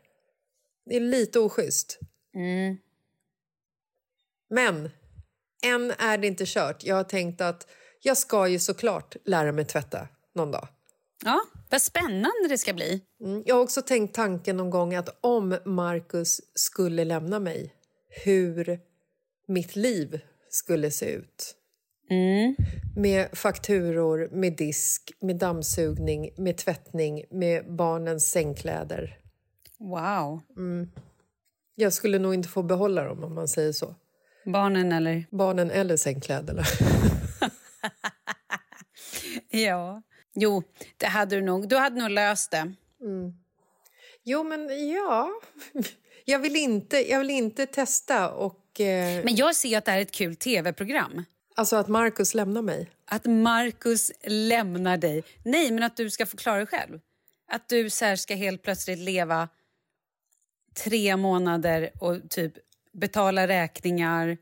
Det 0.86 0.96
är 0.96 1.00
lite 1.00 1.38
oschysst. 1.38 1.98
Mm. 2.34 2.76
Men 4.50 4.90
än 5.64 5.90
är 5.90 6.18
det 6.18 6.26
inte 6.26 6.44
kört. 6.46 6.84
Jag 6.84 6.96
har 6.96 7.04
tänkt 7.04 7.40
att 7.40 7.66
jag 8.02 8.16
ska 8.16 8.48
ju 8.48 8.58
såklart 8.58 9.16
lära 9.24 9.52
mig 9.52 9.64
tvätta 9.64 10.08
någon 10.34 10.50
dag. 10.50 10.68
Ja, 11.24 11.40
vad 11.70 11.82
spännande 11.82 12.48
det 12.48 12.58
ska 12.58 12.72
bli. 12.72 13.00
Mm. 13.20 13.42
Jag 13.46 13.54
har 13.54 13.62
också 13.62 13.82
tänkt 13.82 14.14
tanken 14.14 14.56
någon 14.56 14.70
gång 14.70 14.94
att 14.94 15.18
om 15.20 15.58
Marcus 15.64 16.40
skulle 16.54 17.04
lämna 17.04 17.38
mig, 17.38 17.74
hur 18.24 18.80
mitt 19.46 19.76
liv 19.76 20.20
skulle 20.50 20.90
se 20.90 21.12
ut. 21.12 21.56
Mm. 22.11 22.57
Med 22.96 23.28
fakturor, 23.32 24.28
med 24.32 24.57
disk, 24.57 25.12
med 25.20 25.36
dammsugning, 25.36 26.30
med 26.36 26.57
tvättning, 26.57 27.24
med 27.30 27.74
barnens 27.74 28.30
sängkläder. 28.30 29.18
Wow. 29.78 30.40
Mm. 30.57 30.90
Jag 31.74 31.92
skulle 31.92 32.18
nog 32.18 32.34
inte 32.34 32.48
få 32.48 32.62
behålla 32.62 33.05
dem 33.05 33.24
om 33.24 33.34
man 33.34 33.48
säger 33.48 33.72
så. 33.72 33.94
Barnen 34.44 34.92
eller? 34.92 35.26
Barnen 35.30 35.70
eller 35.70 35.96
sängkläderna. 35.96 36.62
ja. 39.50 40.03
Jo, 40.34 40.62
det 40.96 41.07
hade 41.07 41.36
du 41.36 41.42
nog. 41.42 41.68
Du 41.68 41.76
hade 41.76 42.00
nog 42.00 42.11
löst 42.11 42.50
det. 42.50 42.74
Mm. 43.00 43.32
Jo, 44.22 44.44
men 44.44 44.90
ja. 44.90 45.30
Jag 46.24 46.38
vill 46.38 46.57
inte, 46.57 47.11
jag 47.11 47.18
vill 47.18 47.30
inte 47.30 47.66
testa 47.66 48.30
och... 48.30 48.80
Eh... 48.80 49.24
Men 49.24 49.36
jag 49.36 49.57
ser 49.57 49.78
att 49.78 49.84
det 49.84 49.90
här 49.90 49.98
är 49.98 50.03
ett 50.03 50.12
kul 50.12 50.36
tv-program. 50.36 51.24
Alltså 51.57 51.76
att 51.76 51.88
Marcus 51.88 52.34
lämnar 52.34 52.62
mig? 52.62 52.90
Att 53.05 53.26
Marcus 53.26 54.12
lämnar 54.24 54.96
dig. 54.96 55.24
Nej, 55.42 55.70
men 55.72 55.82
att 55.82 55.96
du 55.96 56.11
ska 56.11 56.26
få 56.26 56.36
klara 56.36 56.57
dig 56.57 56.66
själv. 56.66 57.00
Att 57.48 57.68
du 57.68 57.90
så 57.90 58.16
ska 58.16 58.34
helt 58.34 58.62
plötsligt 58.62 58.98
leva 58.98 59.48
tre 60.74 61.16
månader 61.16 61.90
och 61.98 62.30
typ 62.30 62.53
betala 62.92 63.48
räkningar, 63.48 64.38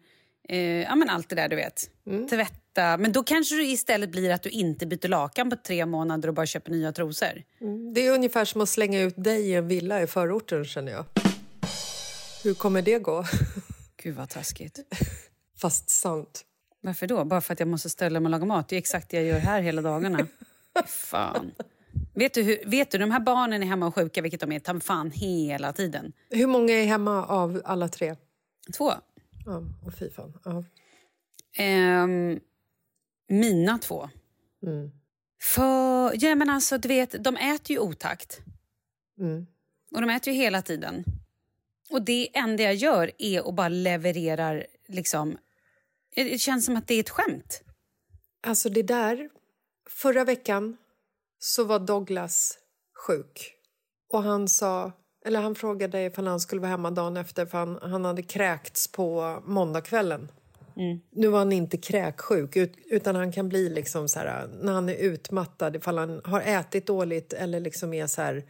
eh, 0.48 0.58
ja 0.58 0.94
men 0.94 1.10
allt 1.10 1.28
det 1.28 1.36
där 1.36 1.48
du 1.48 1.56
vet. 1.56 1.90
Mm. 2.06 2.28
Tvätta. 2.28 2.96
Men 2.96 3.12
då 3.12 3.22
kanske 3.22 3.54
det 3.54 3.64
istället 3.64 4.10
blir 4.10 4.30
att 4.30 4.42
du 4.42 4.50
inte 4.50 4.86
byter 4.86 5.08
lakan 5.08 5.50
på 5.50 5.56
tre 5.56 5.86
månader 5.86 6.28
och 6.28 6.34
bara 6.34 6.46
köper 6.46 6.70
nya 6.70 6.92
trosor. 6.92 7.42
Mm. 7.60 7.94
Det 7.94 8.06
är 8.06 8.14
ungefär 8.14 8.44
som 8.44 8.60
att 8.60 8.68
slänga 8.68 9.00
ut 9.00 9.14
dig 9.16 9.50
i 9.50 9.54
en 9.54 9.68
villa 9.68 10.02
i 10.02 10.06
förorten 10.06 10.64
känner 10.64 10.92
jag. 10.92 11.04
Hur 12.44 12.54
kommer 12.54 12.82
det 12.82 12.98
gå? 12.98 13.24
Gud 14.02 14.16
vad 14.16 14.28
taskigt. 14.28 14.78
Fast 15.58 15.90
sant. 15.90 16.44
Varför 16.80 17.06
då? 17.06 17.24
Bara 17.24 17.40
för 17.40 17.52
att 17.52 17.60
jag 17.60 17.68
måste 17.68 17.90
ställa 17.90 18.20
mig 18.20 18.26
och 18.26 18.30
laga 18.30 18.44
mat? 18.44 18.68
Det 18.68 18.76
är 18.76 18.78
exakt 18.78 19.10
det 19.10 19.16
jag 19.16 19.26
gör 19.26 19.38
här 19.38 19.62
hela 19.62 19.82
dagarna. 19.82 20.26
Fan. 20.86 21.52
Vet 22.14 22.34
du, 22.34 22.42
hur, 22.42 22.58
vet 22.66 22.90
du, 22.90 22.98
de 22.98 23.10
här 23.10 23.20
barnen 23.20 23.62
är 23.62 23.66
hemma 23.66 23.86
och 23.86 23.94
sjuka, 23.94 24.22
vilket 24.22 24.40
de 24.40 24.52
är 24.52 24.60
tam 24.60 24.80
fan 24.80 25.10
hela 25.10 25.72
tiden. 25.72 26.12
Hur 26.30 26.46
många 26.46 26.72
är 26.72 26.86
hemma 26.86 27.26
av 27.26 27.62
alla 27.64 27.88
tre? 27.88 28.16
Två. 28.76 28.92
Ja, 29.46 29.62
och 29.86 29.94
fy 29.94 30.10
fan. 30.10 30.38
Ja. 30.44 30.64
Ehm, 31.56 32.40
mina 33.28 33.78
två. 33.78 34.10
Mm. 34.62 34.90
För, 35.42 36.24
ja 36.24 36.34
men 36.34 36.50
alltså 36.50 36.78
du 36.78 36.88
vet, 36.88 37.24
de 37.24 37.36
äter 37.36 37.70
ju 37.70 37.78
otakt. 37.78 38.40
Mm. 39.18 39.46
Och 39.94 40.00
de 40.00 40.10
äter 40.10 40.32
ju 40.32 40.38
hela 40.38 40.62
tiden. 40.62 41.04
Och 41.90 42.02
det 42.02 42.36
enda 42.36 42.62
jag 42.62 42.74
gör 42.74 43.10
är 43.18 43.48
att 43.48 43.54
bara 43.54 43.68
levererar 43.68 44.66
liksom... 44.88 45.38
Det 46.14 46.40
känns 46.40 46.66
som 46.66 46.76
att 46.76 46.88
det 46.88 46.94
är 46.94 47.00
ett 47.00 47.10
skämt. 47.10 47.62
Alltså 48.46 48.68
det 48.68 48.82
där... 48.82 49.30
Förra 49.90 50.24
veckan 50.24 50.76
så 51.38 51.64
var 51.64 51.78
Douglas 51.78 52.58
sjuk. 53.06 53.54
Och 54.12 54.22
han 54.22 54.48
sa... 54.48 54.92
Eller 55.26 55.40
han 55.40 55.54
frågade 55.54 56.04
ifall 56.04 56.26
han 56.26 56.40
skulle 56.40 56.60
vara 56.60 56.70
hemma 56.70 56.90
dagen 56.90 57.16
efter 57.16 57.46
för 57.46 57.58
han, 57.58 57.78
han 57.82 58.04
hade 58.04 58.22
kräkts 58.22 58.92
på 58.92 59.42
måndagskvällen. 59.44 60.28
Mm. 60.76 61.00
Nu 61.10 61.28
var 61.28 61.38
han 61.38 61.52
inte 61.52 61.76
kräksjuk, 61.76 62.56
utan 62.84 63.16
han 63.16 63.32
kan 63.32 63.48
bli 63.48 63.68
liksom 63.68 64.08
så 64.08 64.18
här, 64.18 64.48
när 64.62 64.72
han 64.72 64.88
är 64.88 64.94
utmattad 64.94 65.76
ifall 65.76 65.98
han 65.98 66.20
har 66.24 66.40
ätit 66.40 66.86
dåligt 66.86 67.32
eller 67.32 67.60
liksom 67.60 67.94
är 67.94 68.06
så 68.06 68.22
här, 68.22 68.44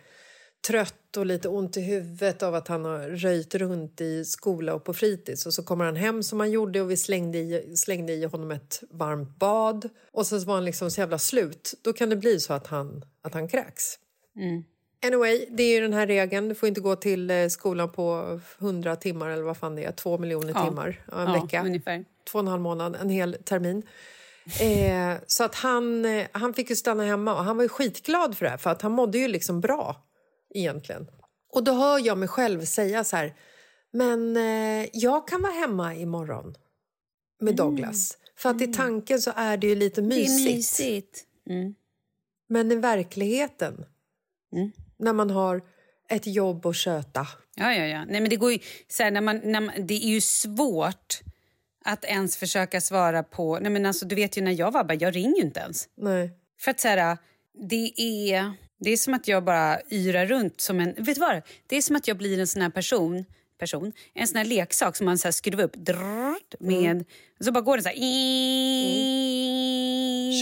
trött 0.67 1.17
och 1.17 1.27
lite 1.27 1.49
ont 1.49 1.77
i 1.77 1.81
huvudet 1.81 2.43
av 2.43 2.55
att 2.55 2.69
han 2.69 2.85
har 2.85 2.99
röjt 2.99 3.55
runt 3.55 4.01
i 4.01 4.25
skola 4.25 4.75
och 4.75 4.85
på 4.85 4.95
fritids. 4.95 5.47
Och 5.47 5.55
så 5.55 5.63
kommer 5.63 5.85
han 5.85 5.97
hem 5.97 6.23
som 6.23 6.41
han 6.41 6.51
gjorde 6.51 6.81
och 6.81 6.91
vi 6.91 6.97
slängde 6.97 7.39
i, 7.39 7.77
slängde 7.77 8.13
i 8.13 8.25
honom 8.25 8.51
ett 8.51 8.83
varmt 8.91 9.39
bad. 9.39 9.89
Och 10.13 10.27
så 10.27 10.39
var 10.39 10.55
han 10.55 10.65
liksom 10.65 10.91
så 10.91 11.01
jävla 11.01 11.19
slut. 11.19 11.75
Då 11.83 11.93
kan 11.93 12.11
det 12.11 12.17
bli 12.17 12.41
så 12.41 12.53
att 12.53 12.67
han, 12.67 13.05
att 13.23 13.35
han 13.35 13.49
kräks. 13.49 13.99
Mm. 14.37 14.65
Anyway, 15.07 15.47
det 15.51 15.63
är 15.63 15.83
den 15.83 15.93
här 15.93 16.07
regeln. 16.07 16.49
Du 16.49 16.55
får 16.55 16.69
inte 16.69 16.81
gå 16.81 16.97
till 16.97 17.31
eh, 17.31 17.49
skolan 17.49 17.93
på 17.93 18.41
100 18.59 18.97
timmar 18.97 19.31
eller 19.31 19.43
vad 19.43 19.57
fan 19.57 19.77
det 19.77 19.85
är. 19.85 19.93
Två 19.93 20.19
miljoner 20.19 20.53
Ja. 20.57 20.65
timmar. 20.65 21.05
En 21.13 21.19
Ja, 21.35 21.43
vecka. 21.43 21.63
ungefär. 21.65 22.05
Två 22.31 22.39
och 22.39 22.43
en 22.45 22.49
halv 22.49 22.63
månad, 22.63 22.97
en 23.01 23.09
hel 23.09 23.37
termin. 23.45 23.83
Eh, 24.61 25.19
så 25.27 25.45
att 25.45 25.55
han, 25.55 26.05
eh, 26.05 26.27
han 26.33 26.55
fick 26.55 26.71
ju 26.71 26.77
stanna 26.77 27.05
hemma 27.05 27.35
och 27.35 27.45
han 27.45 27.57
var 27.57 27.63
ju 27.65 27.69
skitglad 27.69 28.37
för 28.37 28.45
det 28.45 28.51
här 28.51 28.59
för 28.59 28.71
att 28.71 28.83
han 28.83 28.93
mådde 28.93 29.19
ju 29.19 29.29
liksom 29.29 29.61
bra 29.61 29.97
egentligen. 30.55 31.11
Och 31.53 31.65
då 31.65 31.73
hör 31.73 32.07
jag 32.07 32.19
mig 32.19 32.29
själv 32.29 32.65
säga 32.65 33.05
så 33.05 33.17
här, 33.17 33.35
men 33.91 34.37
eh, 34.37 34.89
jag 34.93 35.29
kan 35.29 35.43
vara 35.43 35.53
hemma 35.53 35.95
imorgon 35.95 36.55
med 37.41 37.57
Douglas. 37.57 38.17
För 38.37 38.51
att 38.51 38.63
i 38.63 38.67
tanken 38.73 39.21
så 39.21 39.33
är 39.37 39.57
det 39.57 39.67
ju 39.67 39.75
lite 39.75 40.03
mysigt. 40.03 40.29
Mm. 40.31 40.45
Det 40.45 40.51
är 40.53 40.57
mysigt. 40.57 41.25
Mm. 41.51 41.75
Men 42.49 42.73
i 42.73 42.77
verkligheten, 42.77 43.85
Mm. 44.53 44.73
när 44.97 45.13
man 45.13 45.31
har 45.31 45.63
ett 46.09 46.27
jobb 46.27 46.67
att 46.67 46.77
sköta. 46.77 47.27
Ja, 47.55 47.75
ja, 47.75 47.85
ja. 47.87 48.05
Nej, 48.05 48.21
men 48.21 48.31
det, 48.31 48.37
går 48.37 48.53
ju, 48.53 48.59
så 48.89 49.03
här, 49.03 49.11
när 49.11 49.21
man, 49.21 49.41
när 49.45 49.61
man, 49.61 49.75
det 49.87 49.95
är 49.95 50.09
ju 50.09 50.21
svårt 50.21 51.21
att 51.85 52.05
ens 52.05 52.37
försöka 52.37 52.81
svara 52.81 53.23
på... 53.23 53.59
Nej, 53.59 53.71
men 53.73 53.87
alltså, 53.87 54.07
du 54.07 54.15
vet 54.15 54.37
ju 54.37 54.43
när 54.43 54.53
jag 54.53 54.71
vabbar, 54.71 54.97
jag 55.01 55.17
ringer 55.17 55.37
ju 55.37 55.43
inte 55.43 55.61
ens. 55.61 55.89
Nej. 55.97 56.31
För 56.61 56.71
att 56.71 56.81
så 56.81 56.89
här, 56.89 57.19
det 57.69 57.93
är, 58.01 58.53
det 58.81 58.91
är 58.91 58.97
som 58.97 59.15
att 59.15 59.29
jag 59.29 59.45
bara 59.45 59.81
yrar 59.91 60.27
runt 60.27 60.61
som 60.61 60.81
en... 60.81 60.95
Vet 60.95 61.15
du 61.15 61.21
vad? 61.21 61.43
Det 61.67 61.77
är 61.77 61.83
som 61.83 61.97
att 61.97 62.09
jag 62.09 62.17
blir 62.17 62.39
en 62.39 62.47
sån 62.47 62.63
här 62.63 62.71
person, 62.71 63.25
person 63.59 63.93
en 64.15 64.29
sån 64.29 64.37
här 64.37 64.45
leksak 64.45 64.97
som 64.97 65.05
man 65.07 65.19
så 65.19 65.27
här 65.27 65.33
skruvar 65.33 65.65
upp 65.65 65.77
drrrt, 65.77 66.55
med... 66.61 67.05
Och 67.39 67.45
så 67.45 67.53
bara 67.53 67.61
går 67.61 67.77
den 67.77 67.83
så 67.83 67.89
här... 67.89 67.97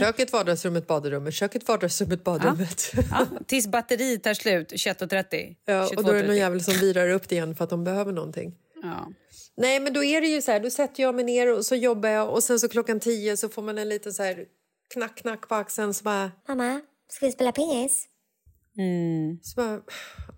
Köket, 0.00 0.32
vardagsrummet, 0.32 0.86
badrummet. 0.86 1.34
Köket, 1.34 1.68
vardagsrummet, 1.68 2.24
badrummet. 2.24 2.92
Ja, 3.10 3.26
tills 3.46 3.66
batteriet 3.66 4.22
tar 4.22 4.34
slut 4.34 4.72
21.30. 4.72 5.56
Ja, 5.64 5.88
och 5.96 6.04
då 6.04 6.10
är 6.10 6.14
det 6.14 6.22
någon 6.22 6.30
22.30. 6.30 6.38
jävel 6.38 6.64
som 6.64 6.74
virar 6.74 7.08
upp 7.08 7.28
det 7.28 7.34
igen 7.34 7.56
för 7.56 7.64
att 7.64 7.70
de 7.70 7.84
behöver 7.84 8.12
någonting. 8.12 8.54
Ja. 8.82 9.12
Nej, 9.56 9.80
men 9.80 9.92
då 9.92 10.04
är 10.04 10.20
det 10.20 10.26
ju 10.26 10.42
så 10.42 10.52
här, 10.52 10.60
då 10.60 10.70
sätter 10.70 11.02
jag 11.02 11.14
mig 11.14 11.24
ner 11.24 11.56
och 11.56 11.66
så 11.66 11.74
jobbar 11.74 12.08
jag 12.08 12.30
och 12.30 12.42
sen 12.42 12.60
så 12.60 12.68
klockan 12.68 13.00
tio 13.00 13.36
så 13.36 13.48
får 13.48 13.62
man 13.62 13.78
en 13.78 13.88
liten 13.88 14.12
så 14.12 14.22
här 14.22 14.44
knack, 14.94 15.16
knack 15.16 15.48
på 15.48 15.54
axeln 15.54 15.94
så 15.94 16.04
bara... 16.04 16.30
Mamma, 16.48 16.80
ska 17.08 17.26
vi 17.26 17.32
spela 17.32 17.52
pingis? 17.52 18.08
Mm. 18.78 19.38
Så 19.42 19.56
bara, 19.56 19.80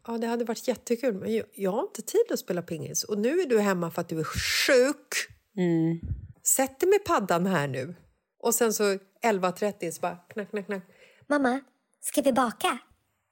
ja, 0.07 0.19
det 0.19 0.27
hade 0.27 0.45
varit 0.45 0.69
jättekul, 0.69 1.15
men 1.15 1.35
jag, 1.35 1.47
jag 1.55 1.71
har 1.73 1.83
inte 1.83 2.03
tid 2.03 2.21
att 2.33 2.39
spela 2.39 2.63
pingis. 2.63 3.05
Och 3.05 3.19
nu 3.19 3.41
är 3.41 3.47
du 3.47 3.61
hemma 3.61 3.91
för 3.91 4.01
att 4.01 4.09
du 4.09 4.21
är 4.21 4.25
sjuk. 4.25 5.15
Mm. 5.57 6.01
Sätt 6.47 6.81
dig 6.81 6.89
med 6.89 7.05
paddan 7.05 7.47
här 7.47 7.69
nu. 7.69 7.95
Och 8.43 8.55
sen 8.55 8.73
så 8.73 8.85
11.30 8.85 9.91
så 9.91 10.01
bara 10.01 10.17
knack, 10.17 10.51
knack, 10.51 10.67
knack. 10.67 10.83
Mamma, 11.29 11.61
ska 12.01 12.23
vi 12.23 12.33
baka? 12.33 12.79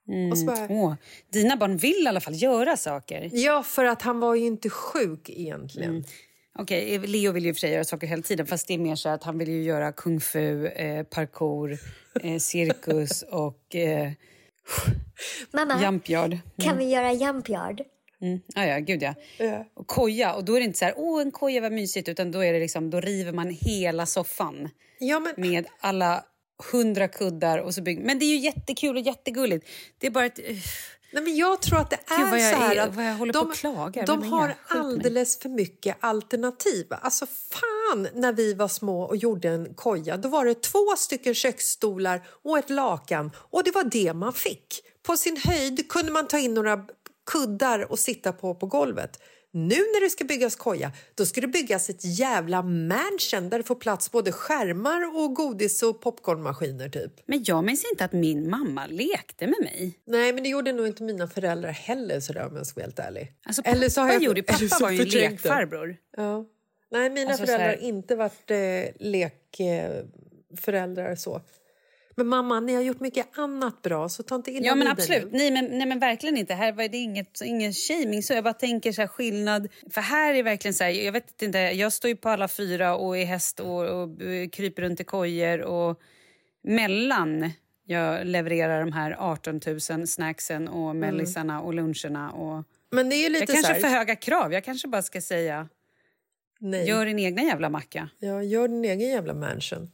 Mm. 0.08 0.30
Och 0.32 0.38
så 0.38 0.46
bara- 0.46 0.66
Åh, 0.70 0.94
dina 1.32 1.56
barn 1.56 1.76
vill 1.76 2.04
i 2.04 2.06
alla 2.08 2.20
fall 2.20 2.34
göra 2.42 2.76
saker. 2.76 3.30
Ja, 3.32 3.62
för 3.62 3.84
att 3.84 4.02
han 4.02 4.20
var 4.20 4.34
ju 4.34 4.46
inte 4.46 4.70
sjuk 4.70 5.30
egentligen. 5.30 5.90
Mm. 5.90 6.04
Okej, 6.58 6.98
Leo 6.98 7.32
vill 7.32 7.44
ju 7.44 7.54
för 7.54 7.60
sig 7.60 7.72
göra 7.72 7.84
saker 7.84 8.06
hela 8.06 8.22
tiden 8.22 8.46
fast 8.46 8.68
det 8.68 8.74
är 8.74 8.78
mer 8.78 8.94
så 8.96 9.08
att 9.08 9.22
han 9.24 9.38
vill 9.38 9.48
ju 9.48 9.62
göra 9.62 9.92
kung 9.92 10.20
fu, 10.20 10.66
eh, 10.66 11.04
parkour, 11.04 11.78
eh, 12.22 12.38
cirkus 12.38 13.22
och 13.30 13.76
eh, 13.76 14.12
Mamma, 15.50 15.82
jumpyard. 15.82 16.38
kan 16.62 16.78
vi 16.78 16.84
göra 16.84 17.12
jumpyard? 17.12 17.80
Mm. 18.20 18.40
Ah, 18.54 18.64
ja, 18.64 18.78
gud 18.78 19.02
ja. 19.02 19.14
Och 19.74 19.86
koja, 19.86 20.34
och 20.34 20.44
då 20.44 20.54
är 20.54 20.60
det 20.60 20.64
inte 20.64 20.78
så 20.78 20.84
här, 20.84 20.94
åh 20.96 21.22
en 21.22 21.30
koja 21.30 21.60
var 21.60 21.70
mysigt, 21.70 22.08
utan 22.08 22.32
då 22.32 22.44
är 22.44 22.52
det 22.52 22.58
liksom, 22.60 22.90
då 22.90 23.00
river 23.00 23.32
man 23.32 23.50
hela 23.60 24.06
soffan 24.06 24.68
Ja, 24.98 25.20
men... 25.20 25.34
med 25.36 25.66
alla 25.80 26.24
hundra 26.72 27.08
kuddar 27.08 27.58
och 27.58 27.74
så 27.74 27.82
bygger 27.82 28.02
Men 28.02 28.18
det 28.18 28.24
är 28.24 28.36
ju 28.36 28.36
jättekul 28.38 28.96
och 28.96 29.02
jättegulligt. 29.02 29.68
Det 29.98 30.06
är 30.06 30.10
bara 30.10 30.26
ett... 30.26 30.38
Nej, 31.12 31.22
men 31.22 31.36
jag 31.36 31.62
tror 31.62 31.78
att 31.80 31.90
det 31.90 31.98
är 32.06 32.18
Gud, 32.18 32.30
vad 32.30 32.40
jag 32.40 32.54
så 32.54 32.60
här 32.60 32.76
är- 32.76 32.80
att 32.80 32.94
vad 32.94 33.04
jag 33.04 33.14
håller 33.14 33.32
de, 33.32 33.48
på 33.48 33.54
klagar. 33.54 34.06
de 34.06 34.32
har 34.32 34.54
alldeles 34.68 35.38
för 35.38 35.48
mycket 35.48 35.96
alternativ. 36.00 36.86
Alltså 36.90 37.26
fan 37.26 37.77
mamman 37.90 38.08
när 38.14 38.32
vi 38.32 38.54
var 38.54 38.68
små 38.68 39.02
och 39.02 39.16
gjorde 39.16 39.48
en 39.48 39.74
koja, 39.74 40.16
då 40.16 40.28
var 40.28 40.44
det 40.44 40.62
två 40.62 40.96
stycken 40.98 41.34
köksstolar 41.34 42.26
och 42.44 42.58
ett 42.58 42.70
lakan 42.70 43.30
och 43.36 43.64
det 43.64 43.70
var 43.70 43.84
det 43.84 44.12
man 44.14 44.32
fick. 44.32 44.82
På 45.06 45.16
sin 45.16 45.36
höjd 45.44 45.88
kunde 45.88 46.12
man 46.12 46.26
ta 46.28 46.38
in 46.38 46.54
några 46.54 46.84
kuddar 47.30 47.92
och 47.92 47.98
sitta 47.98 48.32
på 48.32 48.54
på 48.54 48.66
golvet. 48.66 49.18
Nu 49.52 49.74
när 49.74 50.00
det 50.04 50.10
ska 50.10 50.24
byggas 50.24 50.56
koja, 50.56 50.92
då 51.14 51.26
ska 51.26 51.40
det 51.40 51.46
byggas 51.46 51.90
ett 51.90 52.18
jävla 52.18 52.62
mansion 52.62 53.48
där 53.50 53.58
det 53.58 53.64
får 53.64 53.74
plats 53.74 54.10
både 54.12 54.32
skärmar 54.32 55.16
och 55.16 55.34
godis 55.34 55.82
och 55.82 56.00
popcornmaskiner 56.00 56.88
typ. 56.88 57.12
Men 57.26 57.42
jag 57.44 57.64
minns 57.64 57.84
inte 57.92 58.04
att 58.04 58.12
min 58.12 58.50
mamma 58.50 58.86
lekte 58.86 59.46
med 59.46 59.56
mig. 59.60 59.98
Nej, 60.06 60.32
men 60.32 60.42
det 60.42 60.48
gjorde 60.48 60.72
nog 60.72 60.86
inte 60.86 61.02
mina 61.02 61.28
föräldrar 61.28 61.70
heller 61.70 62.20
sådär 62.20 62.46
om 62.46 62.56
jag 62.56 62.66
ska 62.66 62.80
vara 62.80 62.84
helt 62.86 62.98
ärlig. 62.98 63.32
Alltså, 63.46 63.62
pappa 63.62 63.90
så 63.90 64.00
har 64.00 64.12
jag- 64.12 64.22
gjorde, 64.22 64.40
eller 64.40 64.42
pappa 64.68 64.76
så 64.76 64.84
var 64.84 64.90
ju 64.90 65.00
en 65.02 65.08
lekfarbror. 65.08 65.96
Ja. 66.16 66.44
Nej, 66.90 67.10
mina 67.10 67.30
Alltså, 67.30 67.46
föräldrar 67.46 67.66
har 67.66 67.74
här- 67.74 67.82
inte 67.82 68.16
varit 68.16 68.50
eh, 68.50 68.56
lekföräldrar 68.98 71.10
eh, 71.10 71.16
så. 71.16 71.40
Men 72.14 72.26
mamma, 72.26 72.60
ni 72.60 72.74
har 72.74 72.82
gjort 72.82 73.00
mycket 73.00 73.38
annat 73.38 73.82
bra 73.82 74.08
så 74.08 74.22
ta 74.22 74.34
inte 74.34 74.50
illa 74.50 74.66
Ja 74.66 74.74
men 74.74 74.88
absolut, 74.88 75.28
nej 75.32 75.50
men, 75.50 75.64
nej 75.64 75.86
men 75.86 75.98
verkligen 75.98 76.36
inte. 76.36 76.54
Här 76.54 76.72
var 76.72 76.88
det 76.88 76.98
inget, 76.98 77.40
ingen 77.44 77.72
shaming 77.72 78.22
så 78.22 78.32
jag 78.32 78.44
bara 78.44 78.54
tänker 78.54 78.92
så 78.92 79.00
här 79.00 79.08
skillnad. 79.08 79.68
För 79.90 80.00
här 80.00 80.34
är 80.34 80.42
verkligen 80.42 80.74
så 80.74 80.84
här, 80.84 80.90
jag 80.90 81.12
vet 81.12 81.42
inte, 81.42 81.58
jag 81.58 81.92
står 81.92 82.08
ju 82.08 82.16
på 82.16 82.28
alla 82.28 82.48
fyra 82.48 82.96
och 82.96 83.18
är 83.18 83.24
häst 83.24 83.60
och, 83.60 83.84
och 83.84 84.22
eh, 84.22 84.48
kryper 84.48 84.82
runt 84.82 85.00
i 85.00 85.04
kojer 85.04 85.62
och 85.62 86.00
mellan 86.62 87.50
jag 87.84 88.26
levererar 88.26 88.80
de 88.80 88.92
här 88.92 89.16
18 89.18 89.60
000 89.90 90.06
snacksen 90.06 90.68
och 90.68 90.96
mellisarna 90.96 91.60
och 91.62 91.74
luncherna 91.74 92.30
och 92.32 92.64
Men 92.90 93.08
det 93.08 93.16
är 93.16 93.22
ju 93.22 93.28
lite 93.28 93.40
jag 93.40 93.48
kanske 93.48 93.62
så 93.62 93.68
har 93.68 93.74
här- 93.74 93.80
för 93.80 93.88
höga 93.98 94.16
krav. 94.16 94.52
Jag 94.52 94.64
kanske 94.64 94.88
bara 94.88 95.02
ska 95.02 95.20
säga 95.20 95.68
Nej. 96.60 96.88
gör 96.88 97.06
din 97.06 97.18
egna 97.18 97.42
jävla 97.42 97.68
macka. 97.68 98.08
Ja, 98.18 98.42
gör 98.42 98.68
din 98.68 98.84
egen 98.84 99.08
jävla 99.08 99.34
mansion. 99.34 99.90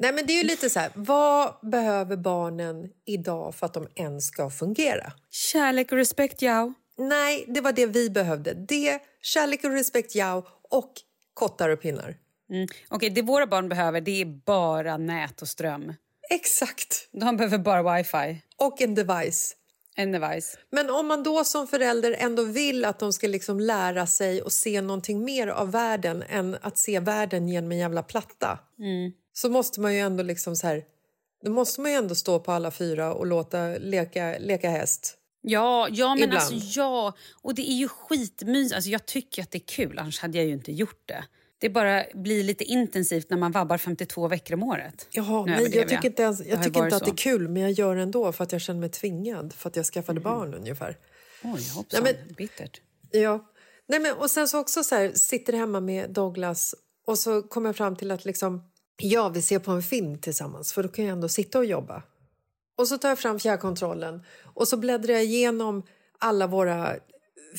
Nej, 0.00 0.12
men 0.12 0.26
det 0.26 0.32
är 0.32 0.36
ju 0.36 0.48
lite 0.48 0.70
så 0.70 0.80
här, 0.80 0.90
vad 0.94 1.54
behöver 1.62 2.16
barnen 2.16 2.88
idag 3.04 3.54
för 3.54 3.66
att 3.66 3.74
de 3.74 3.88
ens 3.94 4.26
ska 4.26 4.50
fungera? 4.50 5.12
Kärlek 5.30 5.92
och 5.92 5.98
respekt, 5.98 6.42
ja. 6.42 6.72
Nej, 6.98 7.44
det 7.48 7.60
var 7.60 7.72
det 7.72 7.86
vi 7.86 8.10
behövde. 8.10 8.54
Det, 8.54 9.02
kärlek 9.22 9.64
och 9.64 9.70
respekt, 9.70 10.14
ja, 10.14 10.46
och 10.70 10.92
kottar 11.34 11.68
och 11.68 11.80
pinnar. 11.80 12.16
Mm. 12.50 12.68
Okej, 12.88 13.10
det 13.10 13.22
våra 13.22 13.46
barn 13.46 13.68
behöver 13.68 14.00
det 14.00 14.20
är 14.20 14.24
bara 14.24 14.96
nät 14.96 15.42
och 15.42 15.48
ström. 15.48 15.94
Exakt. 16.30 17.08
De 17.12 17.36
behöver 17.36 17.58
bara 17.58 17.96
wifi. 17.96 18.42
Och 18.56 18.80
en 18.80 18.94
device. 18.94 19.56
En 19.98 20.12
device. 20.12 20.58
Men 20.70 20.90
om 20.90 21.06
man 21.06 21.22
då 21.22 21.44
som 21.44 21.66
förälder 21.66 22.16
ändå 22.18 22.42
vill 22.42 22.84
att 22.84 22.98
de 22.98 23.12
ska 23.12 23.26
liksom 23.26 23.60
lära 23.60 24.06
sig 24.06 24.42
och 24.42 24.52
se 24.52 24.80
någonting 24.80 25.24
mer 25.24 25.46
av 25.46 25.70
världen 25.70 26.24
än 26.28 26.56
att 26.62 26.78
se 26.78 27.00
världen 27.00 27.48
genom 27.48 27.72
en 27.72 27.78
jävla 27.78 28.02
platta 28.02 28.58
Mm. 28.78 29.12
så 29.32 29.48
måste 29.48 29.80
man 29.80 29.94
ju 29.94 30.00
ändå 30.00 30.22
liksom 30.22 30.56
så 30.56 30.66
här... 30.66 30.84
Då 31.44 31.50
måste 31.50 31.80
man 31.80 31.90
ju 31.90 31.96
ändå 31.96 32.14
stå 32.14 32.38
på 32.40 32.52
alla 32.52 32.70
fyra 32.70 33.14
och 33.14 33.26
låta 33.26 33.68
leka, 33.78 34.36
leka 34.40 34.70
häst. 34.70 35.14
Ja, 35.40 35.88
ja 35.90 36.14
men 36.14 36.24
Ibland. 36.24 36.42
alltså 36.42 36.80
ja. 36.80 37.12
Och 37.42 37.54
det 37.54 37.70
är 37.70 37.74
ju 37.74 37.88
skitmys. 37.88 38.72
Alltså 38.72 38.90
jag 38.90 39.06
tycker 39.06 39.42
att 39.42 39.50
det 39.50 39.58
är 39.58 39.66
kul, 39.66 39.98
annars 39.98 40.20
hade 40.20 40.38
jag 40.38 40.46
ju 40.46 40.52
inte 40.52 40.72
gjort 40.72 41.02
det. 41.08 41.24
Det 41.60 41.68
bara 41.70 42.04
blir 42.14 42.42
lite 42.42 42.64
intensivt 42.64 43.30
när 43.30 43.36
man 43.36 43.52
vabbar 43.52 43.78
52 43.78 44.28
veckor 44.28 44.54
om 44.54 44.62
året. 44.62 45.06
Jaha, 45.10 45.44
nej, 45.44 45.76
jag 45.76 45.88
tycker 45.88 46.06
inte, 46.08 46.22
ens, 46.22 46.46
jag 46.46 46.62
tycker 46.62 46.84
inte 46.84 46.96
att 46.96 47.04
det 47.04 47.08
är 47.08 47.10
så. 47.10 47.16
kul 47.16 47.48
men 47.48 47.62
jag 47.62 47.72
gör 47.72 47.96
det 47.96 48.02
ändå 48.02 48.32
för 48.32 48.44
att 48.44 48.52
jag 48.52 48.60
känner 48.60 48.80
mig 48.80 48.88
tvingad 48.88 49.52
för 49.52 49.68
att 49.68 49.76
jag 49.76 49.86
skaffade 49.86 50.20
barn 50.20 50.54
ungefär. 50.54 50.96
Oj, 51.42 51.50
hoppsan. 51.74 52.02
Nej, 52.02 52.14
men- 52.26 52.34
Bittert. 52.34 52.80
Ja. 53.10 53.48
Nej, 53.88 54.00
men, 54.00 54.14
och 54.16 54.30
sen 54.30 54.48
så 54.48 54.58
också 54.60 54.84
så 54.84 54.94
här, 54.94 55.12
sitter 55.12 55.52
hemma 55.52 55.80
med 55.80 56.10
Douglas 56.10 56.74
och 57.06 57.18
så 57.18 57.42
kommer 57.42 57.68
jag 57.68 57.76
fram 57.76 57.96
till 57.96 58.10
att 58.10 58.24
liksom, 58.24 58.62
ja, 58.96 59.28
vi 59.28 59.42
ser 59.42 59.58
på 59.58 59.70
en 59.70 59.82
film 59.82 60.18
tillsammans 60.18 60.72
för 60.72 60.82
då 60.82 60.88
kan 60.88 61.04
jag 61.04 61.12
ändå 61.12 61.28
sitta 61.28 61.58
och 61.58 61.64
jobba. 61.64 62.02
Och 62.78 62.88
så 62.88 62.98
tar 62.98 63.08
jag 63.08 63.18
fram 63.18 63.38
fjärrkontrollen 63.40 64.22
och 64.54 64.68
så 64.68 64.76
bläddrar 64.76 65.14
jag 65.14 65.24
igenom 65.24 65.82
alla 66.18 66.46
våra 66.46 66.96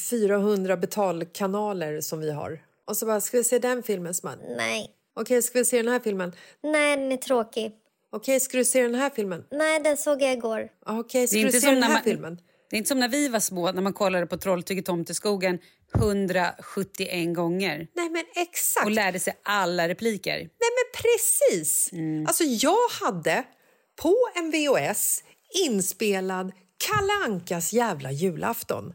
400 0.10 0.78
betalkanaler 0.78 2.02
som 2.02 2.20
vi 2.20 2.32
har. 2.32 2.62
Och 2.90 2.98
så 2.98 3.06
bara, 3.06 3.22
ska 3.22 3.38
vi 3.38 3.44
se 3.44 3.60
den 3.60 3.84
filmen? 3.84 4.14
Så 4.14 4.28
bara, 4.28 4.36
Nej. 4.58 4.90
Okej, 5.16 5.42
ska 5.42 5.60
vi 5.60 5.66
se 5.66 5.78
den 5.82 5.92
här 5.92 6.00
filmen? 6.00 6.36
Nej, 6.64 6.98
den 6.98 7.12
är 7.12 7.18
tråkig. 7.18 7.72
Okej, 8.12 8.40
ska 8.40 8.58
du 8.58 8.66
se 8.66 8.82
den 8.82 8.96
här 8.96 9.10
filmen? 9.10 9.44
Nej, 9.52 9.80
den 9.80 9.98
såg 9.98 10.22
jag 10.22 10.32
igår. 10.34 10.70
Okej, 10.86 11.28
ska 11.28 11.36
Det 11.36 11.40
är 11.40 11.44
du 11.44 11.48
inte 11.48 11.60
se 11.62 11.66
som 11.66 11.72
den 11.72 11.80
när 11.80 11.88
här 11.88 11.94
man- 11.94 12.04
filmen? 12.04 12.40
Det 12.70 12.76
är 12.76 12.78
inte 12.78 12.88
som 12.88 13.00
när 13.00 13.10
vi 13.10 13.28
var 13.28 13.40
små, 13.40 13.72
när 13.72 13.82
man 13.82 13.94
kollade 13.94 14.26
på 14.28 14.38
Trolltyget 14.38 14.86
Tomteskogen 14.86 15.60
171 15.96 17.36
gånger. 17.36 17.88
Nej, 17.96 18.10
men 18.10 18.24
exakt. 18.36 18.86
Och 18.86 18.92
lärde 18.92 19.20
sig 19.20 19.34
alla 19.44 19.88
repliker. 19.88 20.38
Nej, 20.38 20.48
men 20.78 21.02
precis! 21.04 21.90
Alltså, 22.28 22.44
jag 22.44 22.90
hade 23.02 23.44
på 24.02 24.16
en 24.36 24.52
VHS 24.52 25.24
inspelad 25.66 26.52
Kalle 26.78 27.14
Ankas 27.26 27.74
jävla 27.74 28.12
julafton. 28.12 28.94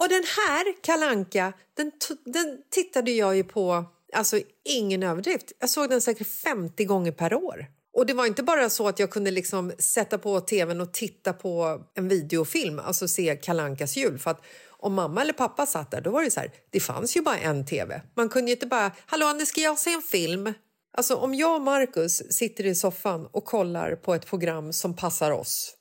Och 0.00 0.08
den 0.08 0.24
här 0.36 0.82
Kalle 0.82 1.06
Anka, 1.06 1.52
den, 1.74 1.92
den 2.24 2.58
tittade 2.70 3.10
jag 3.10 3.36
ju 3.36 3.44
på, 3.44 3.84
alltså 4.14 4.40
ingen 4.64 5.02
överdrift. 5.02 5.52
Jag 5.58 5.70
såg 5.70 5.90
den 5.90 6.00
säkert 6.00 6.26
50 6.26 6.84
gånger 6.84 7.12
per 7.12 7.34
år. 7.34 7.66
Och 7.92 8.06
det 8.06 8.14
var 8.14 8.26
inte 8.26 8.42
bara 8.42 8.70
så 8.70 8.88
att 8.88 8.98
jag 8.98 9.10
kunde 9.10 9.30
liksom 9.30 9.72
sätta 9.78 10.18
på 10.18 10.40
tvn 10.40 10.80
och 10.80 10.92
titta 10.92 11.32
på 11.32 11.80
en 11.94 12.08
videofilm, 12.08 12.78
alltså 12.78 13.08
se 13.08 13.36
Kalle 13.36 13.62
Ankas 13.62 13.96
jul. 13.96 14.18
För 14.18 14.30
att 14.30 14.44
om 14.68 14.94
mamma 14.94 15.22
eller 15.22 15.32
pappa 15.32 15.66
satt 15.66 15.90
där, 15.90 16.00
då 16.00 16.10
var 16.10 16.22
det 16.22 16.30
så 16.30 16.40
här, 16.40 16.52
det 16.70 16.80
fanns 16.80 17.16
ju 17.16 17.22
bara 17.22 17.38
en 17.38 17.66
tv. 17.66 18.02
Man 18.16 18.28
kunde 18.28 18.50
ju 18.50 18.56
inte 18.56 18.66
bara, 18.66 18.92
hallå 19.06 19.32
nu 19.32 19.46
ska 19.46 19.60
jag 19.60 19.78
se 19.78 19.92
en 19.92 20.02
film. 20.02 20.52
Alltså 20.96 21.14
om 21.14 21.34
jag 21.34 21.54
och 21.54 21.62
Markus 21.62 22.22
sitter 22.30 22.66
i 22.66 22.74
soffan 22.74 23.26
och 23.32 23.44
kollar 23.44 23.96
på 23.96 24.14
ett 24.14 24.26
program 24.26 24.72
som 24.72 24.96
passar 24.96 25.30
oss, 25.30 25.74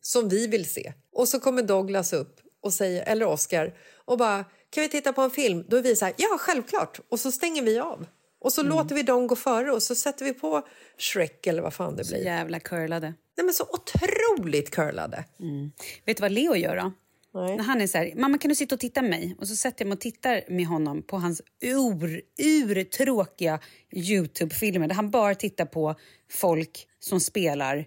som 0.00 0.28
vi 0.28 0.46
vill 0.46 0.64
se. 0.70 0.92
Och 1.12 1.28
så 1.28 1.40
kommer 1.40 1.62
Douglas 1.62 2.12
upp, 2.12 2.41
och 2.62 2.72
säger, 2.72 3.02
eller 3.02 3.26
Oscar, 3.26 3.74
och 4.04 4.18
bara 4.18 4.44
kan 4.70 4.82
vi 4.82 4.88
titta 4.88 5.12
på 5.12 5.22
en 5.22 5.30
film? 5.30 5.64
Då 5.68 5.76
är 5.76 5.82
vi 5.82 5.96
så 5.96 6.04
här, 6.04 6.14
ja 6.16 6.36
självklart. 6.40 7.00
Och 7.08 7.20
så 7.20 7.32
stänger 7.32 7.62
vi 7.62 7.78
av. 7.78 8.06
Och 8.40 8.52
så 8.52 8.62
låter 8.62 8.94
vi 8.94 9.02
dem 9.02 9.26
gå 9.26 9.36
före 9.36 9.72
och 9.72 9.82
så 9.82 9.94
sätter 9.94 10.24
vi 10.24 10.32
på 10.34 10.66
Shrek 10.98 11.46
eller 11.46 11.62
vad 11.62 11.74
fan 11.74 11.96
det 11.96 12.04
Så 12.04 12.14
blir. 12.14 12.24
jävla 12.24 12.60
curlade. 12.60 13.14
Nej 13.36 13.44
men 13.44 13.54
så 13.54 13.64
otroligt 13.70 14.70
curlade. 14.70 15.24
Vet 16.04 16.16
du 16.16 16.20
vad 16.20 16.32
Leo 16.32 16.54
gör 16.56 16.76
då? 16.76 16.92
Nej. 17.34 17.56
När 17.56 17.64
han 17.64 17.80
är 17.80 17.86
så 17.86 17.98
här, 17.98 18.12
mamma 18.16 18.38
kan 18.38 18.48
du 18.48 18.54
sitta 18.54 18.74
och 18.74 18.80
titta 18.80 19.02
med 19.02 19.10
mig? 19.10 19.36
Och 19.38 19.48
så 19.48 19.56
sätter 19.56 19.84
jag 19.84 19.88
mig 19.88 19.94
och 19.96 20.00
tittar 20.00 20.42
med 20.48 20.66
honom 20.66 21.02
på 21.02 21.16
hans 21.16 21.42
ur, 21.60 22.22
urtråkiga 22.38 23.58
Youtube-filmer 23.94 24.88
där 24.88 24.94
han 24.94 25.10
bara 25.10 25.34
tittar 25.34 25.64
på 25.64 25.94
folk 26.30 26.86
som 27.00 27.20
spelar 27.20 27.86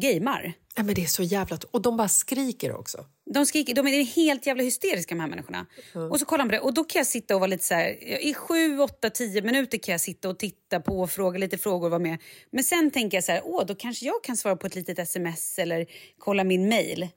gamer. 0.00 0.52
Ja, 0.74 0.82
men 0.82 0.94
det 0.94 1.02
är 1.02 1.06
så 1.06 1.22
jävla... 1.22 1.58
Och 1.70 1.82
de 1.82 1.96
bara 1.96 2.08
skriker 2.08 2.76
också. 2.76 3.06
De, 3.34 3.46
skriker, 3.46 3.74
de 3.74 3.86
är 3.86 4.04
helt 4.04 4.46
jävla 4.46 4.62
hysteriska 4.62 5.14
de 5.14 5.20
här 5.20 5.28
människorna. 5.28 5.66
Och 6.10 6.20
så 6.20 6.26
kollar 6.26 6.44
man 6.44 6.48
på 6.48 6.52
det 6.52 6.60
och 6.60 6.74
då 6.74 6.84
kan 6.84 7.00
jag 7.00 7.06
sitta 7.06 7.34
och 7.34 7.40
vara 7.40 7.48
lite 7.48 7.64
så 7.64 7.74
här, 7.74 7.88
i 8.22 8.34
sju, 8.34 8.78
åtta, 8.78 9.10
tio 9.10 9.42
minuter 9.42 9.78
kan 9.78 9.92
jag 9.92 10.00
sitta 10.00 10.28
och 10.28 10.38
titta 10.38 10.80
på 10.80 11.00
och 11.00 11.10
fråga 11.10 11.38
lite 11.38 11.58
frågor 11.58 11.86
och 11.86 11.90
vara 11.90 11.98
med. 11.98 12.18
Men 12.50 12.64
sen 12.64 12.90
tänker 12.90 13.16
jag 13.16 13.24
så 13.24 13.32
här, 13.32 13.42
åh 13.44 13.66
då 13.66 13.74
kanske 13.74 14.06
jag 14.06 14.24
kan 14.24 14.36
svara 14.36 14.56
på 14.56 14.66
ett 14.66 14.74
litet 14.74 14.98
sms 14.98 15.58
eller 15.58 15.86
kolla 16.18 16.44
min 16.44 16.68
mail. 16.68 17.08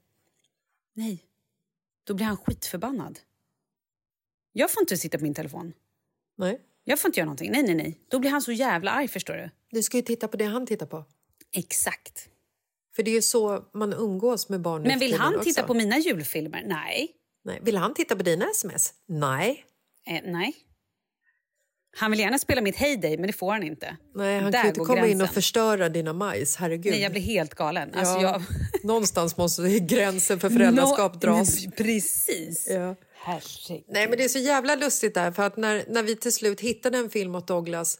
Nej, 0.93 1.23
då 2.03 2.13
blir 2.13 2.25
han 2.25 2.38
skitförbannad. 2.38 3.19
Jag 4.53 4.71
får 4.71 4.84
inte 4.84 4.97
sitta 4.97 5.17
på 5.17 5.23
min 5.23 5.34
telefon. 5.34 5.73
Nej. 6.38 6.61
Jag 6.84 6.99
får 6.99 7.09
inte 7.09 7.19
göra 7.19 7.25
någonting. 7.25 7.51
Nej, 7.51 7.63
nej, 7.63 7.75
nej. 7.75 7.99
Då 8.07 8.19
blir 8.19 8.32
han 8.32 8.41
så 8.41 8.51
jävla 8.51 8.91
arg, 8.91 9.07
förstår 9.07 9.34
du. 9.34 9.49
Du 9.71 9.84
ska 9.84 9.97
ju 9.97 10.03
titta 10.03 10.27
på 10.27 10.38
det 10.38 10.45
han 10.45 10.65
tittar 10.67 10.86
på. 10.86 11.05
Exakt. 11.55 12.30
För 12.96 13.04
det 13.04 13.12
är 13.12 13.16
ju 13.16 13.22
så 13.22 13.64
man 13.74 13.94
umgås 13.94 14.50
med 14.50 14.62
barn 14.62 14.82
Men 14.84 15.00
vill 15.00 15.14
han 15.14 15.36
också. 15.36 15.44
titta 15.46 15.64
på 15.64 15.74
mina 15.74 15.98
julfilmer? 15.98 16.64
Nej. 16.66 17.12
Nej. 17.44 17.60
Vill 17.62 17.78
han 17.78 17.94
titta 17.94 18.16
på 18.16 18.24
dina 18.24 18.46
sms? 18.46 18.94
Nej. 19.08 19.66
Eh, 20.08 20.22
nej. 20.32 20.54
Han 21.98 22.12
vill 22.12 22.20
gärna 22.20 22.39
spela 22.39 22.62
mitt 22.62 22.76
Heyday, 22.76 23.18
men 23.18 23.28
det 23.28 23.34
får 23.34 23.52
han 23.52 23.64
inte. 23.64 23.98
Nej, 24.16 24.39
han 24.39 24.52
Där 24.52 24.60
kan 24.60 24.68
inte 24.68 24.80
komma 24.80 24.98
in 24.98 25.04
och 25.04 25.08
gränsen. 25.10 25.28
förstöra 25.34 25.89
dina 25.89 26.14
majs. 26.14 26.56
Herregud. 26.56 26.92
Nej, 26.94 27.02
jag 27.02 27.12
blir 27.12 27.22
helt 27.22 27.56
galen. 27.56 27.89
Ja, 27.94 28.00
Alltså, 28.00 28.22
jag... 28.22 28.42
Någonstans 28.84 29.38
måste 29.38 29.80
gränsen 29.80 30.39
för 30.39 30.50
föräldraskap 30.50 31.14
Nå- 31.14 31.20
dras. 31.20 31.62
Men 31.64 31.72
Precis. 31.78 32.68
Ja. 32.70 32.96
Herregud. 33.24 33.84
Nej, 33.88 34.10
men 34.10 34.18
det 34.18 34.24
är 34.24 34.28
så 34.30 34.39
jävla 34.39 34.76
lustigt 34.76 35.14
där 35.14 35.32
för 35.32 35.44
att 35.44 35.58
när, 35.58 35.84
när 35.88 36.04
vi 36.04 36.16
till 36.16 36.34
slut 36.34 36.60
hittade 36.62 36.98
en 36.98 37.10
film 37.10 37.36
åt 37.36 37.48
Douglas 37.48 38.00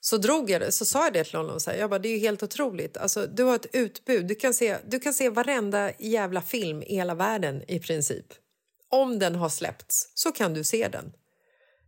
så 0.00 0.16
drog 0.16 0.50
jag 0.50 0.74
så 0.74 0.84
sa 0.84 1.04
jag 1.04 1.12
det 1.12 1.24
till 1.24 1.36
honom. 1.38 1.60
Så 1.60 1.70
här, 1.70 1.78
jag 1.78 1.90
bara, 1.90 1.98
det 1.98 2.08
är 2.08 2.12
ju 2.12 2.18
helt 2.18 2.42
otroligt. 2.42 2.96
Alltså, 2.96 3.26
du 3.26 3.42
har 3.42 3.54
ett 3.54 3.66
utbud. 3.72 4.26
Du 4.26 4.34
kan, 4.34 4.54
se, 4.54 4.76
du 4.86 5.00
kan 5.00 5.14
se 5.14 5.28
varenda 5.28 5.92
jävla 5.98 6.42
film 6.42 6.82
i 6.82 6.94
hela 6.94 7.14
världen 7.14 7.62
i 7.68 7.78
princip. 7.80 8.26
Om 8.90 9.18
den 9.18 9.34
har 9.34 9.48
släppts 9.48 10.12
så 10.14 10.32
kan 10.32 10.54
du 10.54 10.64
se 10.64 10.88
den. 10.88 11.12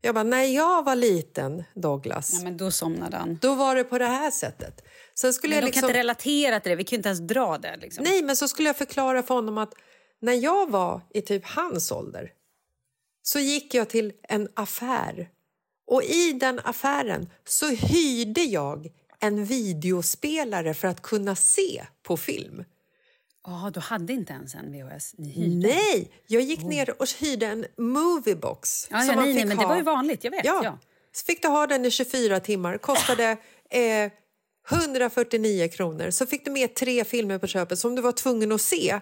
Jag 0.00 0.14
bara, 0.14 0.24
när 0.24 0.44
jag 0.44 0.84
var 0.84 0.96
liten, 0.96 1.64
Douglas, 1.74 2.30
Ja, 2.32 2.40
men 2.44 2.56
då 2.56 2.70
somnade 2.70 3.16
han. 3.16 3.38
då 3.42 3.54
var 3.54 3.74
det 3.76 3.84
på 3.84 3.98
det 3.98 4.06
här 4.06 4.30
sättet. 4.30 4.84
Sen 5.14 5.32
skulle 5.34 5.50
Men 5.50 5.56
jag 5.60 5.64
liksom... 5.66 5.80
kan 5.80 5.90
inte 5.90 5.98
relatera 5.98 6.60
till 6.60 6.70
det. 6.70 6.76
Vi 6.76 6.84
kan 6.84 6.96
inte 6.96 7.08
ens 7.08 7.20
dra 7.20 7.58
det. 7.58 7.76
Liksom. 7.76 8.04
Nej, 8.04 8.22
men 8.22 8.36
så 8.36 8.48
skulle 8.48 8.68
jag 8.68 8.76
förklara 8.76 9.22
för 9.22 9.34
honom 9.34 9.58
att 9.58 9.74
när 10.20 10.32
jag 10.32 10.70
var 10.70 11.00
i 11.14 11.22
typ 11.22 11.44
hans 11.46 11.92
ålder 11.92 12.30
så 13.22 13.38
gick 13.38 13.74
jag 13.74 13.88
till 13.88 14.12
en 14.28 14.48
affär 14.54 15.28
Och 15.90 16.02
i 16.02 16.32
den 16.32 16.60
affären 16.64 17.30
så 17.44 17.68
hyrde 17.68 18.42
jag 18.42 18.88
en 19.18 19.44
videospelare 19.44 20.74
för 20.74 20.88
att 20.88 21.02
kunna 21.02 21.36
se 21.36 21.84
på 22.02 22.16
film. 22.16 22.64
Ja, 23.46 23.70
du 23.74 23.80
hade 23.80 24.12
inte 24.12 24.32
ens 24.32 24.54
en 24.54 24.72
VHS? 24.72 25.14
Ni 25.18 25.30
hyrde? 25.30 25.68
Nej, 25.68 26.10
jag 26.26 26.42
gick 26.42 26.62
ner 26.62 27.00
och 27.02 27.08
hyrde 27.20 27.46
en 27.46 27.66
moviebox. 27.76 28.88
Ja, 28.90 29.04
ja, 29.04 29.14
man 29.14 29.24
nej, 29.24 29.34
nej, 29.34 29.44
men 29.44 29.56
ha. 29.56 29.64
det 29.64 29.68
var 29.68 29.76
ju 29.76 29.82
vanligt, 29.82 30.24
jag 30.24 30.30
vet. 30.30 30.44
Ja. 30.44 30.60
Ja. 30.64 30.78
Så 31.12 31.24
fick 31.24 31.42
du 31.42 31.48
ha 31.48 31.66
den 31.66 31.84
i 31.84 31.90
24 31.90 32.40
timmar. 32.40 32.78
Kostade 32.78 33.36
eh, 33.70 34.12
149 34.70 35.68
kronor. 35.68 36.10
Så 36.10 36.26
fick 36.26 36.44
du 36.44 36.50
med 36.50 36.74
tre 36.74 37.04
filmer 37.04 37.38
på 37.38 37.46
köpet 37.46 37.78
som 37.78 37.94
du 37.94 38.02
var 38.02 38.12
tvungen 38.12 38.52
att 38.52 38.60
se 38.60 39.00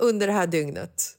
under 0.00 0.26
det 0.26 0.32
här 0.32 0.46
dygnet. 0.46 1.15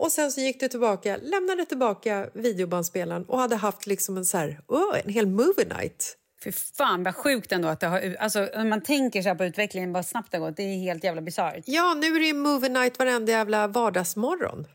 Och 0.00 0.12
sen 0.12 0.32
så 0.32 0.40
gick 0.40 0.60
du 0.60 0.68
tillbaka, 0.68 1.16
lämnade 1.22 1.64
tillbaka 1.66 2.30
videobandspelaren 2.34 3.24
och 3.24 3.38
hade 3.38 3.56
haft 3.56 3.86
liksom 3.86 4.16
en, 4.16 4.24
så 4.24 4.38
här, 4.38 4.60
oh, 4.66 5.00
en 5.04 5.12
hel 5.12 5.26
movie 5.26 5.64
night. 5.64 6.16
Fy 6.44 6.52
fan 6.52 7.02
vad 7.02 7.14
sjukt 7.14 7.52
ändå 7.52 7.68
att 7.68 7.80
det 7.80 7.86
har... 7.86 8.16
Alltså, 8.18 8.48
om 8.54 8.68
man 8.68 8.80
tänker 8.80 9.22
så 9.22 9.28
här 9.28 9.36
på 9.36 9.44
utvecklingen, 9.44 9.92
vad 9.92 10.06
snabbt 10.06 10.32
det 10.32 10.38
har 10.38 10.46
gått. 10.46 10.56
Det 10.56 10.62
är 10.62 10.78
helt 10.78 11.04
jävla 11.04 11.20
bisarrt. 11.20 11.64
Ja, 11.66 11.94
nu 11.94 12.06
är 12.06 12.20
det 12.20 12.26
ju 12.26 12.34
movie 12.34 12.68
night 12.68 12.98
varenda 12.98 13.32
jävla 13.32 13.66
vardagsmorgon. 13.66 14.66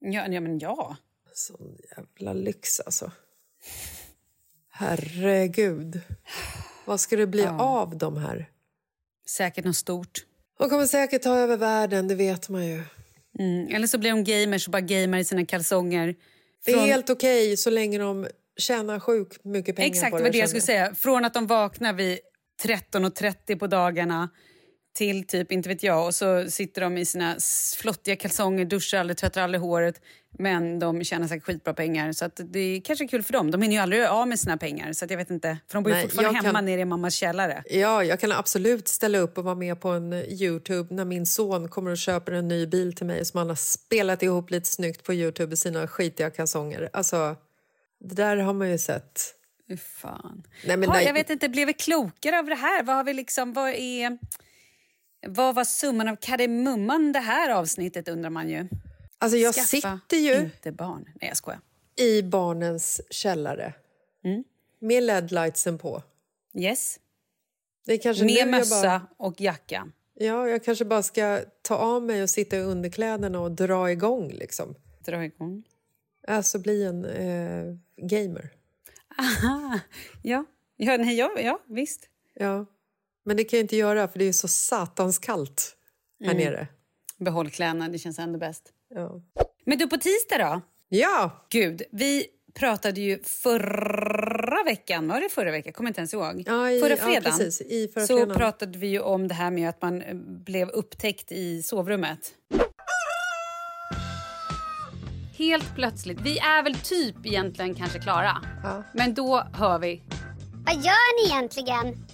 Ja, 0.00 0.26
ja, 0.28 0.40
men 0.40 0.58
ja. 0.58 0.96
Sån 1.32 1.76
jävla 1.96 2.32
lyx 2.32 2.80
alltså. 2.80 3.10
Herregud. 4.70 6.00
Vad 6.84 7.00
ska 7.00 7.16
det 7.16 7.26
bli 7.26 7.42
Ja. 7.42 7.60
av 7.62 7.98
de 7.98 8.16
här? 8.16 8.50
Säkert 9.26 9.64
något 9.64 9.76
stort. 9.76 10.26
De 10.58 10.70
kommer 10.70 10.86
säkert 10.86 11.22
ta 11.22 11.36
över 11.36 11.56
världen, 11.56 12.08
det 12.08 12.14
vet 12.14 12.48
man 12.48 12.66
ju. 12.66 12.82
Mm. 13.38 13.74
Eller 13.74 13.86
så 13.86 13.98
blir 13.98 14.10
de 14.10 14.24
gamers 14.24 14.66
och 14.66 14.72
bara 14.72 14.80
gamar 14.80 15.18
i 15.18 15.24
sina 15.24 15.46
kalsonger. 15.46 16.14
Det 16.64 16.72
är 16.72 16.78
helt 16.78 17.10
okej 17.10 17.56
så 17.56 17.70
länge 17.70 17.98
de 17.98 18.26
tjänar 18.56 19.00
sjukt 19.00 19.44
mycket 19.44 19.76
pengar 19.76 19.88
Exakt, 19.90 20.10
på 20.10 20.16
det 20.16 20.22
var 20.22 20.30
det 20.30 20.38
jag 20.38 20.48
skulle 20.48 20.62
säga. 20.62 20.94
Från 20.94 21.24
att 21.24 21.34
de 21.34 21.46
vaknar 21.46 21.92
vid 21.92 22.18
13.30 22.62 23.58
på 23.58 23.66
dagarna 23.66 24.28
till 24.94 25.26
typ, 25.26 25.52
inte 25.52 25.68
vet 25.68 25.82
jag, 25.82 26.06
och 26.06 26.14
så 26.14 26.50
sitter 26.50 26.80
de 26.80 26.98
i 26.98 27.04
sina 27.04 27.36
flottiga 27.76 28.16
kalsonger, 28.16 28.64
duschar 28.64 28.98
aldrig, 28.98 29.16
tvättar 29.16 29.42
aldrig 29.42 29.60
håret. 29.60 30.00
Men 30.38 30.78
de 30.78 31.04
tjänar 31.04 31.28
säkert 31.28 31.44
skitbra 31.44 31.74
pengar. 31.74 32.12
Så 32.12 32.24
att 32.24 32.40
det 32.44 32.58
är 32.58 32.80
kanske 32.80 33.06
kul 33.08 33.22
för 33.22 33.32
dem. 33.32 33.50
De 33.50 33.62
hinner 33.62 33.76
ju 33.76 33.82
aldrig 33.82 34.04
av 34.04 34.28
med 34.28 34.40
sina 34.40 34.56
pengar. 34.56 34.92
Så 34.92 35.04
att 35.04 35.10
jag 35.10 35.18
vet 35.18 35.30
inte. 35.30 35.58
För 35.68 35.74
de 35.74 35.82
bor 35.82 35.90
ju 35.90 35.94
Nej, 35.94 36.02
fortfarande 36.08 36.38
hemma 36.38 36.52
kan- 36.58 36.64
nere 36.64 36.80
i 36.80 36.84
mammas 36.84 37.14
källare. 37.14 37.62
Ja, 37.70 38.04
jag 38.04 38.20
kan 38.20 38.32
absolut 38.32 38.88
ställa 38.88 39.18
upp 39.18 39.38
och 39.38 39.44
vara 39.44 39.54
med 39.54 39.80
på 39.80 39.88
en 39.88 40.12
Youtube 40.12 40.94
när 40.94 41.04
min 41.04 41.26
son 41.26 41.68
kommer 41.68 41.90
och 41.90 41.98
köper 41.98 42.32
en 42.32 42.48
ny 42.48 42.66
bil 42.66 42.92
till 42.96 43.06
mig 43.06 43.24
som 43.24 43.38
han 43.38 43.48
har 43.48 43.56
spelat 43.56 44.22
ihop 44.22 44.50
lite 44.50 44.68
snyggt 44.68 45.02
på 45.04 45.14
Youtube 45.14 45.54
i 45.54 45.56
sina 45.56 45.86
skitiga 45.88 46.30
kalsonger. 46.30 46.90
Alltså, 46.92 47.36
det 48.00 48.14
där 48.14 48.36
har 48.36 48.52
man 48.52 48.70
ju 48.70 48.78
sett. 48.78 49.34
Fy 49.68 49.76
fan. 49.76 50.42
Nej, 50.66 50.76
men 50.76 50.88
ha, 50.88 50.96
nej- 50.96 51.06
Jag 51.06 51.14
vet 51.14 51.30
inte, 51.30 51.48
blev 51.48 51.66
vi 51.66 51.72
klokare 51.72 52.38
av 52.38 52.44
det 52.46 52.54
här? 52.54 52.82
Vad 52.82 52.96
har 52.96 53.04
vi 53.04 53.14
liksom, 53.14 53.52
vad 53.52 53.70
är... 53.70 54.18
Vad 55.28 55.54
var 55.54 55.64
summan 55.64 56.08
av 56.08 56.16
kardemumman 56.16 57.12
det 57.12 57.18
här 57.18 57.50
avsnittet 57.50 58.08
undrar 58.08 58.30
man 58.30 58.48
ju. 58.48 58.68
Alltså 59.18 59.36
jag 59.38 59.54
Skaffa 59.54 59.66
sitter 59.66 60.16
ju 60.16 60.34
inte 60.40 60.72
barn. 60.72 61.04
Nej, 61.20 61.28
jag 61.28 61.36
skojar. 61.36 61.60
i 61.96 62.22
barnens 62.22 63.00
källare 63.10 63.74
Mm. 64.24 64.44
med 64.78 65.02
LED-lightsen 65.02 65.78
på. 65.78 66.02
Yes. 66.58 67.00
Det 67.86 67.92
är 67.92 67.98
kanske 67.98 68.24
Med 68.24 68.48
mössa 68.48 68.82
bara, 68.82 69.06
och 69.16 69.40
jacka. 69.40 69.88
Ja, 70.14 70.48
jag 70.48 70.64
kanske 70.64 70.84
bara 70.84 71.02
ska 71.02 71.40
ta 71.62 71.74
av 71.76 72.02
mig 72.02 72.22
och 72.22 72.30
sitta 72.30 72.56
i 72.56 72.60
underkläderna 72.60 73.40
och 73.40 73.50
dra 73.50 73.90
igång. 73.90 74.28
Liksom. 74.32 74.74
Dra 75.04 75.24
igång. 75.24 75.64
Alltså 76.28 76.58
bli 76.58 76.84
en 76.84 77.04
eh, 77.04 77.76
gamer. 77.96 78.50
Aha. 79.18 79.78
Ja, 80.22 80.44
ja, 80.76 80.96
nej, 80.96 81.16
ja, 81.16 81.30
ja 81.40 81.60
visst. 81.66 82.08
Ja. 82.34 82.66
Men 83.24 83.36
det 83.36 83.44
kan 83.44 83.56
jag 83.58 83.64
inte 83.64 83.76
göra 83.76 84.08
för 84.08 84.18
det 84.18 84.24
är 84.24 84.32
så 84.32 84.48
satans 84.48 85.18
kallt 85.18 85.76
här 86.24 86.30
Mm. 86.34 86.44
nere. 86.44 86.66
Behåll 87.18 87.50
kläderna, 87.50 87.88
det 87.88 87.98
känns 87.98 88.18
ändå 88.18 88.38
bäst. 88.38 88.62
Ja. 88.94 89.20
Men 89.66 89.78
du, 89.78 89.86
på 89.86 89.96
tisdag 89.96 90.38
då? 90.38 90.60
Ja! 90.88 91.46
Gud, 91.50 91.82
vi 91.92 92.26
pratade 92.54 93.00
ju 93.00 93.22
förra 93.22 94.62
veckan, 94.64 95.08
var 95.08 95.20
det 95.20 95.28
förra 95.28 95.50
veckan? 95.50 95.72
Kommer 95.72 95.90
inte 95.90 96.00
ens 96.00 96.14
ihåg. 96.14 96.42
Ja, 96.46 96.70
i- 96.70 96.80
förra 96.80 96.90
ja, 96.90 96.96
fredagen. 96.96 97.22
precis, 97.38 97.60
i 97.60 97.88
förra 97.94 98.06
så 98.06 98.16
fredagen. 98.16 98.36
pratade 98.36 98.78
vi 98.78 98.86
ju 98.86 99.00
om 99.00 99.28
det 99.28 99.34
här 99.34 99.50
med 99.50 99.68
att 99.68 99.82
man 99.82 100.02
eh, 100.02 100.14
blev 100.24 100.68
upptäckt 100.68 101.32
i 101.32 101.62
sovrummet. 101.62 102.32
Helt 105.38 105.74
plötsligt, 105.74 106.20
vi 106.20 106.38
är 106.38 106.62
väl 106.62 106.74
typ 106.74 107.16
egentligen 107.26 107.74
kanske 107.74 107.98
klara. 107.98 108.36
Men 108.92 109.14
då 109.14 109.46
hör 109.54 109.78
vi 109.78 110.02
Vad 110.66 110.74
gör 110.74 111.22
ni 111.26 111.32
egentligen? 111.32 112.06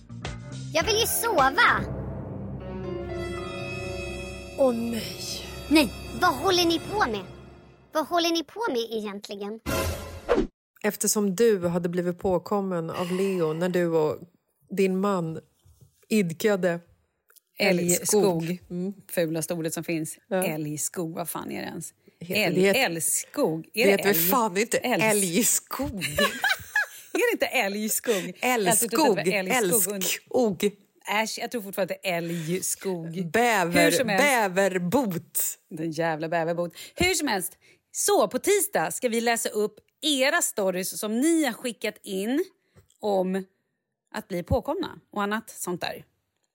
Jag 0.72 0.84
vill 0.84 0.96
ju 0.96 1.06
sova. 1.06 1.84
Åh 4.58 4.74
nej. 4.74 5.02
Nej, 5.68 5.92
vad 6.20 6.34
håller 6.34 6.64
ni 6.64 6.78
på 6.78 6.98
med? 7.10 7.24
Vad 7.92 8.06
håller 8.06 8.30
ni 8.30 8.44
på 8.44 8.60
med 8.68 8.98
egentligen? 8.98 9.60
Eftersom 10.82 11.34
du 11.36 11.68
hade 11.68 11.88
blivit 11.88 12.18
påkommen 12.18 12.90
av 12.90 13.12
Leo 13.12 13.52
när 13.52 13.68
du 13.68 13.86
och 13.86 14.18
din 14.70 15.00
man 15.00 15.40
idkade 16.08 16.80
älgskog. 17.58 18.58
Mm. 18.70 18.92
Fulaste 19.10 19.54
ordet 19.54 19.74
som 19.74 19.84
finns. 19.84 20.18
Ja. 20.28 20.44
Älgskog, 20.44 21.14
vad 21.14 21.28
fan 21.28 21.50
är 21.50 21.60
det 21.60 21.66
ens? 21.68 21.94
Heter 22.20 22.42
Älg, 22.46 22.62
det- 22.62 22.78
älgskog. 22.82 23.68
Är 23.74 23.84
Det 23.86 23.90
det 23.90 23.90
heter 23.90 24.04
väl 24.04 24.14
fan 24.30 24.56
inte 24.56 24.78
Älgs- 24.78 25.04
älgskog? 25.10 26.04
Är 27.12 27.30
det 27.30 27.32
inte 27.32 27.46
älgskog? 27.46 28.38
Älskog. 28.40 29.28
Älskog. 29.28 30.70
Äsch, 31.08 31.38
jag 31.38 31.50
tror 31.50 31.62
fortfarande 31.62 31.94
att 31.94 32.02
det 32.02 32.08
är 32.08 32.16
älgskog. 32.16 33.16
Hur 33.16 33.24
Bäver, 33.24 34.04
bäverbot. 34.04 35.38
Den 35.70 35.90
jävla 35.90 36.28
bäverbot. 36.28 36.72
Hur 36.94 37.14
som 37.14 37.28
helst, 37.28 37.52
så 37.92 38.28
på 38.28 38.38
tisdag 38.38 38.90
ska 38.90 39.08
vi 39.08 39.20
läsa 39.20 39.48
upp 39.48 39.74
era 40.02 40.42
stories 40.42 40.98
som 40.98 41.20
ni 41.20 41.44
har 41.44 41.52
skickat 41.52 41.96
in 42.02 42.44
om 43.00 43.44
att 44.14 44.28
bli 44.28 44.42
påkomna 44.42 45.00
och 45.12 45.22
annat 45.22 45.50
sånt 45.50 45.80
där. 45.80 46.04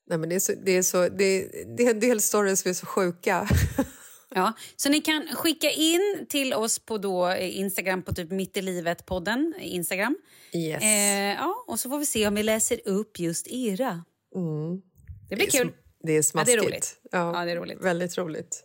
Nej, 0.08 0.18
men 0.18 0.30
det, 0.30 0.36
är 0.36 0.40
så, 0.40 0.54
det, 0.66 0.72
är 0.72 0.82
så, 0.82 1.10
det, 1.10 1.48
det 1.78 1.84
är 1.84 1.90
en 1.90 2.00
del 2.00 2.22
stories 2.22 2.60
som 2.60 2.70
är 2.70 2.74
så 2.74 2.86
sjuka. 2.86 3.50
Ja, 4.30 4.54
så 4.76 4.90
ni 4.90 5.02
kan 5.02 5.28
skicka 5.36 5.70
in 5.72 6.26
till 6.30 6.54
oss 6.54 6.80
på 6.80 6.98
då 6.98 7.28
eh, 7.30 7.60
Instagram 7.60 8.02
på 8.04 8.14
typ 8.14 8.32
Mitt 8.32 8.58
i 8.58 8.62
livet-podden. 8.62 9.54
Instagram. 9.60 10.18
Yes. 10.54 10.84
Eh, 10.84 11.34
ja, 11.36 11.64
och 11.68 11.80
så 11.80 11.90
får 11.90 11.98
vi 12.00 12.06
se 12.06 12.28
om 12.28 12.36
vi 12.36 12.44
läser 12.44 12.80
upp 12.86 13.20
just 13.20 13.48
era. 13.48 14.04
Mm. 14.36 14.82
Det 15.30 15.36
blir 15.36 15.48
är 15.48 15.52
kul. 15.52 15.72
Det 16.04 16.12
är 16.12 16.16
Ja, 16.16 16.24
smaskigt. 16.24 16.58
det 16.58 16.64
är 16.66 16.68
roligt. 16.68 17.00
Ja, 17.12 17.40
Ja, 17.40 17.46
det 17.46 17.52
är 17.52 17.56
roligt. 17.56 17.82
Väldigt 17.82 18.18
roligt. 18.18 18.64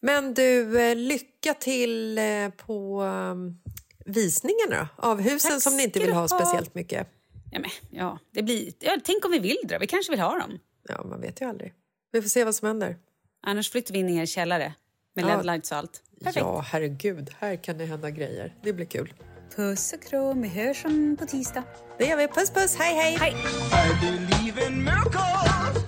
Men 0.00 0.34
du, 0.34 0.80
eh, 0.80 0.96
lycka 0.96 1.54
till 1.54 2.18
eh, 2.18 2.48
på 2.66 3.02
um, 3.02 3.58
visningarna 4.04 4.88
av 4.96 5.20
husen 5.20 5.50
Tack 5.50 5.62
som 5.62 5.76
ni 5.76 5.82
inte 5.82 6.00
vill 6.00 6.12
ha 6.12 6.20
ha. 6.20 6.28
speciellt 6.28 6.74
mycket. 6.74 7.08
Ja, 7.52 7.58
men, 7.60 7.70
ja, 7.90 8.18
det 8.34 8.42
blir, 8.42 8.72
ja, 8.78 8.96
tänk 9.04 9.24
om 9.24 9.30
vi 9.32 9.38
vill 9.38 9.58
dra. 9.64 9.78
Vi 9.78 9.86
kanske 9.86 10.12
vill 10.12 10.20
ha 10.20 10.38
dem. 10.38 10.58
Ja, 10.88 11.04
man 11.04 11.20
vet 11.20 11.40
ju 11.40 11.44
aldrig. 11.48 11.74
Vi 12.12 12.22
får 12.22 12.28
se 12.28 12.44
vad 12.44 12.54
som 12.54 12.68
händer. 12.68 12.96
Annars 13.46 13.70
flyttar 13.70 13.92
vi 13.94 13.98
in 14.00 14.08
i 14.08 14.16
er 14.18 14.26
källare 14.26 14.74
med 15.14 15.24
Ja. 15.24 15.28
LED-lights 15.36 15.72
och 15.72 15.78
allt. 15.78 16.02
Perfekt. 16.24 16.46
Ja, 16.46 16.60
herregud. 16.60 17.30
Här 17.38 17.56
kan 17.56 17.78
det 17.78 17.84
hända 17.84 18.10
grejer. 18.10 18.54
Det 18.62 18.72
blir 18.72 18.86
kul. 18.86 19.12
Puss 19.56 19.92
och 19.92 20.02
kram. 20.02 20.42
Vi 20.42 20.48
hörs 20.48 20.84
om 20.84 21.16
på 21.20 21.26
tisdag. 21.26 21.62
Det 21.98 22.04
gör 22.06 22.16
vi. 22.16 22.28
Puss, 22.28 22.50
puss. 22.50 22.76
Hej, 22.76 22.94
hej. 22.94 23.16
hej. 23.20 23.34
I 23.90 24.00
believe 24.00 24.66
in 24.66 24.84
miracles. 24.84 25.84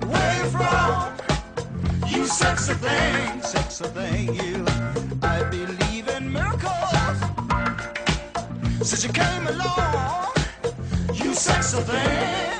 Where 0.00 0.36
you 0.38 0.50
from? 0.50 1.12
You 2.14 2.26
sexy 2.26 2.74
thing, 2.74 3.42
sexy 3.42 3.84
thing, 3.84 4.34
you. 4.34 4.66
I 5.22 5.44
believe 5.50 6.16
in 6.18 6.32
miracles. 6.32 7.20
Since 8.82 9.04
you 9.06 9.12
came 9.12 9.46
along, 9.46 10.34
you 11.24 11.34
sexy 11.34 11.76
thing. 11.82 12.59